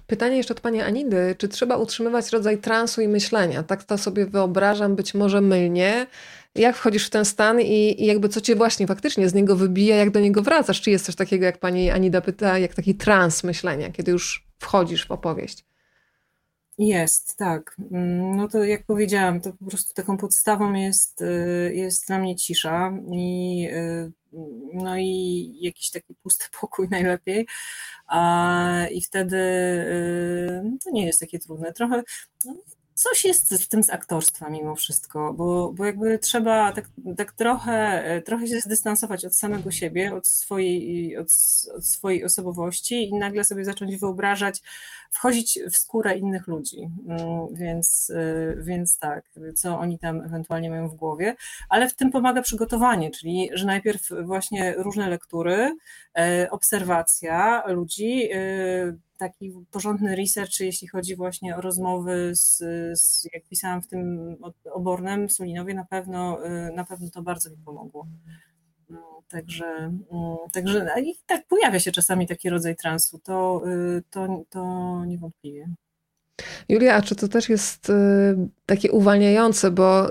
[0.06, 3.62] Pytanie jeszcze od pani Anidy, czy trzeba utrzymywać rodzaj transu i myślenia?
[3.62, 6.06] Tak to sobie wyobrażam, być może mylnie.
[6.54, 9.96] Jak wchodzisz w ten stan i, i jakby co cię właśnie faktycznie z niego wybija,
[9.96, 10.80] jak do niego wracasz?
[10.80, 15.06] Czy jest coś takiego, jak pani Anida pyta, jak taki trans myślenia, kiedy już wchodzisz
[15.06, 15.67] w opowieść?
[16.78, 17.76] Jest, tak.
[17.92, 22.36] Mm, no to jak powiedziałam, to po prostu taką podstawą jest, y, jest dla mnie
[22.36, 24.12] cisza i, y,
[24.74, 27.46] no i jakiś taki pusty pokój najlepiej.
[28.06, 31.72] A, I wtedy y, no to nie jest takie trudne.
[31.72, 32.02] Trochę
[32.44, 32.54] no,
[32.98, 38.22] coś jest w tym z aktorstwa mimo wszystko, bo, bo jakby trzeba tak, tak trochę,
[38.24, 41.28] trochę się zdystansować od samego siebie, od swojej, od,
[41.76, 44.62] od swojej osobowości i nagle sobie zacząć wyobrażać,
[45.10, 46.90] wchodzić w skórę innych ludzi.
[47.08, 51.36] Mm, więc, y, więc tak, co oni tam ewentualnie mają w głowie,
[51.68, 55.76] ale w tym pomaga przygotowanie, czyli że najpierw właśnie różne lektury,
[56.18, 58.28] e, obserwacja ludzi,
[59.18, 62.56] taki porządny research, jeśli chodzi właśnie o rozmowy z,
[63.00, 64.36] z jak pisałam w tym
[64.72, 68.06] obornym Sulinowie, na pewno, y, na pewno to bardzo mi pomogło.
[68.90, 73.62] No, także, mm, także i tak pojawia się czasami taki rodzaj transu, to,
[73.98, 75.68] y, to, to niewątpliwie.
[76.68, 77.92] Julia, a czy to też jest y,
[78.66, 80.10] takie uwalniające, bo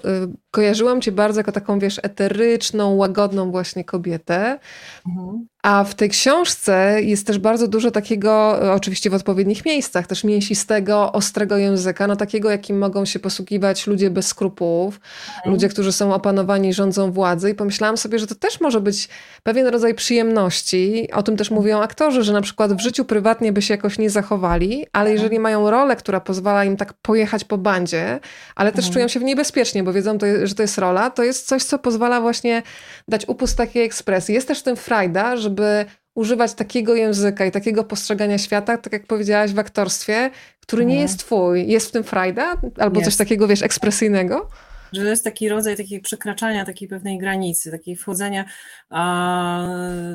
[0.51, 4.59] kojarzyłam cię bardzo jako taką, wiesz, eteryczną, łagodną właśnie kobietę,
[5.07, 5.47] mhm.
[5.67, 11.11] A w tej książce jest też bardzo dużo takiego, oczywiście w odpowiednich miejscach, też mięsistego,
[11.11, 14.99] ostrego języka, no takiego, jakim mogą się posługiwać ludzie bez skrupułów,
[15.35, 15.53] mhm.
[15.53, 17.49] ludzie, którzy są opanowani rządzą władzy.
[17.49, 19.09] I pomyślałam sobie, że to też może być
[19.43, 21.09] pewien rodzaj przyjemności.
[21.13, 24.09] O tym też mówią aktorzy, że na przykład w życiu prywatnie by się jakoś nie
[24.09, 25.13] zachowali, ale mhm.
[25.13, 28.19] jeżeli mają rolę, która pozwala im tak pojechać po bandzie,
[28.55, 28.93] ale też mhm.
[28.93, 32.21] czują się w niebezpiecznie, bo wiedzą, że to jest rola, to jest coś, co pozwala
[32.21, 32.63] właśnie
[33.07, 34.35] dać upust takiej ekspresji.
[34.35, 35.85] Jest też w tym frajda, żeby żeby
[36.15, 40.29] używać takiego języka i takiego postrzegania świata, tak jak powiedziałaś w aktorstwie,
[40.61, 41.01] który nie mhm.
[41.01, 41.67] jest twój.
[41.67, 42.53] Jest w tym frajda?
[42.77, 43.05] Albo jest.
[43.05, 44.49] coś takiego, wiesz, ekspresyjnego?
[44.93, 48.45] Że to jest taki rodzaj takiego przekraczania takiej pewnej granicy, takiej wchodzenia.
[48.89, 49.67] A,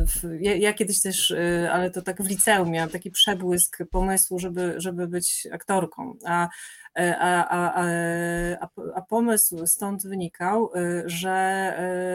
[0.06, 4.38] w, ja, ja, kiedyś też, y, ale to tak w liceum miałam taki przebłysk pomysłu,
[4.38, 6.16] żeby, żeby być aktorką.
[6.26, 6.48] A
[6.94, 7.84] a, a,
[8.60, 11.30] a, a pomysł stąd wynikał, e, że,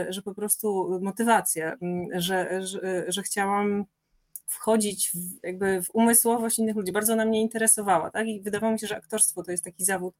[0.07, 1.77] e, że po prostu motywacja,
[2.13, 3.85] że, że, że chciałam
[4.47, 6.91] wchodzić w, jakby w umysłowość innych ludzi.
[6.91, 8.27] Bardzo ona mnie interesowała, tak?
[8.27, 10.15] I wydawało mi się, że aktorstwo to jest taki zawód,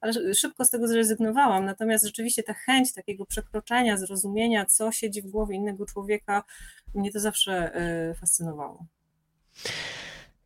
[0.00, 1.64] ale szybko z tego zrezygnowałam.
[1.64, 6.42] Natomiast rzeczywiście ta chęć takiego przekroczenia, zrozumienia, co siedzi w głowie innego człowieka,
[6.94, 7.72] mnie to zawsze
[8.20, 8.84] fascynowało.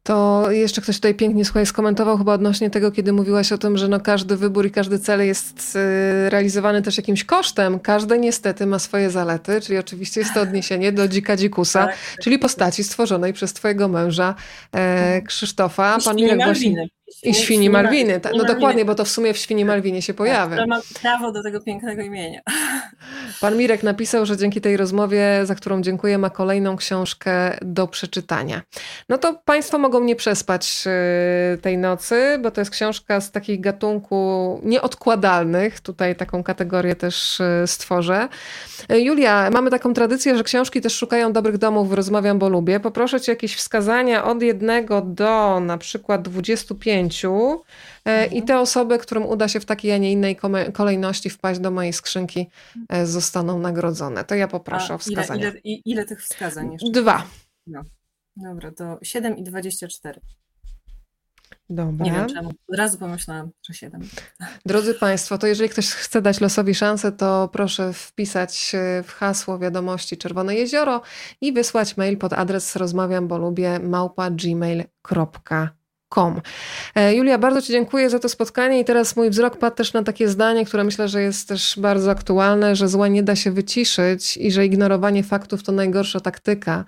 [0.07, 3.89] To jeszcze ktoś tutaj pięknie słuchaj, skomentował chyba odnośnie tego, kiedy mówiłaś o tym, że
[3.89, 7.81] no każdy wybór i każdy cel jest y, realizowany też jakimś kosztem.
[7.81, 12.25] Każdy niestety ma swoje zalety, czyli oczywiście jest to odniesienie do Dzika Dzikusa, tak, tak.
[12.25, 14.35] czyli postaci stworzonej przez twojego męża
[14.73, 15.99] e, Krzysztofa.
[16.05, 16.89] Pan Mirek właśnie...
[17.23, 18.21] I Świni Malwiny.
[18.21, 20.57] Tak, no dokładnie, bo to w sumie w Świni Malwinie się pojawia.
[20.57, 22.41] Ja mam prawo do tego pięknego imienia.
[23.41, 28.63] Pan Mirek napisał, że dzięki tej rozmowie, za którą dziękuję, ma kolejną książkę do przeczytania.
[29.09, 30.85] No to Państwo mogą nie przespać
[31.55, 35.81] y, tej nocy, bo to jest książka z takich gatunku nieodkładalnych.
[35.81, 38.29] Tutaj taką kategorię też y, stworzę.
[38.93, 42.81] Y, Julia, mamy taką tradycję, że książki też szukają dobrych domów, rozmawiam, bo lubię.
[42.81, 47.63] Poproszę Cię jakieś wskazania od jednego do na przykład 25 pięciu
[48.05, 48.47] e, i mhm.
[48.47, 50.37] te osoby, którym uda się w takiej, a nie innej
[50.73, 52.51] kolejności wpaść do mojej skrzynki,
[52.89, 54.25] e, zostaną nagrodzone.
[54.25, 55.41] To ja poproszę a o wskazanie.
[55.41, 56.91] Ile, ile, ile, tych wskazań jeszcze?
[56.91, 57.23] Dwa.
[57.67, 57.83] No.
[58.37, 60.21] Dobra, to 7 i 24.
[61.71, 62.07] Dobra.
[62.07, 62.51] Nie wiem czemu.
[62.69, 64.01] Od razu pomyślałam, że 7.
[64.67, 68.73] Drodzy Państwo, to jeżeli ktoś chce dać losowi szansę, to proszę wpisać
[69.05, 71.03] w hasło wiadomości Czerwone Jezioro
[71.41, 75.84] i wysłać mail pod adres rozmawiam, bo lubię małpa gmail.com.
[76.95, 80.03] E, Julia, bardzo Ci dziękuję za to spotkanie i teraz mój wzrok padł też na
[80.03, 84.37] takie zdanie, które myślę, że jest też bardzo aktualne, że zła nie da się wyciszyć
[84.37, 86.85] i że ignorowanie faktów to najgorsza taktyka.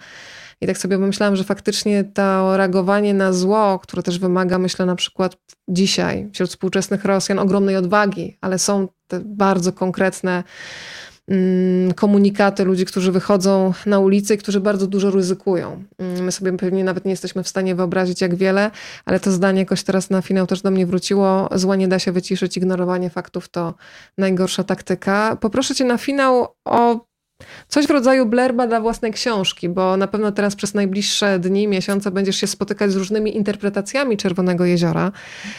[0.61, 4.97] I tak sobie pomyślałam, że faktycznie to reagowanie na zło, które też wymaga, myślę, na
[4.97, 5.37] przykład
[5.69, 10.45] dzisiaj wśród współczesnych Rosjan ogromnej odwagi, ale są te bardzo konkretne
[11.97, 15.85] komunikaty ludzi, którzy wychodzą na ulicę i którzy bardzo dużo ryzykują.
[15.99, 18.71] Mm, my sobie pewnie nawet nie jesteśmy w stanie wyobrazić, jak wiele,
[19.05, 21.49] ale to zdanie jakoś teraz na finał też do mnie wróciło.
[21.55, 23.75] Zła nie da się wyciszyć, ignorowanie faktów to
[24.19, 25.37] najgorsza taktyka.
[25.41, 27.07] Poproszę cię na finał o
[27.69, 32.11] Coś w rodzaju blerba dla własnej książki, bo na pewno teraz przez najbliższe dni, miesiące
[32.11, 35.13] będziesz się spotykać z różnymi interpretacjami Czerwonego Jeziora.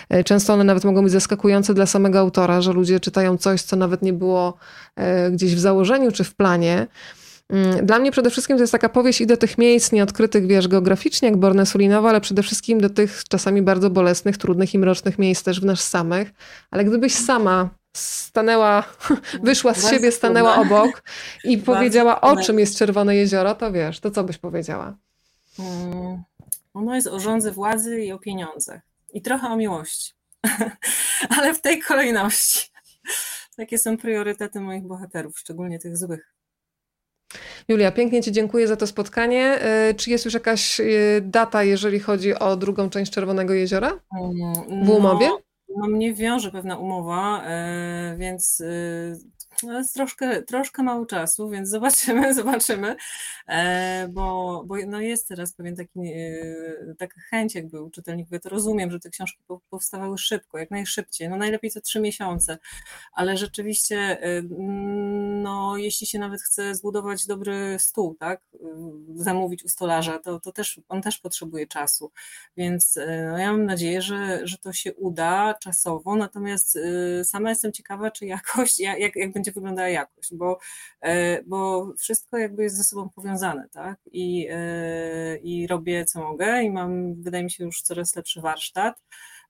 [0.10, 3.76] E, często one nawet mogą być zaskakujące dla samego autora, że ludzie czytają coś, co
[3.76, 4.58] nawet nie było
[4.96, 6.88] e, gdzieś w założeniu czy w planie.
[7.50, 10.68] Mm, dla mnie przede wszystkim to jest taka powieść i do tych miejsc nieodkrytych, wiesz,
[10.68, 15.20] geograficznie, jak Borne Sulinowa, ale przede wszystkim do tych czasami bardzo bolesnych, trudnych i mrocznych
[15.20, 16.32] miejsc też w nas samych.
[16.72, 18.84] Ale gdybyś sama stanęła,
[19.44, 21.04] wyszła z siebie, stanęła obok
[21.44, 24.98] i powiedziała, o czym jest Czerwone Jezioro, to wiesz, to co byś powiedziała?
[25.58, 26.24] Hmm.
[26.74, 28.82] Ono jest o rządze władzy i o pieniądzach.
[29.14, 30.14] I trochę o miłości.
[31.38, 32.70] Ale w tej kolejności.
[33.58, 36.34] Takie są priorytety moich bohaterów, szczególnie tych złych.
[37.68, 39.62] Julia, pięknie Ci dziękuję za to spotkanie.
[39.62, 40.86] E, czy jest już jakaś e,
[41.22, 44.00] data, jeżeli chodzi o drugą część Czerwonego Jeziora?
[44.22, 45.28] Mm, w umowie?
[45.28, 45.40] No,
[45.76, 48.64] no mnie wiąże pewna umowa, e, więc
[49.64, 52.96] no jest troszkę, troszkę mało czasu, więc zobaczymy, zobaczymy,
[53.48, 58.40] e, bo, bo no jest teraz pewien taki, e, taka chęć jakby u czytelników, ja
[58.40, 59.40] to rozumiem, że te książki
[59.70, 62.58] powstawały szybko, jak najszybciej, no najlepiej co trzy miesiące,
[63.14, 64.42] ale rzeczywiście e,
[65.42, 68.42] no jeśli się nawet chce zbudować dobry stół, tak,
[69.16, 72.12] zamówić u stolarza, to, to też, on też potrzebuje czasu,
[72.58, 73.00] więc
[73.32, 76.78] no ja mam nadzieję, że, że to się uda czasowo, natomiast
[77.24, 80.60] sama jestem ciekawa, czy jakość, jak, jak będzie będzie wyglądała jakość, bo,
[81.02, 84.00] e, bo wszystko jakby jest ze sobą powiązane, tak?
[84.12, 89.02] I, e, I robię co mogę i mam, wydaje mi się, już coraz lepszy warsztat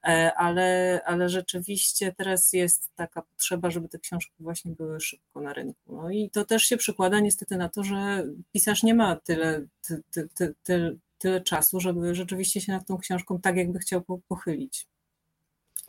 [0.08, 5.54] e, ale, ale rzeczywiście teraz jest taka potrzeba, żeby te książki właśnie były szybko na
[5.54, 5.96] rynku.
[5.96, 10.04] No i to też się przekłada niestety na to, że pisarz nie ma tyle, ty,
[10.12, 14.88] ty, ty, tyle, tyle czasu, żeby rzeczywiście się nad tą książką tak jakby chciał pochylić.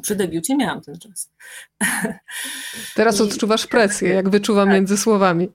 [0.02, 1.30] Przy debiucie miałam ten czas.
[2.96, 3.22] Teraz I...
[3.22, 4.74] odczuwasz presję, jak wyczuwam tak.
[4.74, 5.48] między słowami.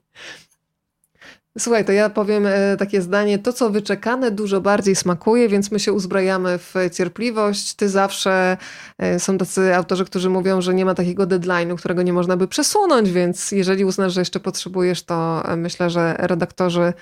[1.58, 3.38] Słuchaj, to ja powiem e, takie zdanie.
[3.38, 7.74] To, co wyczekane, dużo bardziej smakuje, więc my się uzbrajamy w cierpliwość.
[7.74, 8.56] Ty zawsze
[8.98, 12.48] e, są tacy autorzy, którzy mówią, że nie ma takiego deadline'u, którego nie można by
[12.48, 16.92] przesunąć, więc jeżeli uznasz, że jeszcze potrzebujesz, to e, myślę, że redaktorzy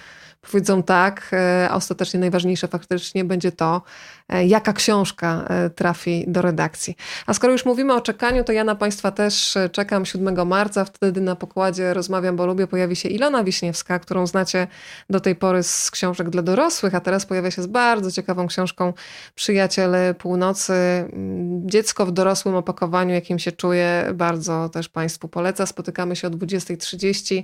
[0.51, 3.83] powiedzą tak, e, a ostatecznie najważniejsze faktycznie będzie to,
[4.29, 6.97] e, jaka książka e, trafi do redakcji.
[7.27, 10.85] A skoro już mówimy o czekaniu, to ja na Państwa też czekam 7 marca.
[10.85, 14.67] Wtedy na pokładzie Rozmawiam, bo lubię pojawi się Ilona Wiśniewska, którą znacie
[15.11, 18.93] do tej pory z książek dla dorosłych, a teraz pojawia się z bardzo ciekawą książką
[19.35, 20.73] Przyjaciele Północy.
[20.73, 25.67] Mm, dziecko w dorosłym opakowaniu, jakim się czuje, bardzo też Państwu poleca.
[25.67, 27.43] Spotykamy się o 20.30.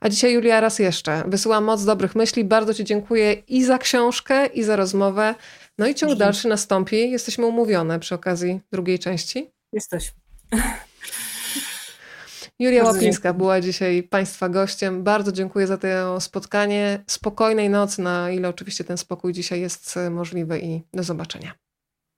[0.00, 2.44] A dzisiaj Julia raz jeszcze wysyłam moc dobrych myśli.
[2.44, 5.34] Bardzo Ci dziękuję i za książkę, i za rozmowę.
[5.78, 7.10] No i ciąg dalszy nastąpi.
[7.10, 9.50] Jesteśmy umówione przy okazji drugiej części.
[9.72, 10.20] Jesteśmy.
[12.58, 15.02] Julia Łapińska była dzisiaj Państwa gościem.
[15.02, 17.04] Bardzo dziękuję za to spotkanie.
[17.06, 21.67] Spokojnej nocy, na ile oczywiście ten spokój dzisiaj jest możliwy i do zobaczenia.